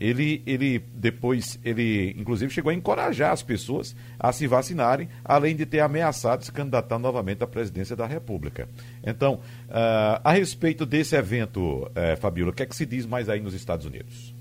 ele, 0.00 0.42
ele 0.46 0.78
depois, 0.94 1.58
ele 1.64 2.14
inclusive 2.16 2.52
chegou 2.52 2.70
a 2.70 2.74
encorajar 2.74 3.32
as 3.32 3.42
pessoas 3.42 3.94
a 4.18 4.32
se 4.32 4.46
vacinarem, 4.46 5.08
além 5.24 5.54
de 5.56 5.66
ter 5.66 5.80
ameaçado 5.80 6.44
se 6.44 6.52
candidatar 6.52 6.98
novamente 6.98 7.42
à 7.42 7.46
presidência 7.46 7.96
da 7.96 8.06
República. 8.06 8.68
Então, 9.04 9.34
uh, 9.68 10.20
a 10.22 10.32
respeito 10.32 10.86
desse 10.86 11.16
evento, 11.16 11.84
uh, 11.86 12.16
Fabiola, 12.18 12.50
o 12.50 12.54
que 12.54 12.62
é 12.62 12.66
que 12.66 12.76
se 12.76 12.86
diz 12.86 13.06
mais 13.06 13.28
aí 13.28 13.40
nos 13.40 13.54
Estados 13.54 13.86
Unidos? 13.86 14.34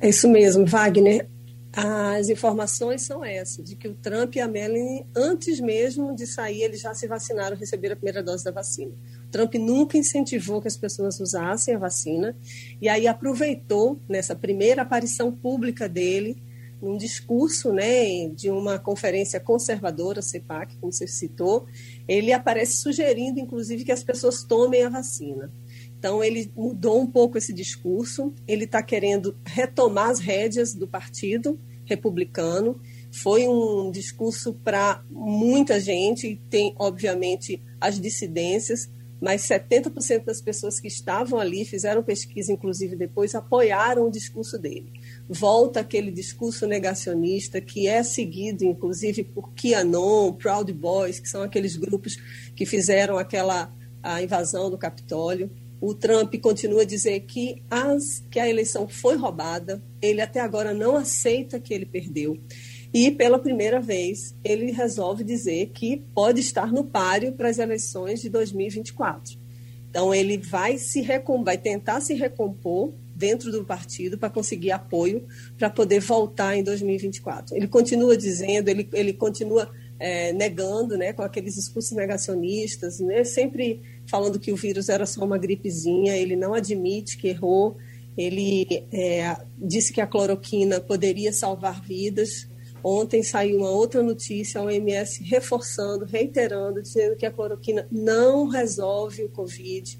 É 0.00 0.08
isso 0.08 0.28
mesmo, 0.28 0.66
Wagner. 0.66 1.28
As 1.74 2.28
informações 2.28 3.00
são 3.00 3.24
essas, 3.24 3.64
de 3.64 3.74
que 3.76 3.88
o 3.88 3.94
Trump 3.94 4.36
e 4.36 4.40
a 4.40 4.46
Melanie, 4.46 5.06
antes 5.16 5.58
mesmo 5.58 6.14
de 6.14 6.26
sair, 6.26 6.62
eles 6.62 6.82
já 6.82 6.92
se 6.92 7.06
vacinaram, 7.06 7.56
receberam 7.56 7.94
a 7.94 7.96
primeira 7.96 8.22
dose 8.22 8.44
da 8.44 8.50
vacina. 8.50 8.92
Trump 9.32 9.54
nunca 9.54 9.96
incentivou 9.96 10.60
que 10.60 10.68
as 10.68 10.76
pessoas 10.76 11.18
usassem 11.18 11.74
a 11.74 11.78
vacina 11.78 12.36
e 12.80 12.88
aí 12.88 13.08
aproveitou 13.08 13.98
nessa 14.06 14.36
primeira 14.36 14.82
aparição 14.82 15.32
pública 15.32 15.88
dele, 15.88 16.36
num 16.82 16.96
discurso 16.96 17.72
né, 17.72 18.28
de 18.28 18.50
uma 18.50 18.78
conferência 18.78 19.38
conservadora, 19.40 20.20
CEPAC, 20.20 20.76
como 20.78 20.92
você 20.92 21.06
citou, 21.06 21.66
ele 22.08 22.32
aparece 22.32 22.78
sugerindo, 22.78 23.38
inclusive, 23.38 23.84
que 23.84 23.92
as 23.92 24.02
pessoas 24.02 24.42
tomem 24.42 24.82
a 24.82 24.88
vacina. 24.88 25.50
Então, 25.96 26.22
ele 26.22 26.50
mudou 26.56 27.00
um 27.00 27.06
pouco 27.06 27.38
esse 27.38 27.52
discurso, 27.52 28.34
ele 28.48 28.64
está 28.64 28.82
querendo 28.82 29.36
retomar 29.46 30.10
as 30.10 30.18
rédeas 30.18 30.74
do 30.74 30.88
partido 30.88 31.58
republicano. 31.84 32.80
Foi 33.12 33.46
um 33.46 33.90
discurso 33.92 34.52
para 34.52 35.04
muita 35.08 35.78
gente, 35.78 36.26
e 36.26 36.36
tem, 36.50 36.74
obviamente, 36.76 37.62
as 37.80 38.00
dissidências, 38.00 38.90
mas 39.22 39.42
70% 39.42 40.24
das 40.24 40.40
pessoas 40.40 40.80
que 40.80 40.88
estavam 40.88 41.38
ali, 41.38 41.64
fizeram 41.64 42.02
pesquisa 42.02 42.52
inclusive 42.52 42.96
depois, 42.96 43.36
apoiaram 43.36 44.08
o 44.08 44.10
discurso 44.10 44.58
dele. 44.58 44.92
Volta 45.28 45.78
aquele 45.78 46.10
discurso 46.10 46.66
negacionista 46.66 47.60
que 47.60 47.86
é 47.86 48.02
seguido 48.02 48.64
inclusive 48.64 49.22
por 49.22 49.52
QAnon, 49.54 50.32
Proud 50.32 50.72
Boys, 50.72 51.20
que 51.20 51.28
são 51.28 51.40
aqueles 51.40 51.76
grupos 51.76 52.16
que 52.56 52.66
fizeram 52.66 53.16
aquela 53.16 53.72
a 54.02 54.20
invasão 54.20 54.68
do 54.68 54.76
Capitólio. 54.76 55.48
O 55.80 55.94
Trump 55.94 56.34
continua 56.40 56.82
a 56.82 56.84
dizer 56.84 57.20
que, 57.20 57.62
as, 57.70 58.24
que 58.28 58.40
a 58.40 58.48
eleição 58.48 58.88
foi 58.88 59.16
roubada, 59.16 59.80
ele 60.00 60.20
até 60.20 60.40
agora 60.40 60.74
não 60.74 60.96
aceita 60.96 61.60
que 61.60 61.72
ele 61.72 61.86
perdeu. 61.86 62.40
E, 62.92 63.10
pela 63.10 63.38
primeira 63.38 63.80
vez, 63.80 64.34
ele 64.44 64.70
resolve 64.70 65.24
dizer 65.24 65.70
que 65.72 66.04
pode 66.14 66.40
estar 66.40 66.70
no 66.70 66.84
páreo 66.84 67.32
para 67.32 67.48
as 67.48 67.58
eleições 67.58 68.20
de 68.20 68.28
2024. 68.28 69.40
Então, 69.88 70.14
ele 70.14 70.36
vai, 70.38 70.78
se 70.78 71.02
vai 71.42 71.56
tentar 71.56 72.00
se 72.00 72.14
recompor 72.14 72.92
dentro 73.14 73.50
do 73.52 73.64
partido 73.64 74.18
para 74.18 74.30
conseguir 74.30 74.72
apoio 74.72 75.26
para 75.56 75.70
poder 75.70 76.00
voltar 76.00 76.56
em 76.56 76.62
2024. 76.62 77.56
Ele 77.56 77.68
continua 77.68 78.16
dizendo, 78.16 78.68
ele, 78.68 78.88
ele 78.92 79.12
continua 79.12 79.70
é, 79.98 80.32
negando, 80.32 80.98
né, 80.98 81.12
com 81.12 81.22
aqueles 81.22 81.54
discursos 81.54 81.92
negacionistas, 81.92 82.98
né, 82.98 83.22
sempre 83.22 83.80
falando 84.06 84.40
que 84.40 84.50
o 84.50 84.56
vírus 84.56 84.88
era 84.88 85.06
só 85.06 85.24
uma 85.24 85.38
gripezinha, 85.38 86.16
ele 86.16 86.34
não 86.34 86.54
admite 86.54 87.16
que 87.16 87.28
errou, 87.28 87.76
ele 88.18 88.84
é, 88.92 89.36
disse 89.56 89.92
que 89.92 90.00
a 90.00 90.06
cloroquina 90.06 90.80
poderia 90.80 91.32
salvar 91.32 91.80
vidas, 91.80 92.48
Ontem 92.84 93.22
saiu 93.22 93.58
uma 93.58 93.70
outra 93.70 94.02
notícia, 94.02 94.60
a 94.60 94.64
OMS 94.64 95.22
reforçando, 95.22 96.04
reiterando, 96.04 96.82
dizendo 96.82 97.16
que 97.16 97.24
a 97.24 97.30
cloroquina 97.30 97.86
não 97.90 98.48
resolve 98.48 99.24
o 99.24 99.28
Covid. 99.28 99.98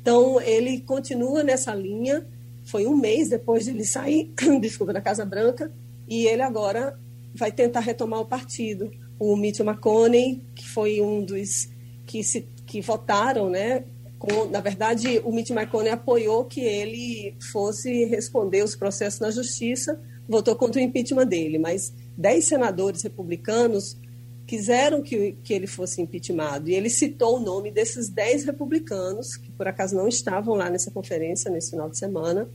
Então, 0.00 0.40
ele 0.40 0.80
continua 0.80 1.42
nessa 1.42 1.74
linha. 1.74 2.26
Foi 2.64 2.86
um 2.86 2.96
mês 2.96 3.28
depois 3.28 3.64
de 3.64 3.70
ele 3.70 3.84
sair, 3.84 4.32
desculpa, 4.60 4.92
da 4.92 5.00
Casa 5.00 5.24
Branca, 5.24 5.72
e 6.08 6.26
ele 6.26 6.42
agora 6.42 6.98
vai 7.34 7.50
tentar 7.50 7.80
retomar 7.80 8.20
o 8.20 8.26
partido. 8.26 8.90
O 9.18 9.36
Mitch 9.36 9.60
McConnell, 9.60 10.40
que 10.54 10.68
foi 10.68 11.00
um 11.00 11.24
dos 11.24 11.68
que, 12.06 12.22
se, 12.22 12.42
que 12.66 12.80
votaram, 12.80 13.50
né? 13.50 13.84
Com, 14.18 14.46
na 14.46 14.60
verdade, 14.60 15.20
o 15.24 15.32
Mitch 15.32 15.50
McConnell 15.50 15.94
apoiou 15.94 16.44
que 16.44 16.60
ele 16.60 17.34
fosse 17.52 18.04
responder 18.04 18.62
os 18.62 18.76
processos 18.76 19.20
na 19.20 19.30
justiça, 19.30 20.00
votou 20.28 20.54
contra 20.56 20.80
o 20.80 20.84
impeachment 20.84 21.26
dele, 21.26 21.58
mas 21.58 21.92
dez 22.20 22.44
senadores 22.44 23.02
republicanos 23.02 23.98
quiseram 24.46 25.00
que, 25.00 25.38
que 25.42 25.54
ele 25.54 25.66
fosse 25.66 26.02
impeachmentado. 26.02 26.68
E 26.68 26.74
ele 26.74 26.90
citou 26.90 27.38
o 27.38 27.40
nome 27.40 27.70
desses 27.70 28.10
dez 28.10 28.44
republicanos, 28.44 29.36
que 29.36 29.50
por 29.52 29.66
acaso 29.66 29.96
não 29.96 30.06
estavam 30.06 30.54
lá 30.54 30.68
nessa 30.68 30.90
conferência 30.90 31.50
nesse 31.50 31.70
final 31.70 31.88
de 31.88 31.96
semana, 31.96 32.48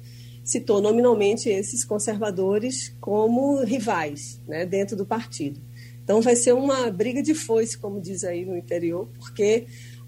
citou 0.43 0.79
nominalmente 0.81 1.49
esses 1.49 1.83
conservadores 1.83 2.95
como 3.01 3.63
rivais 3.63 4.39
né, 4.47 4.65
dentro 4.65 4.95
do 4.95 5.05
partido. 5.05 5.59
Então 6.03 6.21
vai 6.21 6.35
ser 6.35 6.53
uma 6.53 6.91
briga 6.91 7.23
de 7.23 7.33
foice, 7.33 7.75
como 7.75 7.99
diz 7.99 8.23
aí 8.23 8.45
no 8.45 8.55
interior, 8.55 9.09
porque 9.17 9.65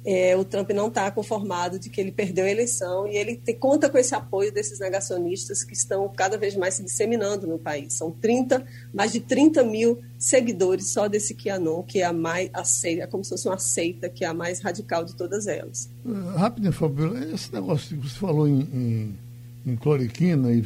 é, 0.10 0.38
o 0.38 0.46
Trump 0.46 0.70
não 0.70 0.88
está 0.88 1.12
conformado 1.12 1.78
de 1.78 1.90
que 1.90 2.00
ele 2.00 2.14
perdeu 2.14 2.46
a 2.46 2.50
eleição 2.50 3.06
e 3.06 3.18
ele 3.18 3.36
te, 3.36 3.54
conta 3.54 3.90
com 3.90 3.98
esse 3.98 4.16
apoio 4.16 4.54
desses 4.54 4.80
negacionistas 4.80 5.66
que 5.66 5.74
estão 5.74 6.08
cada 6.08 6.38
vez 6.38 6.56
mais 6.56 6.76
se 6.76 6.84
disseminando 6.84 7.46
no 7.46 7.60
país. 7.60 7.96
São 7.96 8.10
30, 8.10 8.66
mais 8.94 9.12
de 9.12 9.20
30 9.20 9.66
mil 9.66 10.02
seguidores 10.18 10.94
só 10.94 11.10
desse 11.10 11.36
QAnon, 11.36 11.84
que 11.84 12.00
é 12.00 12.06
a 12.06 12.14
mais 12.14 12.50
aceita, 12.54 13.04
é 13.04 13.08
como 13.08 13.22
se 13.22 13.32
fosse 13.32 13.50
uma 13.50 13.58
seita, 13.58 14.08
que 14.08 14.24
é 14.24 14.30
a 14.30 14.34
mais 14.34 14.62
radical 14.62 15.04
de 15.04 15.14
todas 15.14 15.46
elas. 15.46 15.90
Uh, 16.06 16.38
rápido, 16.38 16.72
Fabiola, 16.72 17.20
esse 17.34 17.52
negócio 17.52 17.98
que 17.98 18.08
você 18.08 18.18
falou 18.18 18.48
em, 18.48 18.62
em, 18.62 19.20
em 19.66 19.76
cloriquina 19.76 20.54
e 20.54 20.64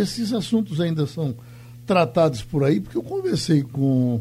esses 0.00 0.32
assuntos 0.32 0.80
ainda 0.80 1.06
são 1.06 1.36
tratados 1.86 2.42
por 2.42 2.64
aí, 2.64 2.80
porque 2.80 2.98
eu 2.98 3.02
conversei 3.04 3.62
com 3.62 4.20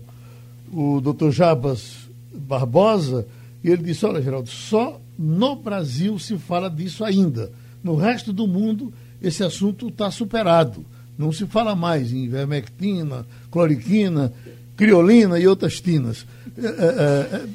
o 0.71 1.01
Dr. 1.01 1.31
Jabas 1.31 2.07
Barbosa 2.31 3.25
e 3.63 3.69
ele 3.69 3.83
disse: 3.83 4.05
Olha, 4.05 4.21
Geraldo, 4.21 4.49
só 4.49 4.99
no 5.17 5.55
Brasil 5.55 6.17
se 6.19 6.37
fala 6.37 6.69
disso 6.69 7.03
ainda. 7.03 7.51
No 7.83 7.95
resto 7.95 8.33
do 8.33 8.47
mundo, 8.47 8.93
esse 9.21 9.43
assunto 9.43 9.87
está 9.87 10.11
superado. 10.11 10.85
Não 11.17 11.31
se 11.31 11.45
fala 11.45 11.75
mais 11.75 12.13
em 12.13 12.27
vermectina, 12.29 13.25
cloriquina, 13.51 14.31
criolina 14.75 15.37
e 15.39 15.47
outras 15.47 15.81
tinas. 15.81 16.25
É, 16.57 16.65
é, 16.65 17.35
é, 17.35 17.45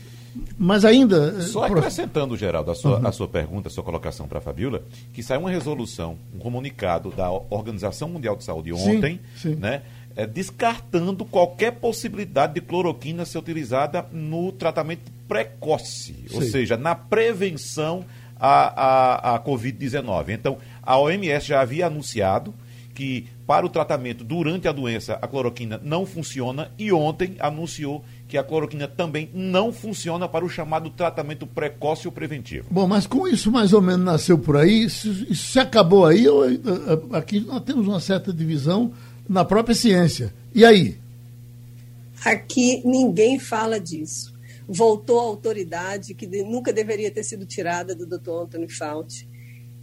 mas 0.58 0.84
ainda. 0.84 1.40
Só 1.40 1.64
acrescentando, 1.64 2.36
Geraldo, 2.36 2.70
a 2.70 2.74
sua, 2.74 2.98
uhum. 2.98 3.06
a 3.06 3.12
sua 3.12 3.28
pergunta, 3.28 3.68
a 3.68 3.70
sua 3.70 3.84
colocação 3.84 4.28
para 4.28 4.38
a 4.38 4.42
Fabiola, 4.42 4.82
que 5.12 5.22
saiu 5.22 5.40
uma 5.40 5.50
resolução, 5.50 6.18
um 6.34 6.38
comunicado 6.38 7.10
da 7.10 7.30
Organização 7.30 8.08
Mundial 8.08 8.36
de 8.36 8.44
Saúde 8.44 8.72
ontem, 8.72 9.20
sim, 9.36 9.50
sim. 9.50 9.54
né? 9.54 9.82
é, 10.16 10.26
descartando 10.26 11.24
qualquer 11.24 11.72
possibilidade 11.72 12.54
de 12.54 12.60
cloroquina 12.60 13.24
ser 13.24 13.38
utilizada 13.38 14.06
no 14.12 14.52
tratamento 14.52 15.10
precoce, 15.28 16.14
Sim. 16.28 16.36
ou 16.36 16.42
seja, 16.42 16.76
na 16.76 16.94
prevenção 16.94 18.04
à, 18.38 19.32
à, 19.32 19.34
à 19.34 19.40
Covid-19. 19.40 20.30
Então, 20.30 20.58
a 20.82 20.98
OMS 20.98 21.46
já 21.46 21.60
havia 21.60 21.86
anunciado 21.86 22.54
que 22.94 23.26
para 23.46 23.66
o 23.66 23.68
tratamento 23.68 24.24
durante 24.24 24.68
a 24.68 24.72
doença 24.72 25.18
a 25.20 25.26
cloroquina 25.26 25.80
não 25.82 26.06
funciona 26.06 26.70
e 26.78 26.92
ontem 26.92 27.34
anunciou 27.40 28.04
que 28.28 28.38
a 28.38 28.44
cloroquina 28.44 28.88
também 28.88 29.28
não 29.34 29.72
funciona 29.72 30.28
para 30.28 30.44
o 30.44 30.48
chamado 30.48 30.88
tratamento 30.90 31.46
precoce 31.46 32.06
ou 32.06 32.12
preventivo. 32.12 32.68
Bom, 32.70 32.86
mas 32.86 33.06
com 33.06 33.28
isso 33.28 33.50
mais 33.50 33.72
ou 33.72 33.82
menos 33.82 34.04
nasceu 34.04 34.38
por 34.38 34.56
aí, 34.56 34.84
isso, 34.84 35.08
isso 35.28 35.52
se 35.52 35.58
acabou 35.58 36.06
aí, 36.06 36.26
ou, 36.26 36.44
aqui 37.12 37.40
nós 37.40 37.62
temos 37.62 37.86
uma 37.86 38.00
certa 38.00 38.32
divisão 38.32 38.92
na 39.28 39.44
própria 39.44 39.74
ciência. 39.74 40.32
E 40.54 40.64
aí? 40.64 40.96
Aqui 42.24 42.80
ninguém 42.84 43.38
fala 43.38 43.78
disso. 43.78 44.33
Voltou 44.68 45.20
a 45.20 45.24
autoridade 45.24 46.14
que 46.14 46.26
nunca 46.42 46.72
deveria 46.72 47.10
ter 47.10 47.24
sido 47.24 47.44
tirada 47.46 47.94
do 47.94 48.06
Dr. 48.06 48.30
Anthony 48.30 48.68
Fauci. 48.68 49.28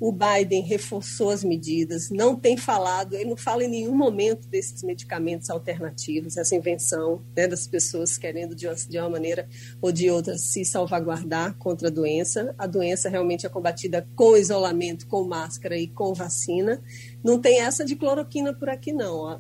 O 0.01 0.11
Biden 0.11 0.63
reforçou 0.63 1.29
as 1.29 1.43
medidas, 1.43 2.09
não 2.09 2.35
tem 2.35 2.57
falado, 2.57 3.13
ele 3.13 3.29
não 3.29 3.37
fala 3.37 3.63
em 3.63 3.67
nenhum 3.67 3.95
momento 3.95 4.47
desses 4.47 4.81
medicamentos 4.81 5.47
alternativos, 5.51 6.37
essa 6.37 6.55
invenção 6.55 7.21
né, 7.35 7.47
das 7.47 7.67
pessoas 7.67 8.17
querendo 8.17 8.55
de 8.55 8.65
uma, 8.65 8.73
de 8.73 8.97
uma 8.97 9.09
maneira 9.11 9.47
ou 9.79 9.91
de 9.91 10.09
outra 10.09 10.39
se 10.39 10.65
salvaguardar 10.65 11.55
contra 11.59 11.89
a 11.89 11.91
doença. 11.91 12.55
A 12.57 12.65
doença 12.65 13.09
realmente 13.09 13.45
é 13.45 13.49
combatida 13.49 14.07
com 14.15 14.35
isolamento, 14.35 15.05
com 15.05 15.23
máscara 15.23 15.77
e 15.77 15.87
com 15.87 16.15
vacina. 16.15 16.81
Não 17.23 17.39
tem 17.39 17.61
essa 17.61 17.85
de 17.85 17.95
cloroquina 17.95 18.53
por 18.53 18.67
aqui, 18.67 18.91
não. 18.91 19.27
A, 19.27 19.39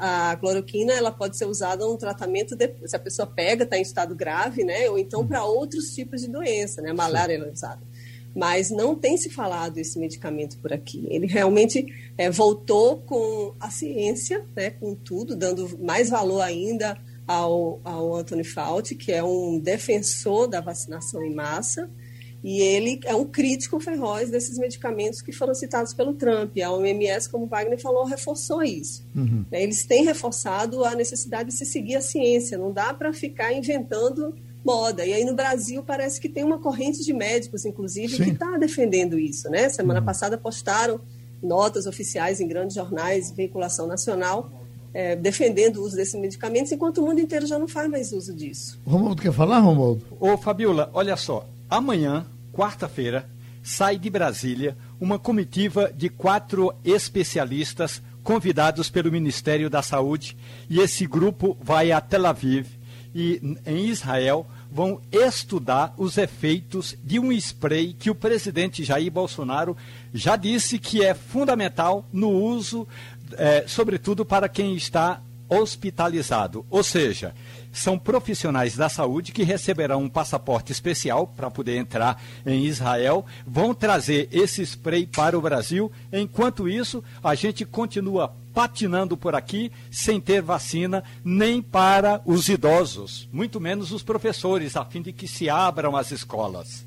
a, 0.00 0.30
a 0.32 0.36
cloroquina 0.36 0.92
ela 0.92 1.12
pode 1.12 1.36
ser 1.36 1.46
usada 1.46 1.84
no 1.84 1.96
tratamento 1.96 2.56
de, 2.56 2.72
se 2.86 2.96
a 2.96 2.98
pessoa 2.98 3.26
pega, 3.26 3.64
está 3.64 3.78
em 3.78 3.82
estado 3.82 4.14
grave, 4.14 4.64
né? 4.64 4.88
Ou 4.90 4.98
então 4.98 5.26
para 5.26 5.44
outros 5.44 5.94
tipos 5.94 6.22
de 6.22 6.28
doença, 6.28 6.82
né? 6.82 6.90
A 6.90 6.94
malária 6.94 7.34
ela 7.34 7.46
é 7.46 7.52
usada. 7.52 7.80
Mas 8.34 8.70
não 8.70 8.94
tem 8.94 9.16
se 9.16 9.30
falado 9.30 9.78
esse 9.78 9.98
medicamento 9.98 10.58
por 10.58 10.72
aqui. 10.72 11.06
Ele 11.08 11.26
realmente 11.26 11.86
é, 12.18 12.30
voltou 12.30 12.98
com 12.98 13.54
a 13.60 13.70
ciência, 13.70 14.44
né? 14.56 14.70
Com 14.70 14.94
tudo, 14.94 15.36
dando 15.36 15.78
mais 15.78 16.10
valor 16.10 16.40
ainda 16.40 16.98
ao, 17.26 17.80
ao 17.84 18.14
Anthony 18.16 18.42
Fauci, 18.42 18.96
que 18.96 19.12
é 19.12 19.22
um 19.22 19.58
defensor 19.58 20.48
da 20.48 20.60
vacinação 20.60 21.22
em 21.22 21.32
massa 21.32 21.88
e 22.42 22.60
ele 22.62 23.00
é 23.04 23.14
um 23.14 23.26
crítico 23.26 23.78
feroz 23.78 24.30
desses 24.30 24.58
medicamentos 24.58 25.20
que 25.20 25.30
foram 25.30 25.54
citados 25.54 25.92
pelo 25.92 26.14
Trump. 26.14 26.56
A 26.58 26.72
OMS, 26.72 27.28
como 27.28 27.46
Wagner 27.46 27.78
falou, 27.78 28.04
reforçou 28.04 28.62
isso. 28.62 29.04
Uhum. 29.14 29.44
Né, 29.50 29.62
eles 29.62 29.84
têm 29.84 30.04
reforçado 30.04 30.84
a 30.84 30.94
necessidade 30.94 31.50
de 31.50 31.56
se 31.56 31.66
seguir 31.66 31.96
a 31.96 32.00
ciência. 32.00 32.56
Não 32.56 32.72
dá 32.72 32.94
para 32.94 33.12
ficar 33.12 33.52
inventando 33.52 34.34
moda. 34.64 35.04
E 35.04 35.12
aí 35.12 35.24
no 35.24 35.34
Brasil 35.34 35.82
parece 35.82 36.20
que 36.20 36.28
tem 36.28 36.42
uma 36.42 36.58
corrente 36.58 37.04
de 37.04 37.12
médicos, 37.12 37.66
inclusive, 37.66 38.16
Sim. 38.16 38.24
que 38.24 38.30
está 38.30 38.56
defendendo 38.56 39.18
isso. 39.18 39.50
Né? 39.50 39.68
Semana 39.68 40.00
uhum. 40.00 40.06
passada 40.06 40.38
postaram 40.38 41.00
notas 41.42 41.86
oficiais 41.86 42.40
em 42.40 42.48
grandes 42.48 42.74
jornais, 42.74 43.30
veiculação 43.30 43.86
nacional, 43.86 44.50
é, 44.92 45.14
defendendo 45.14 45.76
o 45.76 45.82
uso 45.82 45.96
desses 45.96 46.18
medicamentos, 46.18 46.72
enquanto 46.72 46.98
o 46.98 47.06
mundo 47.06 47.20
inteiro 47.20 47.46
já 47.46 47.58
não 47.58 47.68
faz 47.68 47.88
mais 47.88 48.12
uso 48.12 48.34
disso. 48.34 48.80
Romualdo 48.84 49.22
quer 49.22 49.32
falar, 49.32 49.58
Romualdo? 49.58 50.04
Ô, 50.18 50.36
Fabiola, 50.36 50.90
olha 50.92 51.16
só, 51.16 51.46
Amanhã, 51.70 52.26
quarta-feira, 52.52 53.30
sai 53.62 53.96
de 53.96 54.10
Brasília 54.10 54.76
uma 55.00 55.20
comitiva 55.20 55.92
de 55.94 56.08
quatro 56.08 56.74
especialistas 56.84 58.02
convidados 58.24 58.90
pelo 58.90 59.12
Ministério 59.12 59.70
da 59.70 59.80
Saúde 59.80 60.36
e 60.68 60.80
esse 60.80 61.06
grupo 61.06 61.56
vai 61.62 61.92
a 61.92 62.00
Tel 62.00 62.26
Aviv 62.26 62.66
e 63.14 63.40
em 63.64 63.86
Israel 63.86 64.48
vão 64.68 65.00
estudar 65.12 65.94
os 65.96 66.18
efeitos 66.18 66.96
de 67.04 67.20
um 67.20 67.30
spray 67.30 67.92
que 67.92 68.10
o 68.10 68.16
presidente 68.16 68.82
Jair 68.82 69.10
Bolsonaro 69.12 69.76
já 70.12 70.34
disse 70.34 70.76
que 70.76 71.04
é 71.04 71.14
fundamental 71.14 72.04
no 72.12 72.30
uso, 72.30 72.86
é, 73.36 73.62
sobretudo 73.68 74.24
para 74.24 74.48
quem 74.48 74.74
está 74.74 75.22
hospitalizado. 75.48 76.64
Ou 76.70 76.82
seja, 76.82 77.34
são 77.72 77.98
profissionais 77.98 78.76
da 78.76 78.88
saúde 78.88 79.32
que 79.32 79.42
receberão 79.42 80.02
um 80.02 80.08
passaporte 80.08 80.72
especial 80.72 81.26
para 81.26 81.50
poder 81.50 81.76
entrar 81.76 82.22
em 82.44 82.64
Israel, 82.64 83.24
vão 83.46 83.74
trazer 83.74 84.28
esse 84.32 84.62
spray 84.62 85.06
para 85.06 85.38
o 85.38 85.40
Brasil. 85.40 85.90
Enquanto 86.12 86.68
isso, 86.68 87.02
a 87.22 87.34
gente 87.34 87.64
continua 87.64 88.34
patinando 88.52 89.16
por 89.16 89.34
aqui 89.34 89.70
sem 89.90 90.20
ter 90.20 90.42
vacina 90.42 91.04
nem 91.24 91.62
para 91.62 92.20
os 92.24 92.48
idosos, 92.48 93.28
muito 93.32 93.60
menos 93.60 93.92
os 93.92 94.02
professores, 94.02 94.76
a 94.76 94.84
fim 94.84 95.02
de 95.02 95.12
que 95.12 95.28
se 95.28 95.48
abram 95.48 95.96
as 95.96 96.10
escolas. 96.10 96.84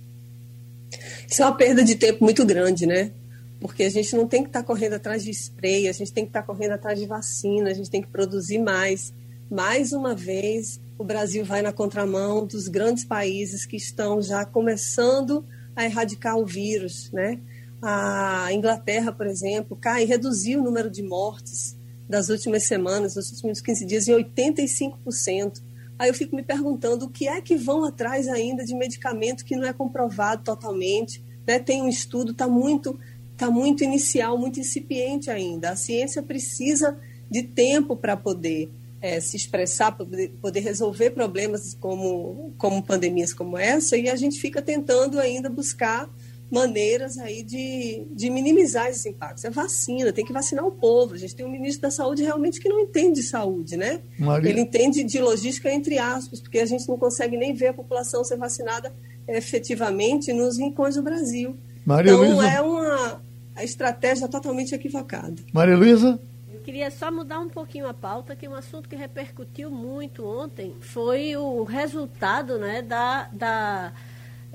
Isso 1.27 1.41
é 1.41 1.45
uma 1.45 1.55
perda 1.55 1.83
de 1.83 1.95
tempo 1.95 2.23
muito 2.23 2.45
grande, 2.45 2.85
né? 2.85 3.11
Porque 3.59 3.83
a 3.83 3.89
gente 3.89 4.15
não 4.15 4.27
tem 4.27 4.43
que 4.43 4.49
estar 4.49 4.61
tá 4.61 4.65
correndo 4.65 4.93
atrás 4.93 5.23
de 5.23 5.31
spray, 5.31 5.87
a 5.87 5.93
gente 5.93 6.11
tem 6.11 6.25
que 6.25 6.29
estar 6.29 6.41
tá 6.41 6.45
correndo 6.45 6.73
atrás 6.73 6.99
de 6.99 7.05
vacina, 7.05 7.69
a 7.69 7.73
gente 7.73 7.89
tem 7.89 8.01
que 8.01 8.09
produzir 8.09 8.59
mais 8.59 9.13
mais 9.53 9.93
uma 9.93 10.15
vez, 10.15 10.81
o 10.97 11.03
Brasil 11.03 11.45
vai 11.45 11.61
na 11.61 11.71
contramão 11.71 12.43
dos 12.43 12.67
grandes 12.67 13.05
países 13.05 13.67
que 13.67 13.77
estão 13.77 14.19
já 14.19 14.43
começando 14.43 15.45
a 15.75 15.85
erradicar 15.85 16.39
o 16.39 16.45
vírus, 16.45 17.11
né? 17.11 17.39
A 17.79 18.51
Inglaterra, 18.51 19.11
por 19.11 19.27
exemplo, 19.27 19.77
cai, 19.79 20.05
reduziu 20.05 20.59
o 20.59 20.63
número 20.63 20.89
de 20.89 21.03
mortes 21.03 21.77
das 22.09 22.29
últimas 22.29 22.63
semanas, 22.63 23.13
dos 23.13 23.29
últimos 23.31 23.61
15 23.61 23.85
dias, 23.85 24.07
em 24.07 24.13
85%. 24.13 25.61
Aí 25.99 26.09
eu 26.09 26.15
fico 26.15 26.35
me 26.35 26.41
perguntando 26.41 27.05
o 27.05 27.09
que 27.09 27.27
é 27.27 27.39
que 27.39 27.55
vão 27.55 27.85
atrás 27.85 28.27
ainda 28.27 28.65
de 28.65 28.73
medicamento 28.73 29.45
que 29.45 29.55
não 29.55 29.67
é 29.67 29.73
comprovado 29.73 30.43
totalmente. 30.43 31.23
Né? 31.45 31.59
Tem 31.59 31.79
um 31.79 31.87
estudo, 31.87 32.31
está 32.31 32.47
muito, 32.47 32.99
tá 33.37 33.51
muito 33.51 33.83
inicial, 33.83 34.35
muito 34.35 34.59
incipiente 34.59 35.29
ainda. 35.29 35.69
A 35.69 35.75
ciência 35.75 36.23
precisa 36.23 36.97
de 37.29 37.43
tempo 37.43 37.95
para 37.95 38.17
poder 38.17 38.71
é, 39.03 39.19
se 39.19 39.35
expressar, 39.35 39.91
para 39.91 40.05
poder 40.41 40.61
resolver 40.61 41.09
problemas 41.09 41.73
como, 41.73 42.53
como 42.57 42.81
pandemias 42.81 43.33
como 43.33 43.57
essa, 43.57 43.97
e 43.97 44.09
a 44.09 44.15
gente 44.15 44.39
fica 44.39 44.61
tentando 44.61 45.19
ainda 45.19 45.49
buscar 45.49 46.09
maneiras 46.49 47.17
aí 47.17 47.43
de, 47.43 48.05
de 48.11 48.29
minimizar 48.29 48.87
esses 48.87 49.05
impactos. 49.05 49.43
É 49.43 49.49
vacina, 49.49 50.13
tem 50.13 50.23
que 50.23 50.31
vacinar 50.31 50.65
o 50.65 50.71
povo. 50.71 51.15
A 51.15 51.17
gente 51.17 51.35
tem 51.35 51.45
um 51.45 51.51
ministro 51.51 51.81
da 51.81 51.91
saúde 51.91 52.23
realmente 52.23 52.61
que 52.61 52.69
não 52.69 52.79
entende 52.79 53.15
de 53.19 53.23
saúde, 53.23 53.75
né? 53.75 53.99
Maria... 54.17 54.49
Ele 54.49 54.61
entende 54.61 55.03
de 55.03 55.19
logística 55.19 55.69
entre 55.69 55.97
aspas, 55.97 56.39
porque 56.39 56.59
a 56.59 56.65
gente 56.65 56.87
não 56.87 56.97
consegue 56.97 57.35
nem 57.35 57.53
ver 57.53 57.67
a 57.67 57.73
população 57.73 58.23
ser 58.23 58.37
vacinada 58.37 58.93
efetivamente 59.27 60.31
nos 60.31 60.57
rincões 60.57 60.95
do 60.95 61.01
Brasil. 61.01 61.57
Maria 61.85 62.13
então 62.13 62.23
Luiza... 62.23 62.47
é 62.47 62.61
uma 62.61 63.21
estratégia 63.61 64.29
totalmente 64.29 64.73
equivocada. 64.73 65.35
Maria 65.51 65.75
Luísa? 65.75 66.19
Queria 66.63 66.89
só 66.89 67.11
mudar 67.11 67.39
um 67.39 67.49
pouquinho 67.49 67.87
a 67.87 67.93
pauta, 67.93 68.35
que 68.35 68.47
um 68.47 68.55
assunto 68.55 68.87
que 68.87 68.95
repercutiu 68.95 69.69
muito 69.69 70.25
ontem 70.25 70.75
foi 70.79 71.35
o 71.35 71.63
resultado 71.63 72.57
né, 72.57 72.81
da. 72.81 73.29
da 73.31 73.93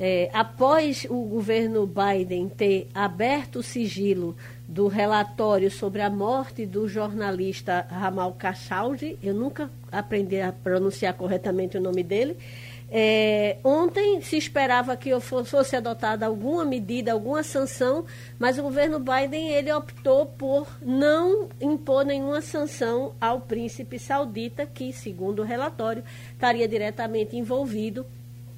é, 0.00 0.30
após 0.32 1.06
o 1.10 1.24
governo 1.24 1.84
Biden 1.84 2.48
ter 2.48 2.86
aberto 2.94 3.56
o 3.56 3.62
sigilo 3.64 4.36
do 4.66 4.86
relatório 4.86 5.68
sobre 5.72 6.02
a 6.02 6.08
morte 6.08 6.64
do 6.64 6.86
jornalista 6.86 7.84
Ramal 7.90 8.36
Khashoggi. 8.38 9.18
Eu 9.20 9.34
nunca 9.34 9.68
aprendi 9.90 10.40
a 10.40 10.52
pronunciar 10.52 11.14
corretamente 11.14 11.76
o 11.76 11.80
nome 11.80 12.04
dele. 12.04 12.36
É, 12.90 13.58
ontem 13.62 14.20
se 14.22 14.36
esperava 14.36 14.96
que 14.96 15.10
fosse 15.20 15.76
adotada 15.76 16.24
alguma 16.24 16.64
medida, 16.64 17.12
alguma 17.12 17.42
sanção, 17.42 18.06
mas 18.38 18.58
o 18.58 18.62
governo 18.62 18.98
Biden 18.98 19.50
ele 19.50 19.70
optou 19.70 20.24
por 20.24 20.66
não 20.80 21.50
impor 21.60 22.04
nenhuma 22.04 22.40
sanção 22.40 23.14
ao 23.20 23.42
príncipe 23.42 23.98
saudita, 23.98 24.64
que, 24.64 24.92
segundo 24.92 25.40
o 25.40 25.44
relatório, 25.44 26.02
estaria 26.32 26.66
diretamente 26.66 27.36
envolvido 27.36 28.06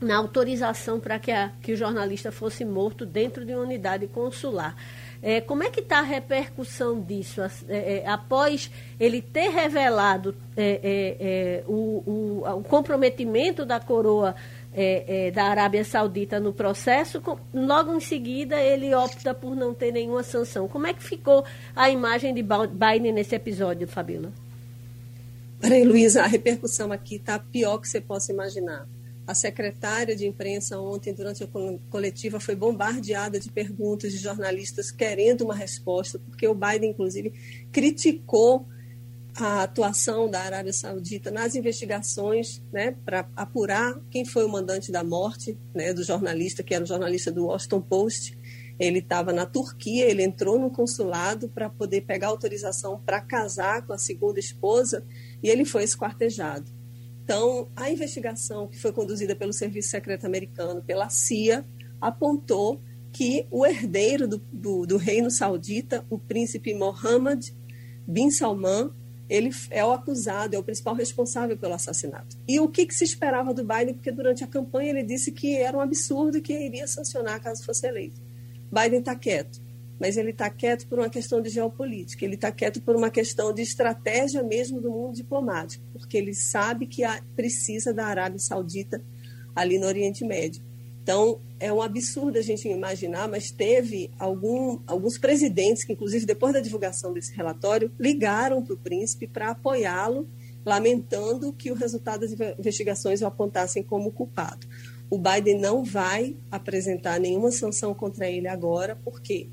na 0.00 0.16
autorização 0.16 0.98
para 0.98 1.18
que, 1.18 1.32
que 1.60 1.72
o 1.72 1.76
jornalista 1.76 2.30
fosse 2.30 2.64
morto 2.64 3.04
dentro 3.04 3.44
de 3.44 3.52
uma 3.52 3.64
unidade 3.64 4.06
consular. 4.06 4.76
É, 5.22 5.40
como 5.40 5.62
é 5.62 5.70
que 5.70 5.80
está 5.80 5.98
a 5.98 6.02
repercussão 6.02 7.00
disso? 7.00 7.42
É, 7.42 7.50
é, 7.68 8.06
após 8.06 8.70
ele 8.98 9.20
ter 9.20 9.50
revelado 9.50 10.34
é, 10.56 10.80
é, 10.82 11.16
é, 11.20 11.64
o, 11.66 12.42
o, 12.44 12.58
o, 12.58 12.62
comprometimento 12.64 13.66
da 13.66 13.78
coroa 13.78 14.34
da 15.34 15.46
Arábia 15.46 15.84
Saudita 15.84 16.38
no 16.38 16.52
processo, 16.52 17.20
logo 17.52 17.92
em 17.92 17.98
seguida 17.98 18.56
ele 18.60 18.94
opta 18.94 19.34
por 19.34 19.56
não 19.56 19.74
ter 19.74 19.90
nenhuma 19.90 20.22
sanção. 20.22 20.68
Como 20.68 20.86
é 20.86 20.94
que 20.94 21.02
ficou 21.02 21.44
a 21.74 21.90
imagem 21.90 22.32
de 22.32 22.40
Biden 22.40 23.12
nesse 23.12 23.34
episódio, 23.34 23.88
Fabíola? 23.88 24.32
Maria 25.60 25.84
Luísa, 25.84 26.22
a 26.22 26.26
repercussão 26.26 26.92
aqui 26.92 27.16
está 27.16 27.36
pior 27.36 27.78
que 27.78 27.88
você 27.88 28.00
possa 28.00 28.32
imaginar. 28.32 28.86
A 29.30 29.34
secretária 29.34 30.16
de 30.16 30.26
imprensa 30.26 30.80
ontem, 30.80 31.14
durante 31.14 31.44
a 31.44 31.48
coletiva, 31.88 32.40
foi 32.40 32.56
bombardeada 32.56 33.38
de 33.38 33.48
perguntas 33.48 34.10
de 34.10 34.18
jornalistas 34.18 34.90
querendo 34.90 35.42
uma 35.42 35.54
resposta, 35.54 36.18
porque 36.18 36.48
o 36.48 36.52
Biden, 36.52 36.90
inclusive, 36.90 37.32
criticou 37.70 38.66
a 39.36 39.62
atuação 39.62 40.28
da 40.28 40.40
Arábia 40.40 40.72
Saudita 40.72 41.30
nas 41.30 41.54
investigações 41.54 42.60
né, 42.72 42.96
para 43.04 43.28
apurar 43.36 44.00
quem 44.10 44.24
foi 44.24 44.44
o 44.44 44.48
mandante 44.48 44.90
da 44.90 45.04
morte 45.04 45.56
né, 45.72 45.92
do 45.94 46.02
jornalista, 46.02 46.64
que 46.64 46.74
era 46.74 46.82
o 46.82 46.88
jornalista 46.88 47.30
do 47.30 47.46
Washington 47.46 47.82
Post. 47.82 48.36
Ele 48.80 48.98
estava 48.98 49.32
na 49.32 49.46
Turquia, 49.46 50.10
ele 50.10 50.24
entrou 50.24 50.58
no 50.58 50.72
consulado 50.72 51.48
para 51.48 51.70
poder 51.70 52.00
pegar 52.00 52.26
autorização 52.26 53.00
para 53.06 53.20
casar 53.20 53.86
com 53.86 53.92
a 53.92 53.98
segunda 53.98 54.40
esposa 54.40 55.06
e 55.40 55.48
ele 55.48 55.64
foi 55.64 55.84
esquartejado. 55.84 56.79
Então, 57.30 57.68
a 57.76 57.88
investigação 57.88 58.66
que 58.66 58.76
foi 58.76 58.90
conduzida 58.90 59.36
pelo 59.36 59.52
Serviço 59.52 59.90
Secreto 59.90 60.26
Americano, 60.26 60.82
pela 60.82 61.08
CIA, 61.08 61.64
apontou 62.00 62.80
que 63.12 63.46
o 63.52 63.64
herdeiro 63.64 64.26
do, 64.26 64.38
do, 64.52 64.84
do 64.84 64.96
reino 64.96 65.30
saudita, 65.30 66.04
o 66.10 66.18
príncipe 66.18 66.74
Mohammed 66.74 67.54
bin 68.04 68.32
Salman, 68.32 68.90
ele 69.28 69.50
é 69.70 69.84
o 69.84 69.92
acusado, 69.92 70.56
é 70.56 70.58
o 70.58 70.62
principal 70.64 70.92
responsável 70.92 71.56
pelo 71.56 71.74
assassinato. 71.74 72.36
E 72.48 72.58
o 72.58 72.66
que, 72.66 72.84
que, 72.84 72.94
se 72.96 73.04
esperava 73.04 73.54
do 73.54 73.62
Biden? 73.64 73.94
Porque 73.94 74.10
durante 74.10 74.42
a 74.42 74.48
campanha 74.48 74.90
ele 74.90 75.04
disse 75.04 75.30
que 75.30 75.54
era 75.54 75.76
um 75.76 75.80
absurdo 75.80 76.38
e 76.38 76.42
que 76.42 76.52
iria 76.52 76.88
sancionar 76.88 77.40
caso 77.40 77.64
fosse 77.64 77.86
eleito. 77.86 78.20
Biden 78.72 78.98
está 78.98 79.14
quieto 79.14 79.62
mas 80.00 80.16
ele 80.16 80.30
está 80.30 80.48
quieto 80.48 80.88
por 80.88 80.98
uma 80.98 81.10
questão 81.10 81.42
de 81.42 81.50
geopolítica, 81.50 82.24
ele 82.24 82.36
está 82.36 82.50
quieto 82.50 82.80
por 82.80 82.96
uma 82.96 83.10
questão 83.10 83.52
de 83.52 83.60
estratégia 83.60 84.42
mesmo 84.42 84.80
do 84.80 84.90
mundo 84.90 85.14
diplomático, 85.14 85.84
porque 85.92 86.16
ele 86.16 86.34
sabe 86.34 86.86
que 86.86 87.02
precisa 87.36 87.92
da 87.92 88.06
Arábia 88.06 88.38
Saudita 88.38 89.04
ali 89.54 89.78
no 89.78 89.86
Oriente 89.86 90.24
Médio. 90.24 90.62
Então, 91.02 91.40
é 91.58 91.72
um 91.72 91.82
absurdo 91.82 92.38
a 92.38 92.42
gente 92.42 92.68
imaginar, 92.68 93.28
mas 93.28 93.50
teve 93.50 94.10
algum, 94.18 94.80
alguns 94.86 95.18
presidentes 95.18 95.84
que, 95.84 95.92
inclusive, 95.92 96.24
depois 96.24 96.54
da 96.54 96.60
divulgação 96.60 97.12
desse 97.12 97.34
relatório, 97.34 97.92
ligaram 97.98 98.62
para 98.62 98.74
o 98.74 98.78
príncipe 98.78 99.26
para 99.26 99.50
apoiá-lo, 99.50 100.28
lamentando 100.64 101.52
que 101.52 101.70
o 101.70 101.74
resultado 101.74 102.20
das 102.20 102.32
investigações 102.58 103.22
o 103.22 103.26
apontassem 103.26 103.82
como 103.82 104.12
culpado. 104.12 104.66
O 105.10 105.18
Biden 105.18 105.58
não 105.58 105.82
vai 105.82 106.36
apresentar 106.50 107.18
nenhuma 107.18 107.50
sanção 107.50 107.92
contra 107.92 108.30
ele 108.30 108.46
agora, 108.46 108.94
porque 108.94 109.48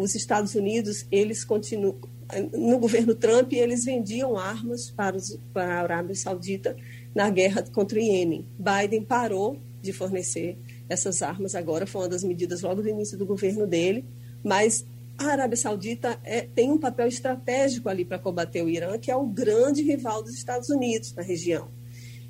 os 0.00 0.14
Estados 0.14 0.54
Unidos, 0.54 1.06
eles 1.10 1.44
continuam 1.44 1.96
no 2.52 2.78
governo 2.78 3.14
Trump, 3.14 3.52
eles 3.52 3.84
vendiam 3.84 4.36
armas 4.36 4.90
para, 4.90 5.16
os, 5.16 5.38
para 5.52 5.74
a 5.74 5.82
Arábia 5.82 6.14
Saudita 6.14 6.76
na 7.14 7.28
guerra 7.28 7.64
contra 7.72 7.98
o 7.98 8.02
Iêmen. 8.02 8.46
Biden 8.58 9.02
parou 9.02 9.58
de 9.82 9.92
fornecer 9.92 10.56
essas 10.88 11.22
armas 11.22 11.54
agora, 11.54 11.86
foi 11.86 12.02
uma 12.02 12.08
das 12.08 12.22
medidas 12.22 12.62
logo 12.62 12.82
do 12.82 12.88
início 12.88 13.16
do 13.16 13.26
governo 13.26 13.66
dele, 13.66 14.04
mas 14.44 14.84
a 15.18 15.26
Arábia 15.26 15.56
Saudita 15.56 16.18
é, 16.24 16.42
tem 16.42 16.70
um 16.70 16.78
papel 16.78 17.06
estratégico 17.06 17.88
ali 17.88 18.04
para 18.04 18.18
combater 18.18 18.62
o 18.62 18.68
Irã, 18.68 18.98
que 18.98 19.10
é 19.10 19.16
o 19.16 19.26
grande 19.26 19.82
rival 19.82 20.22
dos 20.22 20.34
Estados 20.34 20.68
Unidos 20.68 21.12
na 21.14 21.22
região. 21.22 21.68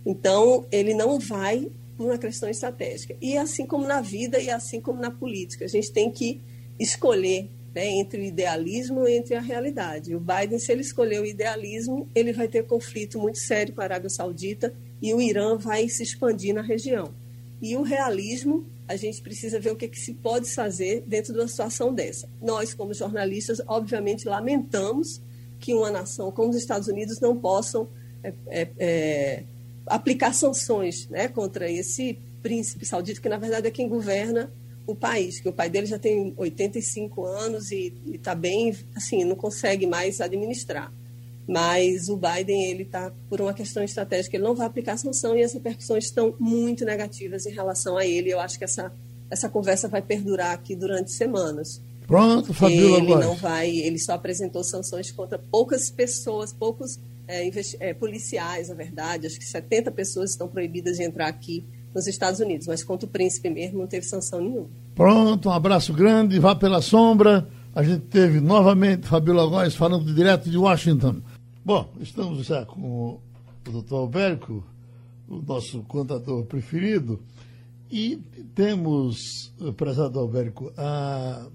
Então, 0.04 0.66
ele 0.72 0.94
não 0.94 1.18
vai 1.18 1.70
por 1.96 2.06
uma 2.06 2.18
questão 2.18 2.48
estratégica. 2.48 3.14
E 3.20 3.36
assim 3.36 3.66
como 3.66 3.86
na 3.86 4.00
vida 4.00 4.40
e 4.40 4.50
assim 4.50 4.80
como 4.80 5.00
na 5.00 5.10
política, 5.10 5.66
a 5.66 5.68
gente 5.68 5.92
tem 5.92 6.10
que 6.10 6.40
escolher 6.78 7.50
né, 7.74 7.86
entre 7.86 8.20
o 8.20 8.24
idealismo 8.24 9.06
e 9.06 9.16
entre 9.16 9.34
a 9.34 9.40
realidade. 9.40 10.14
O 10.14 10.20
Biden, 10.20 10.58
se 10.58 10.72
ele 10.72 10.80
escolher 10.80 11.20
o 11.20 11.26
idealismo, 11.26 12.08
ele 12.14 12.32
vai 12.32 12.48
ter 12.48 12.64
conflito 12.64 13.18
muito 13.18 13.38
sério 13.38 13.74
com 13.74 13.80
a 13.80 13.84
Arábia 13.84 14.10
Saudita 14.10 14.74
e 15.00 15.14
o 15.14 15.20
Irã 15.20 15.56
vai 15.56 15.88
se 15.88 16.02
expandir 16.02 16.54
na 16.54 16.62
região. 16.62 17.14
E 17.62 17.76
o 17.76 17.82
realismo, 17.82 18.66
a 18.88 18.96
gente 18.96 19.22
precisa 19.22 19.60
ver 19.60 19.70
o 19.70 19.76
que, 19.76 19.86
que 19.86 19.98
se 19.98 20.14
pode 20.14 20.50
fazer 20.50 21.04
dentro 21.06 21.32
de 21.32 21.38
uma 21.38 21.48
situação 21.48 21.94
dessa. 21.94 22.28
Nós, 22.40 22.74
como 22.74 22.92
jornalistas, 22.92 23.60
obviamente 23.66 24.26
lamentamos 24.26 25.20
que 25.58 25.74
uma 25.74 25.90
nação 25.90 26.32
como 26.32 26.50
os 26.50 26.56
Estados 26.56 26.88
Unidos 26.88 27.20
não 27.20 27.36
possam 27.36 27.88
é, 28.22 28.32
é, 28.48 28.68
é, 28.78 29.44
aplicar 29.86 30.32
sanções 30.32 31.08
né, 31.08 31.28
contra 31.28 31.70
esse 31.70 32.18
príncipe 32.42 32.86
saudita, 32.86 33.20
que 33.20 33.28
na 33.28 33.36
verdade 33.36 33.68
é 33.68 33.70
quem 33.70 33.88
governa 33.88 34.50
o 34.92 34.96
país, 34.96 35.40
que 35.40 35.48
o 35.48 35.52
pai 35.52 35.68
dele 35.68 35.86
já 35.86 35.98
tem 35.98 36.34
85 36.36 37.24
anos 37.24 37.70
e 37.70 37.92
está 38.12 38.34
bem, 38.34 38.74
assim, 38.94 39.24
não 39.24 39.36
consegue 39.36 39.86
mais 39.86 40.20
administrar. 40.20 40.92
Mas 41.46 42.08
o 42.08 42.16
Biden, 42.16 42.70
ele 42.70 42.82
está 42.84 43.12
por 43.28 43.40
uma 43.40 43.52
questão 43.52 43.82
estratégica, 43.82 44.36
ele 44.36 44.44
não 44.44 44.54
vai 44.54 44.66
aplicar 44.66 44.96
sanção 44.96 45.36
e 45.36 45.42
as 45.42 45.52
repercussões 45.52 46.04
estão 46.04 46.34
muito 46.38 46.84
negativas 46.84 47.44
em 47.46 47.50
relação 47.50 47.96
a 47.96 48.06
ele. 48.06 48.30
Eu 48.30 48.38
acho 48.38 48.56
que 48.56 48.64
essa, 48.64 48.92
essa 49.28 49.48
conversa 49.48 49.88
vai 49.88 50.00
perdurar 50.00 50.52
aqui 50.52 50.76
durante 50.76 51.10
semanas. 51.10 51.80
Pronto, 52.06 52.52
Fabiola 52.52 52.98
Ele 52.98 53.14
não 53.16 53.36
vai, 53.36 53.70
ele 53.70 53.98
só 53.98 54.14
apresentou 54.14 54.64
sanções 54.64 55.10
contra 55.12 55.38
poucas 55.38 55.90
pessoas, 55.90 56.52
poucos 56.52 56.98
é, 57.26 57.48
é, 57.78 57.94
policiais, 57.94 58.68
na 58.68 58.74
verdade. 58.74 59.26
Acho 59.26 59.38
que 59.38 59.44
70 59.44 59.90
pessoas 59.92 60.30
estão 60.30 60.48
proibidas 60.48 60.96
de 60.96 61.04
entrar 61.04 61.28
aqui 61.28 61.64
nos 61.94 62.06
Estados 62.06 62.40
Unidos, 62.40 62.66
mas 62.66 62.82
contra 62.82 63.06
o 63.06 63.10
príncipe 63.10 63.48
mesmo 63.50 63.78
não 63.78 63.86
teve 63.86 64.06
sanção 64.06 64.40
nenhuma. 64.40 64.68
Pronto, 64.94 65.48
um 65.48 65.52
abraço 65.52 65.92
grande, 65.92 66.38
vá 66.38 66.54
pela 66.54 66.82
sombra. 66.82 67.48
A 67.74 67.82
gente 67.82 68.02
teve 68.06 68.40
novamente 68.40 69.06
Fabiola 69.06 69.46
Góes 69.46 69.74
falando 69.74 70.12
direto 70.12 70.50
de 70.50 70.58
Washington. 70.58 71.22
Bom, 71.64 71.92
estamos 72.00 72.46
já 72.46 72.64
com 72.66 72.80
o 72.80 73.20
doutor 73.70 73.98
Alberto, 73.98 74.64
o 75.28 75.40
nosso 75.40 75.82
contador 75.82 76.44
preferido, 76.44 77.20
e 77.90 78.16
temos, 78.54 79.52
eh, 79.60 79.72
prezado 79.72 80.18
Alberto, 80.18 80.72
a 80.76 81.46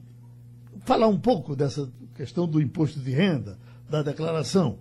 falar 0.86 1.08
um 1.08 1.20
pouco 1.20 1.56
dessa 1.56 1.90
questão 2.16 2.48
do 2.48 2.62
imposto 2.62 3.00
de 3.00 3.12
renda, 3.12 3.58
da 3.90 4.02
declaração. 4.02 4.78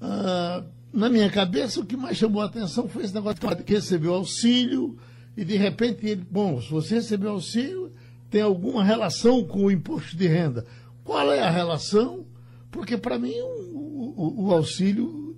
Ah, 0.00 0.62
na 0.92 1.08
minha 1.08 1.30
cabeça, 1.30 1.80
o 1.80 1.86
que 1.86 1.96
mais 1.96 2.16
chamou 2.16 2.42
a 2.42 2.46
atenção 2.46 2.88
foi 2.88 3.04
esse 3.04 3.14
negócio 3.14 3.40
que 3.64 3.74
recebeu 3.74 4.14
auxílio 4.14 4.96
e 5.38 5.44
de 5.44 5.56
repente 5.56 6.04
ele, 6.04 6.26
bom, 6.28 6.60
se 6.60 6.68
você 6.68 6.96
recebeu 6.96 7.30
auxílio, 7.30 7.92
tem 8.28 8.42
alguma 8.42 8.82
relação 8.82 9.44
com 9.44 9.66
o 9.66 9.70
imposto 9.70 10.16
de 10.16 10.26
renda. 10.26 10.66
Qual 11.04 11.32
é 11.32 11.38
a 11.38 11.48
relação? 11.48 12.26
Porque 12.72 12.98
para 12.98 13.20
mim 13.20 13.38
o, 13.40 14.14
o, 14.16 14.46
o, 14.46 14.52
auxílio 14.52 15.36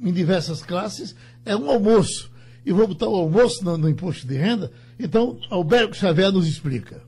em 0.00 0.12
diversas 0.12 0.62
classes 0.62 1.16
é 1.44 1.56
um 1.56 1.68
almoço. 1.68 2.30
E 2.64 2.70
vou 2.70 2.86
botar 2.86 3.08
o 3.08 3.16
almoço 3.16 3.64
no, 3.64 3.76
no 3.76 3.88
imposto 3.88 4.28
de 4.28 4.36
renda. 4.36 4.70
Então, 4.96 5.36
Alberto 5.50 5.96
Xavier 5.96 6.30
nos 6.30 6.46
explica. 6.46 7.02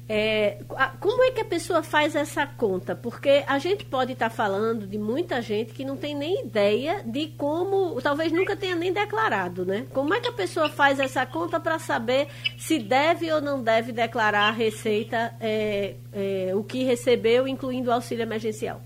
É, 0.08 0.56
como 1.00 1.22
é 1.22 1.30
que 1.30 1.42
a 1.42 1.44
pessoa 1.44 1.82
faz 1.82 2.16
essa 2.16 2.46
conta? 2.46 2.96
Porque 2.96 3.44
a 3.46 3.58
gente 3.58 3.84
pode 3.84 4.12
estar 4.14 4.30
tá 4.30 4.34
falando 4.34 4.86
de 4.86 4.96
muita 4.96 5.42
gente 5.42 5.74
que 5.74 5.84
não 5.84 5.98
tem 5.98 6.14
nem 6.14 6.46
ideia 6.46 7.02
de 7.04 7.26
como, 7.36 8.00
talvez 8.00 8.32
nunca 8.32 8.56
tenha 8.56 8.74
nem 8.74 8.90
declarado, 8.90 9.66
né? 9.66 9.86
Como 9.92 10.14
é 10.14 10.20
que 10.20 10.28
a 10.28 10.32
pessoa 10.32 10.70
faz 10.70 10.98
essa 10.98 11.26
conta 11.26 11.60
para 11.60 11.78
saber 11.78 12.28
se 12.56 12.78
deve 12.78 13.30
ou 13.30 13.42
não 13.42 13.62
deve 13.62 13.92
declarar 13.92 14.48
a 14.48 14.50
receita, 14.50 15.34
é, 15.40 15.96
é, 16.10 16.52
o 16.54 16.64
que 16.64 16.84
recebeu, 16.84 17.46
incluindo 17.46 17.90
o 17.90 17.92
auxílio 17.92 18.22
emergencial? 18.22 18.80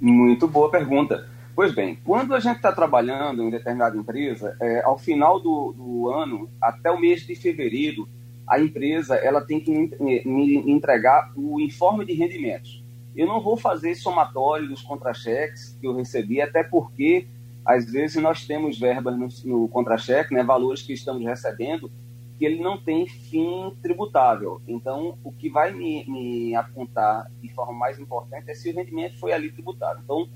Muito 0.00 0.48
boa 0.48 0.70
pergunta. 0.72 1.24
Pois 1.54 1.72
bem, 1.72 1.96
quando 2.04 2.34
a 2.34 2.40
gente 2.40 2.56
está 2.56 2.72
trabalhando 2.72 3.44
em 3.44 3.50
determinada 3.50 3.96
empresa, 3.96 4.56
é, 4.60 4.82
ao 4.82 4.98
final 4.98 5.38
do, 5.38 5.72
do 5.72 6.10
ano, 6.10 6.50
até 6.60 6.90
o 6.90 6.98
mês 6.98 7.24
de 7.24 7.36
fevereiro, 7.36 8.08
a 8.46 8.60
empresa 8.60 9.16
ela 9.16 9.40
tem 9.40 9.60
que 9.60 9.70
me 9.70 10.56
entregar 10.70 11.32
o 11.36 11.60
informe 11.60 12.04
de 12.04 12.12
rendimentos. 12.12 12.82
Eu 13.16 13.26
não 13.26 13.40
vou 13.40 13.56
fazer 13.56 13.94
somatório 13.94 14.68
dos 14.68 14.82
contra-cheques 14.82 15.76
que 15.80 15.86
eu 15.86 15.94
recebi, 15.94 16.40
até 16.40 16.62
porque 16.62 17.26
às 17.64 17.90
vezes 17.90 18.20
nós 18.22 18.46
temos 18.46 18.78
verbas 18.78 19.16
no, 19.16 19.28
no 19.44 19.68
contra-cheque, 19.68 20.34
né, 20.34 20.42
valores 20.42 20.82
que 20.82 20.92
estamos 20.92 21.24
recebendo, 21.24 21.90
que 22.38 22.44
ele 22.44 22.60
não 22.60 22.76
tem 22.76 23.06
fim 23.06 23.72
tributável. 23.80 24.60
Então, 24.66 25.16
o 25.24 25.32
que 25.32 25.48
vai 25.48 25.72
me, 25.72 26.04
me 26.06 26.54
apontar 26.54 27.30
de 27.40 27.48
forma 27.54 27.72
mais 27.72 27.98
importante 27.98 28.50
é 28.50 28.54
se 28.54 28.70
o 28.70 28.74
rendimento 28.74 29.18
foi 29.18 29.32
ali 29.32 29.50
tributado. 29.50 30.00
Então, 30.02 30.28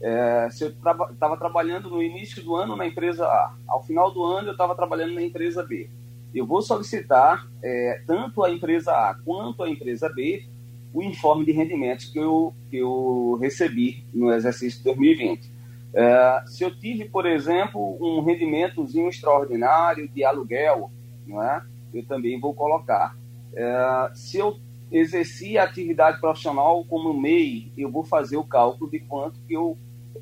é, 0.00 0.48
se 0.50 0.64
eu 0.64 0.70
estava 0.70 1.14
traba 1.14 1.36
trabalhando 1.36 1.88
no 1.88 2.02
início 2.02 2.42
do 2.42 2.56
ano 2.56 2.74
na 2.74 2.86
empresa 2.86 3.24
A, 3.26 3.54
ao 3.68 3.84
final 3.84 4.10
do 4.10 4.24
ano 4.24 4.48
eu 4.48 4.52
estava 4.52 4.74
trabalhando 4.74 5.14
na 5.14 5.22
empresa 5.22 5.62
B 5.62 5.88
eu 6.34 6.46
vou 6.46 6.62
solicitar 6.62 7.46
é, 7.62 8.02
tanto 8.06 8.42
a 8.42 8.50
empresa 8.50 8.92
A 8.92 9.14
quanto 9.24 9.62
a 9.62 9.70
empresa 9.70 10.08
B 10.08 10.44
o 10.92 11.02
informe 11.02 11.44
de 11.44 11.52
rendimentos 11.52 12.06
que 12.06 12.18
eu, 12.18 12.54
que 12.70 12.76
eu 12.76 13.38
recebi 13.40 14.04
no 14.12 14.32
exercício 14.32 14.78
de 14.78 14.84
2020. 14.84 15.50
É, 15.94 16.42
se 16.46 16.64
eu 16.64 16.74
tive, 16.74 17.06
por 17.06 17.26
exemplo, 17.26 17.96
um 18.00 18.22
rendimentozinho 18.22 19.08
extraordinário 19.08 20.08
de 20.08 20.24
aluguel, 20.24 20.90
não 21.26 21.42
é? 21.42 21.62
eu 21.92 22.04
também 22.04 22.38
vou 22.38 22.54
colocar. 22.54 23.16
É, 23.54 24.10
se 24.14 24.38
eu 24.38 24.58
exerci 24.90 25.56
a 25.56 25.64
atividade 25.64 26.20
profissional 26.20 26.84
como 26.84 27.18
MEI, 27.18 27.72
eu 27.76 27.90
vou 27.90 28.04
fazer 28.04 28.36
o 28.36 28.44
cálculo 28.44 28.90
de 28.90 29.00
quanto 29.00 29.40
que 29.46 29.54
eu 29.54 29.76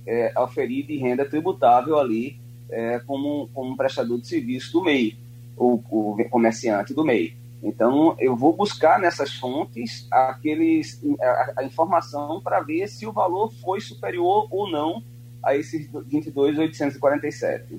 é, 0.07 0.33
oferi 0.39 0.83
de 0.83 0.97
renda 0.97 1.25
tributável 1.25 1.99
ali 1.99 2.39
é, 2.71 3.01
como, 3.01 3.49
como 3.53 3.77
prestador 3.77 4.21
de 4.21 4.29
serviço 4.29 4.73
do 4.73 4.83
MEI 4.83 5.17
o, 5.61 5.75
o 5.91 6.31
comerciante 6.31 6.95
do 6.95 7.05
MEI. 7.05 7.37
Então, 7.63 8.17
eu 8.19 8.35
vou 8.35 8.57
buscar 8.57 8.99
nessas 8.99 9.35
fontes 9.35 10.09
aqueles, 10.11 10.99
a, 11.21 11.53
a 11.59 11.65
informação 11.65 12.41
para 12.43 12.63
ver 12.63 12.89
se 12.89 13.07
o 13.07 13.13
valor 13.13 13.53
foi 13.61 13.81
superior 13.81 14.49
ou 14.51 14.71
não 14.71 15.03
a 15.45 15.55
esses 15.55 15.91
22,847. 16.07 17.79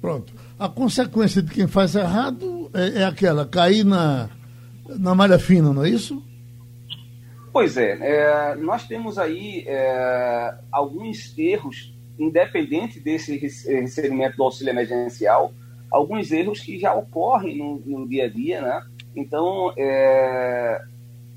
Pronto. 0.00 0.32
A 0.58 0.68
consequência 0.68 1.40
de 1.40 1.50
quem 1.50 1.66
faz 1.66 1.94
errado 1.94 2.70
é, 2.74 3.00
é, 3.00 3.04
aquela, 3.04 3.46
cair 3.46 3.84
na, 3.84 4.28
na 4.86 5.14
malha 5.14 5.38
fina, 5.38 5.72
não 5.72 5.84
é 5.84 5.88
isso? 5.88 6.22
Pois 7.50 7.78
é. 7.78 7.98
é 8.00 8.54
nós 8.56 8.86
temos 8.86 9.18
aí 9.18 9.64
é, 9.66 10.54
alguns 10.70 11.36
erros, 11.36 11.94
independente 12.18 13.00
desse 13.00 13.38
recebimento 13.38 14.36
do 14.36 14.42
auxílio 14.42 14.70
emergencial, 14.70 15.52
alguns 15.90 16.30
erros 16.30 16.60
que 16.60 16.78
já 16.78 16.94
ocorrem 16.94 17.56
no, 17.56 17.82
no 17.84 18.08
dia 18.08 18.24
a 18.24 18.28
dia, 18.28 18.60
né? 18.60 18.82
Então, 19.14 19.72
é, 19.76 20.82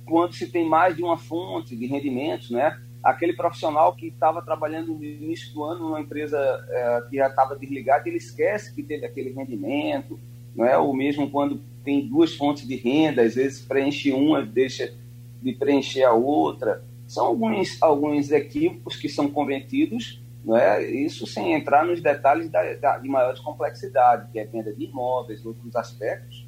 quando 0.06 0.34
se 0.34 0.48
tem 0.52 0.68
mais 0.68 0.96
de 0.96 1.04
uma 1.04 1.18
fonte 1.18 1.76
de 1.76 1.86
rendimentos, 1.86 2.52
né? 2.52 2.80
Aquele 3.04 3.34
profissional 3.34 3.96
que 3.96 4.08
estava 4.08 4.42
trabalhando 4.42 4.94
no 4.94 5.04
início 5.04 5.52
do 5.54 5.64
ano 5.64 5.86
numa 5.86 6.02
empresa 6.02 6.38
é, 6.38 7.02
que 7.10 7.18
já 7.18 7.28
estava 7.28 7.56
desligada, 7.56 8.08
ele 8.08 8.18
esquece 8.18 8.76
que 8.76 8.84
teve 8.84 9.06
aquele 9.06 9.32
rendimento, 9.32 10.20
não 10.56 10.66
é? 10.66 10.78
Ou 10.78 10.94
mesmo 10.94 11.30
quando 11.30 11.62
tem 11.84 12.08
duas 12.08 12.36
fontes 12.36 12.68
de 12.68 12.76
renda, 12.76 13.24
às 13.24 13.36
vezes 13.36 13.66
preenche 13.66 14.12
uma, 14.12 14.44
deixa 14.44 14.94
de 15.42 15.54
preencher 15.54 16.04
a 16.04 16.14
outra. 16.14 16.84
São 17.08 17.26
alguns, 17.26 17.82
alguns 17.82 18.32
equívocos 18.32 18.96
que 18.96 19.10
são 19.10 19.30
cometidos 19.30 20.21
é? 20.50 20.84
Isso 20.84 21.28
sem 21.28 21.54
entrar 21.54 21.86
nos 21.86 22.02
detalhes 22.02 22.50
da, 22.50 22.74
da, 22.74 22.98
de 22.98 23.08
maior 23.08 23.38
complexidade, 23.44 24.32
que 24.32 24.40
é 24.40 24.46
venda 24.46 24.74
de 24.74 24.86
imóveis, 24.86 25.46
outros 25.46 25.76
aspectos, 25.76 26.48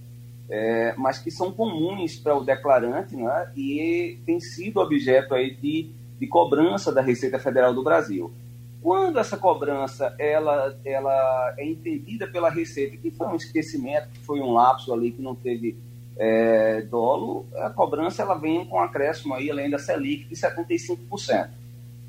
é, 0.50 0.94
mas 0.98 1.20
que 1.20 1.30
são 1.30 1.52
comuns 1.52 2.16
para 2.18 2.36
o 2.36 2.44
declarante 2.44 3.16
é? 3.16 3.50
e 3.56 4.20
tem 4.26 4.39
sido 4.39 4.80
objeto 4.80 5.34
aí 5.36 5.56
de, 5.56 5.91
de 6.20 6.28
cobrança 6.28 6.91
da 6.91 7.02
Receita 7.02 7.38
Federal 7.38 7.74
do 7.74 7.84
Brasil. 7.84 8.34
Quando 8.82 9.20
essa 9.20 9.38
cobrança 9.38 10.14
ela, 10.20 10.76
ela 10.84 11.54
é 11.58 11.66
entendida 11.66 12.28
pela 12.28 12.50
Receita, 12.50 12.98
que 12.98 13.12
foi 13.12 13.28
um 13.28 13.36
esquecimento, 13.36 14.10
que 14.10 14.20
foi 14.20 14.41
um 14.41 14.52
lapso 14.52 14.91
ali 14.91 15.12
que 15.12 15.22
não 15.22 15.36
teve 15.36 15.78
é, 16.18 16.82
dolo, 16.82 17.46
a 17.56 17.70
cobrança 17.70 18.24
ela 18.24 18.36
vem 18.36 18.66
com 18.66 18.78
um 18.78 18.82
acréscimo 18.82 19.36
aí, 19.36 19.50
além 19.50 19.70
da 19.70 19.80
Selic, 19.80 20.26
de 20.26 20.36
75% 20.36 21.62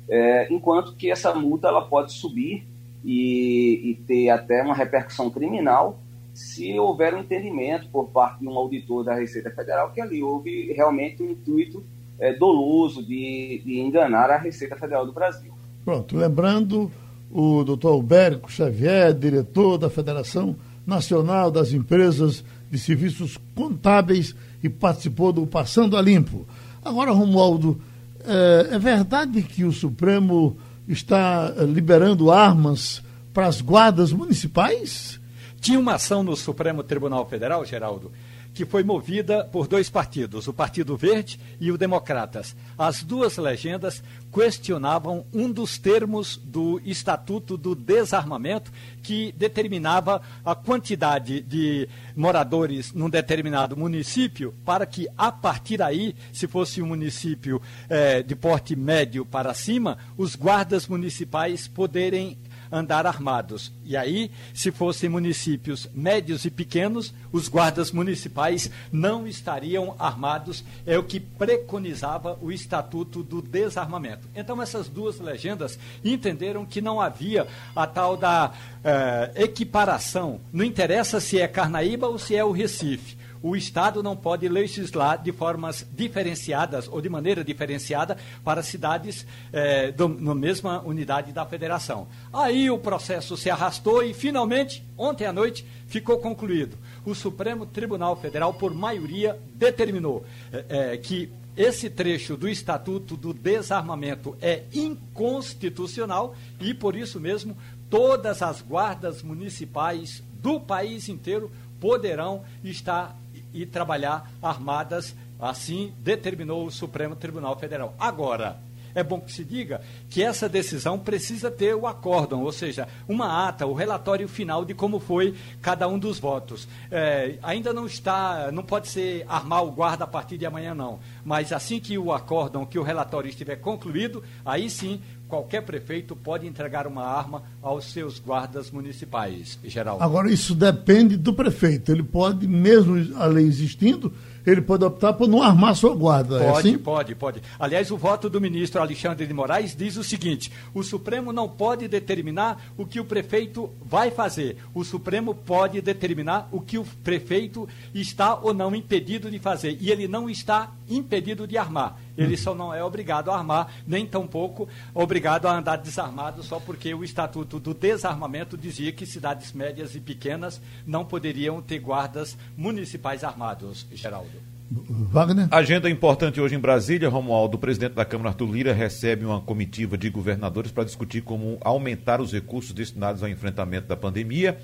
é, 0.09 0.51
enquanto 0.53 0.95
que 0.95 1.09
essa 1.09 1.33
multa 1.33 1.67
ela 1.67 1.85
pode 1.85 2.13
subir 2.13 2.65
e, 3.03 3.91
e, 3.91 3.95
ter 4.07 4.29
até 4.29 4.63
uma 4.63 4.73
repercussão 4.73 5.29
criminal 5.29 5.99
se 6.33 6.77
houver 6.77 7.13
um 7.13 7.19
entendimento 7.19 7.87
por 7.89 8.09
parte 8.09 8.39
de 8.39 8.47
um 8.47 8.57
auditor 8.57 9.03
da 9.03 9.15
Receita 9.15 9.49
Federal 9.51 9.91
que 9.91 10.01
ali 10.01 10.21
houve 10.21 10.73
realmente 10.73 11.23
um 11.23 11.29
intuito 11.29 11.83
é, 12.19 12.33
doloso 12.33 13.03
de, 13.03 13.61
de 13.63 13.79
enganar 13.79 14.29
a 14.29 14.37
Receita 14.37 14.75
Federal 14.75 15.05
do 15.05 15.13
Brasil. 15.13 15.53
Pronto, 15.83 16.17
lembrando 16.17 16.91
o 17.31 17.63
doutor 17.63 17.93
Albérico 17.93 18.51
Xavier, 18.51 19.13
diretor 19.13 19.77
da 19.77 19.89
Federação 19.89 20.55
Nacional 20.85 21.51
das 21.51 21.73
Empresas 21.73 22.43
de 22.69 22.77
Serviços 22.77 23.37
Contábeis 23.55 24.35
e 24.63 24.69
participou 24.69 25.31
do 25.31 25.45
Passando 25.45 25.97
a 25.97 26.01
Limpo. 26.01 26.45
Agora, 26.83 27.11
Romualdo, 27.11 27.79
é, 28.27 28.75
é 28.75 28.79
verdade 28.79 29.41
que 29.41 29.63
o 29.63 29.71
Supremo 29.71 30.57
está 30.87 31.53
eh, 31.57 31.63
liberando 31.63 32.31
armas 32.31 33.01
para 33.33 33.47
as 33.47 33.61
guardas 33.61 34.11
municipais? 34.11 35.19
Tinha 35.59 35.79
uma 35.79 35.95
ação 35.95 36.23
no 36.23 36.35
Supremo 36.35 36.83
Tribunal 36.83 37.27
Federal, 37.27 37.65
Geraldo, 37.65 38.11
que 38.55 38.65
foi 38.65 38.83
movida 38.83 39.43
por 39.43 39.67
dois 39.67 39.89
partidos, 39.89 40.47
o 40.47 40.53
Partido 40.53 40.95
Verde 40.95 41.37
e 41.59 41.71
o 41.71 41.77
Democratas. 41.77 42.55
As 42.77 43.03
duas 43.03 43.37
legendas 43.37 44.01
questionavam 44.31 45.25
um 45.33 45.51
dos 45.51 45.77
termos 45.77 46.37
do 46.37 46.81
Estatuto 46.85 47.57
do 47.57 47.75
Desarmamento, 47.75 48.71
que 49.03 49.33
determinava 49.33 50.21
a 50.43 50.55
quantidade 50.55 51.41
de 51.41 51.87
moradores 52.15 52.93
num 52.93 53.09
determinado 53.09 53.75
município, 53.75 54.55
para 54.63 54.85
que, 54.85 55.07
a 55.17 55.33
partir 55.33 55.77
daí, 55.77 56.15
se 56.31 56.47
fosse 56.47 56.81
um 56.81 56.87
município 56.87 57.61
eh, 57.89 58.23
de 58.23 58.35
porte 58.35 58.73
médio 58.73 59.25
para 59.25 59.53
cima, 59.53 59.97
os 60.17 60.33
guardas 60.33 60.87
municipais 60.87 61.67
poderem 61.67 62.37
andar 62.71 63.05
armados. 63.05 63.71
E 63.83 63.95
aí, 63.95 64.31
se 64.53 64.71
fossem 64.71 65.09
municípios 65.09 65.87
médios 65.93 66.45
e 66.45 66.51
pequenos, 66.51 67.13
os 67.31 67.47
guardas 67.47 67.91
municipais 67.91 68.69
não 68.91 69.27
estariam 69.27 69.95
armados, 69.99 70.63
é 70.85 70.97
o 70.97 71.03
que 71.03 71.19
preconizava 71.19 72.37
o 72.41 72.51
Estatuto 72.51 73.23
do 73.23 73.41
Desarmamento. 73.41 74.27
Então, 74.35 74.61
essas 74.61 74.87
duas 74.87 75.19
legendas 75.19 75.77
entenderam 76.03 76.65
que 76.65 76.81
não 76.81 77.01
havia 77.01 77.47
a 77.75 77.85
tal 77.85 78.17
da 78.17 78.53
eh, 78.83 79.31
equiparação. 79.35 80.39
Não 80.51 80.63
interessa 80.63 81.19
se 81.19 81.39
é 81.39 81.47
Carnaíba 81.47 82.07
ou 82.07 82.17
se 82.17 82.35
é 82.35 82.43
o 82.43 82.51
Recife 82.51 83.24
o 83.47 83.55
Estado 83.55 84.01
não 84.01 84.17
pode 84.17 84.49
legislar 84.49 85.21
de 85.21 85.31
formas 85.31 85.85
diferenciadas 85.91 86.87
ou 86.87 86.99
de 86.99 87.07
maneira 87.07 87.43
diferenciada 87.43 88.17
para 88.43 88.63
cidades 88.63 89.23
eh, 89.53 89.91
do, 89.91 90.07
na 90.07 90.33
mesma 90.33 90.81
unidade 90.81 91.31
da 91.31 91.45
federação. 91.45 92.07
Aí 92.33 92.71
o 92.71 92.79
processo 92.79 93.37
se 93.37 93.47
arrastou 93.47 94.01
e, 94.01 94.15
finalmente, 94.15 94.83
ontem 94.97 95.27
à 95.27 95.31
noite, 95.31 95.63
ficou 95.85 96.17
concluído. 96.17 96.75
O 97.05 97.13
Supremo 97.13 97.67
Tribunal 97.67 98.15
Federal, 98.15 98.51
por 98.51 98.73
maioria, 98.73 99.39
determinou 99.53 100.25
eh, 100.51 100.65
eh, 100.67 100.97
que 100.97 101.31
esse 101.55 101.87
trecho 101.87 102.35
do 102.35 102.49
Estatuto 102.49 103.15
do 103.15 103.31
Desarmamento 103.31 104.35
é 104.41 104.63
inconstitucional 104.73 106.35
e, 106.59 106.73
por 106.73 106.95
isso 106.95 107.19
mesmo, 107.19 107.55
todas 107.91 108.41
as 108.41 108.59
guardas 108.59 109.21
municipais 109.21 110.23
do 110.41 110.59
país 110.59 111.07
inteiro 111.07 111.51
poderão 111.79 112.43
estar 112.63 113.15
e 113.55 113.65
trabalhar 113.65 114.29
armadas, 114.41 115.15
assim 115.39 115.93
determinou 115.99 116.65
o 116.65 116.71
Supremo 116.71 117.15
Tribunal 117.15 117.57
Federal. 117.57 117.95
Agora, 117.97 118.59
é 118.95 119.03
bom 119.03 119.19
que 119.19 119.31
se 119.31 119.43
diga 119.43 119.81
que 120.09 120.23
essa 120.23 120.47
decisão 120.47 120.97
precisa 120.97 121.51
ter 121.51 121.75
o 121.75 121.85
acórdão, 121.85 122.41
ou 122.43 122.51
seja, 122.51 122.87
uma 123.07 123.47
ata, 123.47 123.67
o 123.67 123.73
relatório 123.73 124.25
final 124.27 124.63
de 124.63 124.73
como 124.73 124.99
foi 124.99 125.35
cada 125.61 125.85
um 125.85 125.99
dos 125.99 126.17
votos. 126.17 126.65
É, 126.89 127.37
ainda 127.43 127.73
não 127.73 127.85
está, 127.85 128.49
não 128.53 128.63
pode 128.63 128.87
ser 128.87 129.25
armar 129.27 129.65
o 129.65 129.71
guarda 129.71 130.05
a 130.05 130.07
partir 130.07 130.37
de 130.37 130.45
amanhã, 130.45 130.73
não. 130.73 130.99
Mas 131.25 131.51
assim 131.51 131.77
que 131.77 131.97
o 131.97 132.13
acórdão, 132.13 132.65
que 132.65 132.79
o 132.79 132.83
relatório 132.83 133.29
estiver 133.29 133.57
concluído, 133.57 134.23
aí 134.45 134.69
sim 134.69 135.01
qualquer 135.27 135.61
prefeito 135.61 136.15
pode 136.15 136.47
entregar 136.47 136.87
uma 136.87 137.03
arma 137.03 137.43
aos 137.61 137.91
seus 137.91 138.19
guardas 138.19 138.71
municipais, 138.71 139.59
geral. 139.63 140.01
Agora, 140.01 140.31
isso 140.31 140.53
depende 140.53 141.17
do 141.17 141.33
prefeito. 141.33 141.91
Ele 141.91 142.03
pode, 142.03 142.47
mesmo 142.47 143.15
a 143.17 143.25
lei 143.25 143.45
existindo, 143.45 144.13
ele 144.45 144.61
pode 144.61 144.85
optar 144.85 145.13
por 145.13 145.27
não 145.27 145.41
armar 145.41 145.75
sua 145.75 145.95
guarda. 145.95 146.35
É 146.37 146.51
pode, 146.51 146.67
é 146.67 146.71
assim? 146.71 146.77
pode, 146.77 147.15
pode. 147.15 147.41
Aliás, 147.59 147.89
o 147.89 147.97
voto 147.97 148.29
do 148.29 148.39
ministro 148.39 148.79
Alexandre 148.79 149.25
de 149.25 149.33
Moraes 149.33 149.75
diz 149.75 149.97
o 149.97 150.03
seguinte: 150.03 150.51
o 150.73 150.83
Supremo 150.83 151.33
não 151.33 151.49
pode 151.49 151.87
determinar 151.87 152.61
o 152.77 152.85
que 152.85 152.99
o 152.99 153.05
prefeito 153.05 153.71
vai 153.83 154.11
fazer. 154.11 154.57
O 154.73 154.83
Supremo 154.83 155.33
pode 155.33 155.81
determinar 155.81 156.47
o 156.51 156.61
que 156.61 156.77
o 156.77 156.85
prefeito 157.03 157.67
está 157.93 158.35
ou 158.35 158.53
não 158.53 158.75
impedido 158.75 159.31
de 159.31 159.39
fazer. 159.39 159.77
E 159.81 159.91
ele 159.91 160.07
não 160.07 160.29
está 160.29 160.71
impedido 160.87 161.47
de 161.47 161.57
armar. 161.57 161.99
Ele 162.17 162.37
só 162.37 162.55
não 162.55 162.73
é 162.73 162.83
obrigado 162.83 163.29
a 163.29 163.37
armar, 163.37 163.71
nem 163.85 164.05
tampouco 164.05 164.67
obrigado 164.93 165.47
a 165.47 165.57
andar 165.57 165.77
desarmado, 165.77 166.43
só 166.43 166.59
porque 166.59 166.93
o 166.93 167.03
Estatuto 167.03 167.59
do 167.59 167.73
Desarmamento 167.73 168.57
dizia 168.57 168.91
que 168.91 169.05
cidades 169.05 169.51
médias 169.51 169.95
e 169.95 169.99
pequenas 169.99 170.61
não 170.85 171.05
poderiam 171.05 171.61
ter 171.61 171.79
guardas 171.79 172.37
municipais 172.57 173.23
armados, 173.23 173.85
Geraldo. 173.93 174.55
Wagner? 174.69 175.47
Agenda 175.51 175.89
importante 175.89 176.41
hoje 176.41 176.55
em 176.55 176.59
Brasília, 176.59 177.07
Romualdo. 177.07 177.55
O 177.55 177.59
presidente 177.59 177.93
da 177.93 178.03
Câmara, 178.03 178.29
Arthur 178.29 178.51
Lira, 178.51 178.73
recebe 178.73 179.23
uma 179.23 179.39
comitiva 179.39 179.95
de 179.97 180.09
governadores 180.09 180.71
para 180.71 180.83
discutir 180.83 181.21
como 181.21 181.57
aumentar 181.61 182.19
os 182.19 182.31
recursos 182.31 182.73
destinados 182.73 183.21
ao 183.21 183.29
enfrentamento 183.29 183.87
da 183.87 183.95
pandemia. 183.95 184.57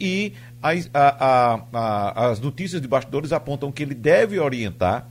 E 0.00 0.32
as, 0.62 0.88
a, 0.94 1.26
a, 1.26 1.62
a, 1.72 2.30
as 2.30 2.38
notícias 2.38 2.80
de 2.80 2.86
bastidores 2.86 3.32
apontam 3.32 3.72
que 3.72 3.82
ele 3.82 3.94
deve 3.94 4.38
orientar 4.38 5.08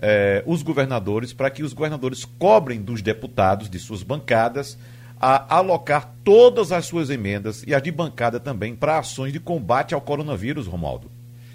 eh, 0.00 0.42
os 0.46 0.62
governadores 0.62 1.32
para 1.32 1.50
que 1.50 1.62
os 1.62 1.72
governadores 1.72 2.24
cobrem 2.24 2.80
dos 2.80 3.02
deputados, 3.02 3.68
de 3.68 3.78
suas 3.78 4.02
bancadas, 4.02 4.78
a 5.20 5.56
alocar 5.56 6.14
todas 6.24 6.72
as 6.72 6.86
suas 6.86 7.10
emendas 7.10 7.62
e 7.66 7.74
as 7.74 7.82
de 7.82 7.90
bancada 7.90 8.40
também 8.40 8.74
para 8.74 8.98
ações 8.98 9.32
de 9.32 9.38
combate 9.38 9.94
ao 9.94 10.00
coronavírus, 10.00 10.66
Romualdo. 10.66 11.10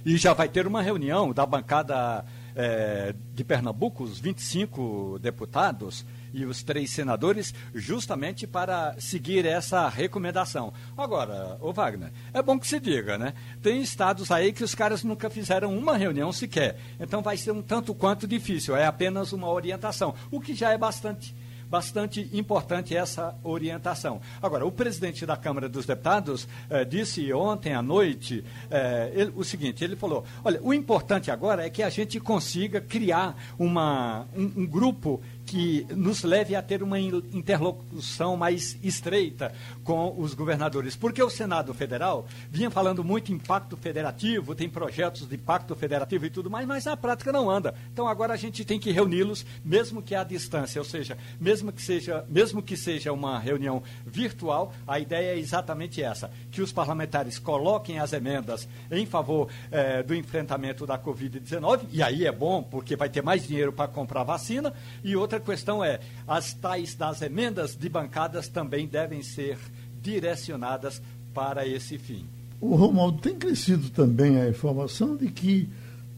E 0.05 0.17
já 0.17 0.33
vai 0.33 0.47
ter 0.47 0.67
uma 0.67 0.83
reunião 0.83 1.33
da 1.33 1.47
bancada 1.47 2.23
eh, 2.55 3.15
de 3.33 3.43
Pernambuco, 3.43 4.03
os 4.03 4.19
25 4.19 5.17
deputados, 5.19 6.05
e 6.35 6.45
os 6.45 6.61
três 6.63 6.91
senadores, 6.91 7.53
justamente 7.73 8.45
para 8.45 8.95
seguir 8.99 9.45
essa 9.45 9.87
recomendação. 9.87 10.73
Agora, 10.97 11.57
o 11.61 11.71
Wagner, 11.71 12.11
é 12.33 12.41
bom 12.41 12.59
que 12.59 12.67
se 12.67 12.79
diga, 12.79 13.17
né? 13.17 13.33
Tem 13.61 13.81
estados 13.81 14.31
aí 14.31 14.51
que 14.51 14.63
os 14.63 14.75
caras 14.75 15.03
nunca 15.03 15.29
fizeram 15.29 15.75
uma 15.75 15.97
reunião 15.97 16.31
sequer. 16.31 16.77
Então 16.99 17.21
vai 17.21 17.37
ser 17.37 17.51
um 17.51 17.61
tanto 17.61 17.93
quanto 17.93 18.27
difícil, 18.27 18.75
é 18.75 18.85
apenas 18.85 19.31
uma 19.31 19.49
orientação, 19.49 20.13
o 20.29 20.41
que 20.41 20.53
já 20.53 20.71
é 20.71 20.77
bastante 20.77 21.35
bastante 21.69 22.29
importante 22.33 22.95
essa 22.95 23.35
orientação. 23.43 24.21
Agora, 24.41 24.65
o 24.65 24.71
presidente 24.71 25.25
da 25.25 25.35
Câmara 25.35 25.67
dos 25.67 25.85
Deputados 25.85 26.47
eh, 26.69 26.85
disse 26.85 27.31
ontem 27.33 27.73
à 27.73 27.81
noite 27.81 28.43
eh, 28.69 29.11
ele, 29.13 29.33
o 29.35 29.43
seguinte: 29.43 29.83
ele 29.83 29.95
falou, 29.95 30.23
olha, 30.43 30.59
o 30.61 30.73
importante 30.73 31.31
agora 31.31 31.65
é 31.65 31.69
que 31.69 31.83
a 31.83 31.89
gente 31.89 32.19
consiga 32.19 32.79
criar 32.79 33.35
uma, 33.57 34.25
um, 34.35 34.61
um 34.61 34.65
grupo 34.65 35.21
que 35.45 35.85
nos 35.91 36.23
leve 36.23 36.55
a 36.55 36.61
ter 36.61 36.81
uma 36.81 36.99
interlocução 36.99 38.35
mais 38.35 38.77
estreita 38.83 39.53
com 39.83 40.15
os 40.17 40.33
governadores. 40.33 40.95
Porque 40.95 41.21
o 41.21 41.29
Senado 41.29 41.73
Federal 41.73 42.25
vinha 42.49 42.71
falando 42.71 43.03
muito 43.03 43.31
em 43.31 43.37
pacto 43.37 43.77
federativo, 43.77 44.55
tem 44.55 44.69
projetos 44.69 45.27
de 45.27 45.37
pacto 45.37 45.75
federativo 45.75 46.25
e 46.25 46.29
tudo 46.29 46.49
mais, 46.49 46.65
mas 46.65 46.85
na 46.85 46.97
prática 46.97 47.31
não 47.31 47.49
anda. 47.49 47.75
Então 47.93 48.07
agora 48.07 48.33
a 48.33 48.37
gente 48.37 48.65
tem 48.65 48.79
que 48.79 48.91
reuni-los, 48.91 49.45
mesmo 49.63 50.01
que 50.01 50.15
à 50.15 50.23
distância, 50.23 50.79
ou 50.79 50.85
seja, 50.85 51.17
mesmo 51.39 51.71
que 51.71 51.81
seja, 51.81 52.25
mesmo 52.29 52.61
que 52.61 52.75
seja 52.75 53.13
uma 53.13 53.37
reunião 53.39 53.83
virtual, 54.05 54.73
a 54.87 54.99
ideia 54.99 55.35
é 55.35 55.39
exatamente 55.39 56.01
essa: 56.01 56.31
que 56.51 56.61
os 56.61 56.71
parlamentares 56.71 57.37
coloquem 57.37 57.99
as 57.99 58.13
emendas 58.13 58.67
em 58.91 59.05
favor 59.05 59.49
eh, 59.71 60.01
do 60.03 60.15
enfrentamento 60.15 60.85
da 60.85 60.97
Covid-19, 60.97 61.81
e 61.91 62.01
aí 62.01 62.25
é 62.25 62.31
bom, 62.31 62.63
porque 62.63 62.95
vai 62.95 63.09
ter 63.09 63.21
mais 63.21 63.47
dinheiro 63.47 63.71
para 63.71 63.87
comprar 63.87 64.23
vacina, 64.23 64.73
e 65.03 65.15
outra 65.15 65.34
outra 65.35 65.53
questão 65.53 65.83
é: 65.83 65.99
as 66.27 66.53
tais 66.53 66.95
das 66.95 67.21
emendas 67.21 67.75
de 67.75 67.87
bancadas 67.89 68.47
também 68.47 68.87
devem 68.87 69.21
ser 69.21 69.57
direcionadas 70.01 71.01
para 71.33 71.67
esse 71.67 71.97
fim. 71.97 72.25
O 72.59 72.75
Romualdo 72.75 73.21
tem 73.21 73.35
crescido 73.35 73.89
também 73.89 74.39
a 74.39 74.49
informação 74.49 75.15
de 75.15 75.27
que, 75.27 75.69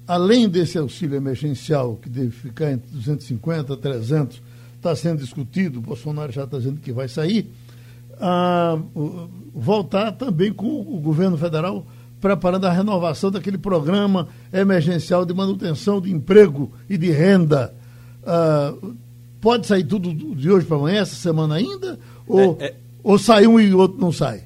além 0.07 0.47
desse 0.47 0.77
auxílio 0.77 1.15
emergencial, 1.15 1.95
que 1.97 2.09
deve 2.09 2.31
ficar 2.31 2.71
entre 2.71 2.89
250 2.91 3.73
e 3.73 3.77
300, 3.77 4.41
está 4.75 4.95
sendo 4.95 5.19
discutido, 5.19 5.79
o 5.79 5.81
Bolsonaro 5.81 6.31
já 6.31 6.43
está 6.43 6.57
dizendo 6.57 6.79
que 6.79 6.91
vai 6.91 7.07
sair, 7.07 7.51
a, 8.19 8.77
voltar 9.53 10.11
também 10.11 10.53
com 10.53 10.67
o 10.67 10.99
governo 10.99 11.37
federal 11.37 11.85
preparando 12.19 12.65
a 12.65 12.71
renovação 12.71 13.29
daquele 13.29 13.57
programa 13.57 14.27
emergencial 14.51 15.25
de 15.25 15.33
manutenção 15.33 16.01
de 16.01 16.11
emprego 16.11 16.71
e 16.89 16.97
de 16.97 17.11
renda. 17.11 17.73
Uh, 18.23 18.95
Pode 19.39 19.67
sair 19.67 19.83
tudo 19.83 20.13
de 20.13 20.49
hoje 20.49 20.65
para 20.65 20.77
amanhã, 20.77 21.01
essa 21.01 21.15
semana 21.15 21.55
ainda? 21.55 21.99
Ou, 22.27 22.57
é, 22.59 22.65
é... 22.65 22.75
ou 23.03 23.17
sai 23.17 23.47
um 23.47 23.59
e 23.59 23.73
o 23.73 23.77
outro 23.77 23.99
não 23.99 24.11
sai? 24.11 24.43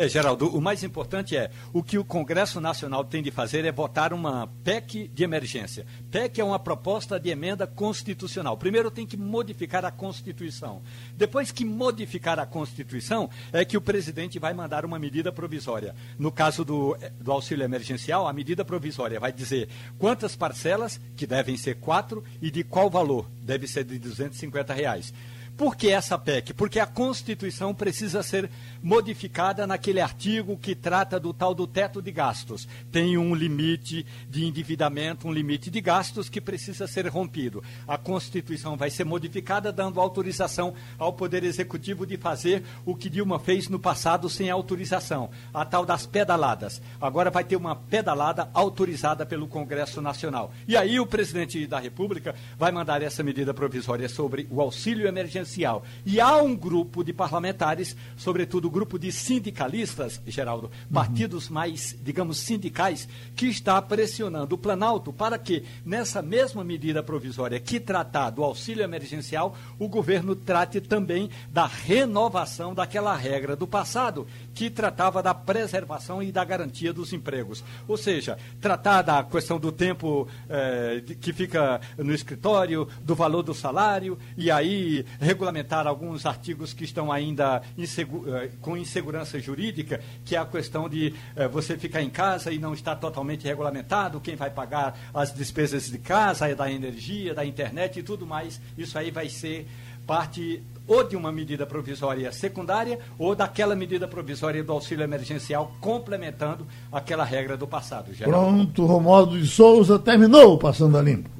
É, 0.00 0.08
Geraldo, 0.08 0.48
o 0.56 0.62
mais 0.62 0.82
importante 0.82 1.36
é 1.36 1.50
o 1.74 1.82
que 1.82 1.98
o 1.98 2.04
Congresso 2.06 2.58
Nacional 2.58 3.04
tem 3.04 3.22
de 3.22 3.30
fazer 3.30 3.66
é 3.66 3.70
votar 3.70 4.14
uma 4.14 4.46
PEC 4.64 5.08
de 5.08 5.22
emergência. 5.22 5.84
PEC 6.10 6.40
é 6.40 6.44
uma 6.44 6.58
proposta 6.58 7.20
de 7.20 7.28
emenda 7.28 7.66
constitucional. 7.66 8.56
Primeiro 8.56 8.90
tem 8.90 9.06
que 9.06 9.18
modificar 9.18 9.84
a 9.84 9.90
Constituição. 9.90 10.80
Depois 11.14 11.52
que 11.52 11.66
modificar 11.66 12.38
a 12.38 12.46
Constituição, 12.46 13.28
é 13.52 13.62
que 13.62 13.76
o 13.76 13.80
presidente 13.82 14.38
vai 14.38 14.54
mandar 14.54 14.86
uma 14.86 14.98
medida 14.98 15.30
provisória. 15.30 15.94
No 16.18 16.32
caso 16.32 16.64
do, 16.64 16.96
do 17.20 17.30
auxílio 17.30 17.62
emergencial, 17.62 18.26
a 18.26 18.32
medida 18.32 18.64
provisória 18.64 19.20
vai 19.20 19.34
dizer 19.34 19.68
quantas 19.98 20.34
parcelas, 20.34 20.98
que 21.14 21.26
devem 21.26 21.58
ser 21.58 21.74
quatro, 21.74 22.24
e 22.40 22.50
de 22.50 22.64
qual 22.64 22.88
valor, 22.88 23.30
deve 23.42 23.66
ser 23.66 23.84
de 23.84 23.98
250 23.98 24.72
reais. 24.72 25.12
Por 25.56 25.76
que 25.76 25.88
essa 25.88 26.18
PEC? 26.18 26.54
Porque 26.54 26.80
a 26.80 26.86
Constituição 26.86 27.74
precisa 27.74 28.22
ser 28.22 28.50
modificada 28.82 29.66
naquele 29.66 30.00
artigo 30.00 30.56
que 30.56 30.74
trata 30.74 31.20
do 31.20 31.34
tal 31.34 31.54
do 31.54 31.66
teto 31.66 32.00
de 32.00 32.10
gastos. 32.10 32.66
Tem 32.90 33.18
um 33.18 33.34
limite 33.34 34.06
de 34.28 34.46
endividamento, 34.46 35.28
um 35.28 35.32
limite 35.32 35.70
de 35.70 35.80
gastos 35.82 36.30
que 36.30 36.40
precisa 36.40 36.86
ser 36.86 37.06
rompido. 37.08 37.62
A 37.86 37.98
Constituição 37.98 38.76
vai 38.76 38.88
ser 38.88 39.04
modificada 39.04 39.70
dando 39.70 40.00
autorização 40.00 40.72
ao 40.98 41.12
Poder 41.12 41.44
Executivo 41.44 42.06
de 42.06 42.16
fazer 42.16 42.62
o 42.86 42.94
que 42.94 43.10
Dilma 43.10 43.38
fez 43.38 43.68
no 43.68 43.78
passado 43.78 44.30
sem 44.30 44.48
autorização, 44.48 45.30
a 45.52 45.64
tal 45.66 45.84
das 45.84 46.06
pedaladas. 46.06 46.80
Agora 46.98 47.30
vai 47.30 47.44
ter 47.44 47.56
uma 47.56 47.76
pedalada 47.76 48.48
autorizada 48.54 49.26
pelo 49.26 49.46
Congresso 49.46 50.00
Nacional. 50.00 50.52
E 50.66 50.76
aí 50.76 50.98
o 50.98 51.06
presidente 51.06 51.66
da 51.66 51.78
República 51.78 52.34
vai 52.56 52.72
mandar 52.72 53.02
essa 53.02 53.22
medida 53.22 53.52
provisória 53.52 54.08
sobre 54.08 54.46
o 54.50 54.60
auxílio 54.60 55.06
emergencial 55.06 55.39
emergencial. 55.40 55.82
E 56.04 56.20
há 56.20 56.36
um 56.36 56.54
grupo 56.54 57.02
de 57.02 57.12
parlamentares, 57.12 57.96
sobretudo 58.16 58.66
o 58.66 58.70
grupo 58.70 58.98
de 58.98 59.10
sindicalistas, 59.10 60.20
Geraldo, 60.26 60.66
uhum. 60.66 60.92
partidos 60.94 61.48
mais, 61.48 61.96
digamos, 62.02 62.38
sindicais, 62.38 63.08
que 63.34 63.46
está 63.46 63.80
pressionando 63.80 64.54
o 64.54 64.58
Planalto 64.58 65.12
para 65.12 65.38
que, 65.38 65.64
nessa 65.84 66.22
mesma 66.22 66.62
medida 66.62 67.02
provisória 67.02 67.58
que 67.58 67.80
tratar 67.80 68.30
do 68.30 68.44
auxílio 68.44 68.84
emergencial, 68.84 69.56
o 69.78 69.88
governo 69.88 70.34
trate 70.36 70.80
também 70.80 71.30
da 71.50 71.66
renovação 71.66 72.74
daquela 72.74 73.16
regra 73.16 73.56
do 73.56 73.66
passado, 73.66 74.26
que 74.54 74.70
tratava 74.70 75.22
da 75.22 75.34
preservação 75.34 76.22
e 76.22 76.30
da 76.30 76.44
garantia 76.44 76.92
dos 76.92 77.12
empregos. 77.12 77.64
Ou 77.88 77.96
seja, 77.96 78.38
tratar 78.60 79.02
da 79.02 79.24
questão 79.24 79.58
do 79.58 79.72
tempo 79.72 80.28
eh, 80.48 81.02
que 81.20 81.32
fica 81.32 81.80
no 81.96 82.12
escritório, 82.12 82.88
do 83.02 83.14
valor 83.14 83.42
do 83.42 83.54
salário, 83.54 84.18
e 84.36 84.50
aí 84.50 85.04
regulamentar 85.30 85.86
alguns 85.86 86.26
artigos 86.26 86.72
que 86.72 86.84
estão 86.84 87.12
ainda 87.12 87.62
insegu 87.78 88.24
eh, 88.26 88.50
com 88.60 88.76
insegurança 88.76 89.38
jurídica, 89.38 90.00
que 90.24 90.34
é 90.34 90.38
a 90.38 90.44
questão 90.44 90.88
de 90.88 91.14
eh, 91.36 91.46
você 91.46 91.78
ficar 91.78 92.02
em 92.02 92.10
casa 92.10 92.50
e 92.50 92.58
não 92.58 92.74
estar 92.74 92.96
totalmente 92.96 93.44
regulamentado, 93.44 94.20
quem 94.20 94.34
vai 94.34 94.50
pagar 94.50 94.98
as 95.14 95.32
despesas 95.32 95.88
de 95.88 95.98
casa, 95.98 96.52
da 96.54 96.70
energia, 96.70 97.32
da 97.32 97.44
internet 97.44 98.00
e 98.00 98.02
tudo 98.02 98.26
mais. 98.26 98.60
Isso 98.76 98.98
aí 98.98 99.10
vai 99.12 99.28
ser 99.28 99.68
parte 100.04 100.60
ou 100.88 101.04
de 101.04 101.14
uma 101.14 101.30
medida 101.30 101.64
provisória 101.64 102.32
secundária 102.32 102.98
ou 103.16 103.36
daquela 103.36 103.76
medida 103.76 104.08
provisória 104.08 104.64
do 104.64 104.72
auxílio 104.72 105.04
emergencial 105.04 105.72
complementando 105.80 106.66
aquela 106.90 107.22
regra 107.22 107.56
do 107.56 107.68
passado. 107.68 108.10
Pronto, 108.18 108.84
Romualdo 108.84 109.38
de 109.38 109.46
Souza 109.46 109.96
terminou 109.96 110.58
Passando 110.58 110.98
a 110.98 111.02
Limpo. 111.02 111.39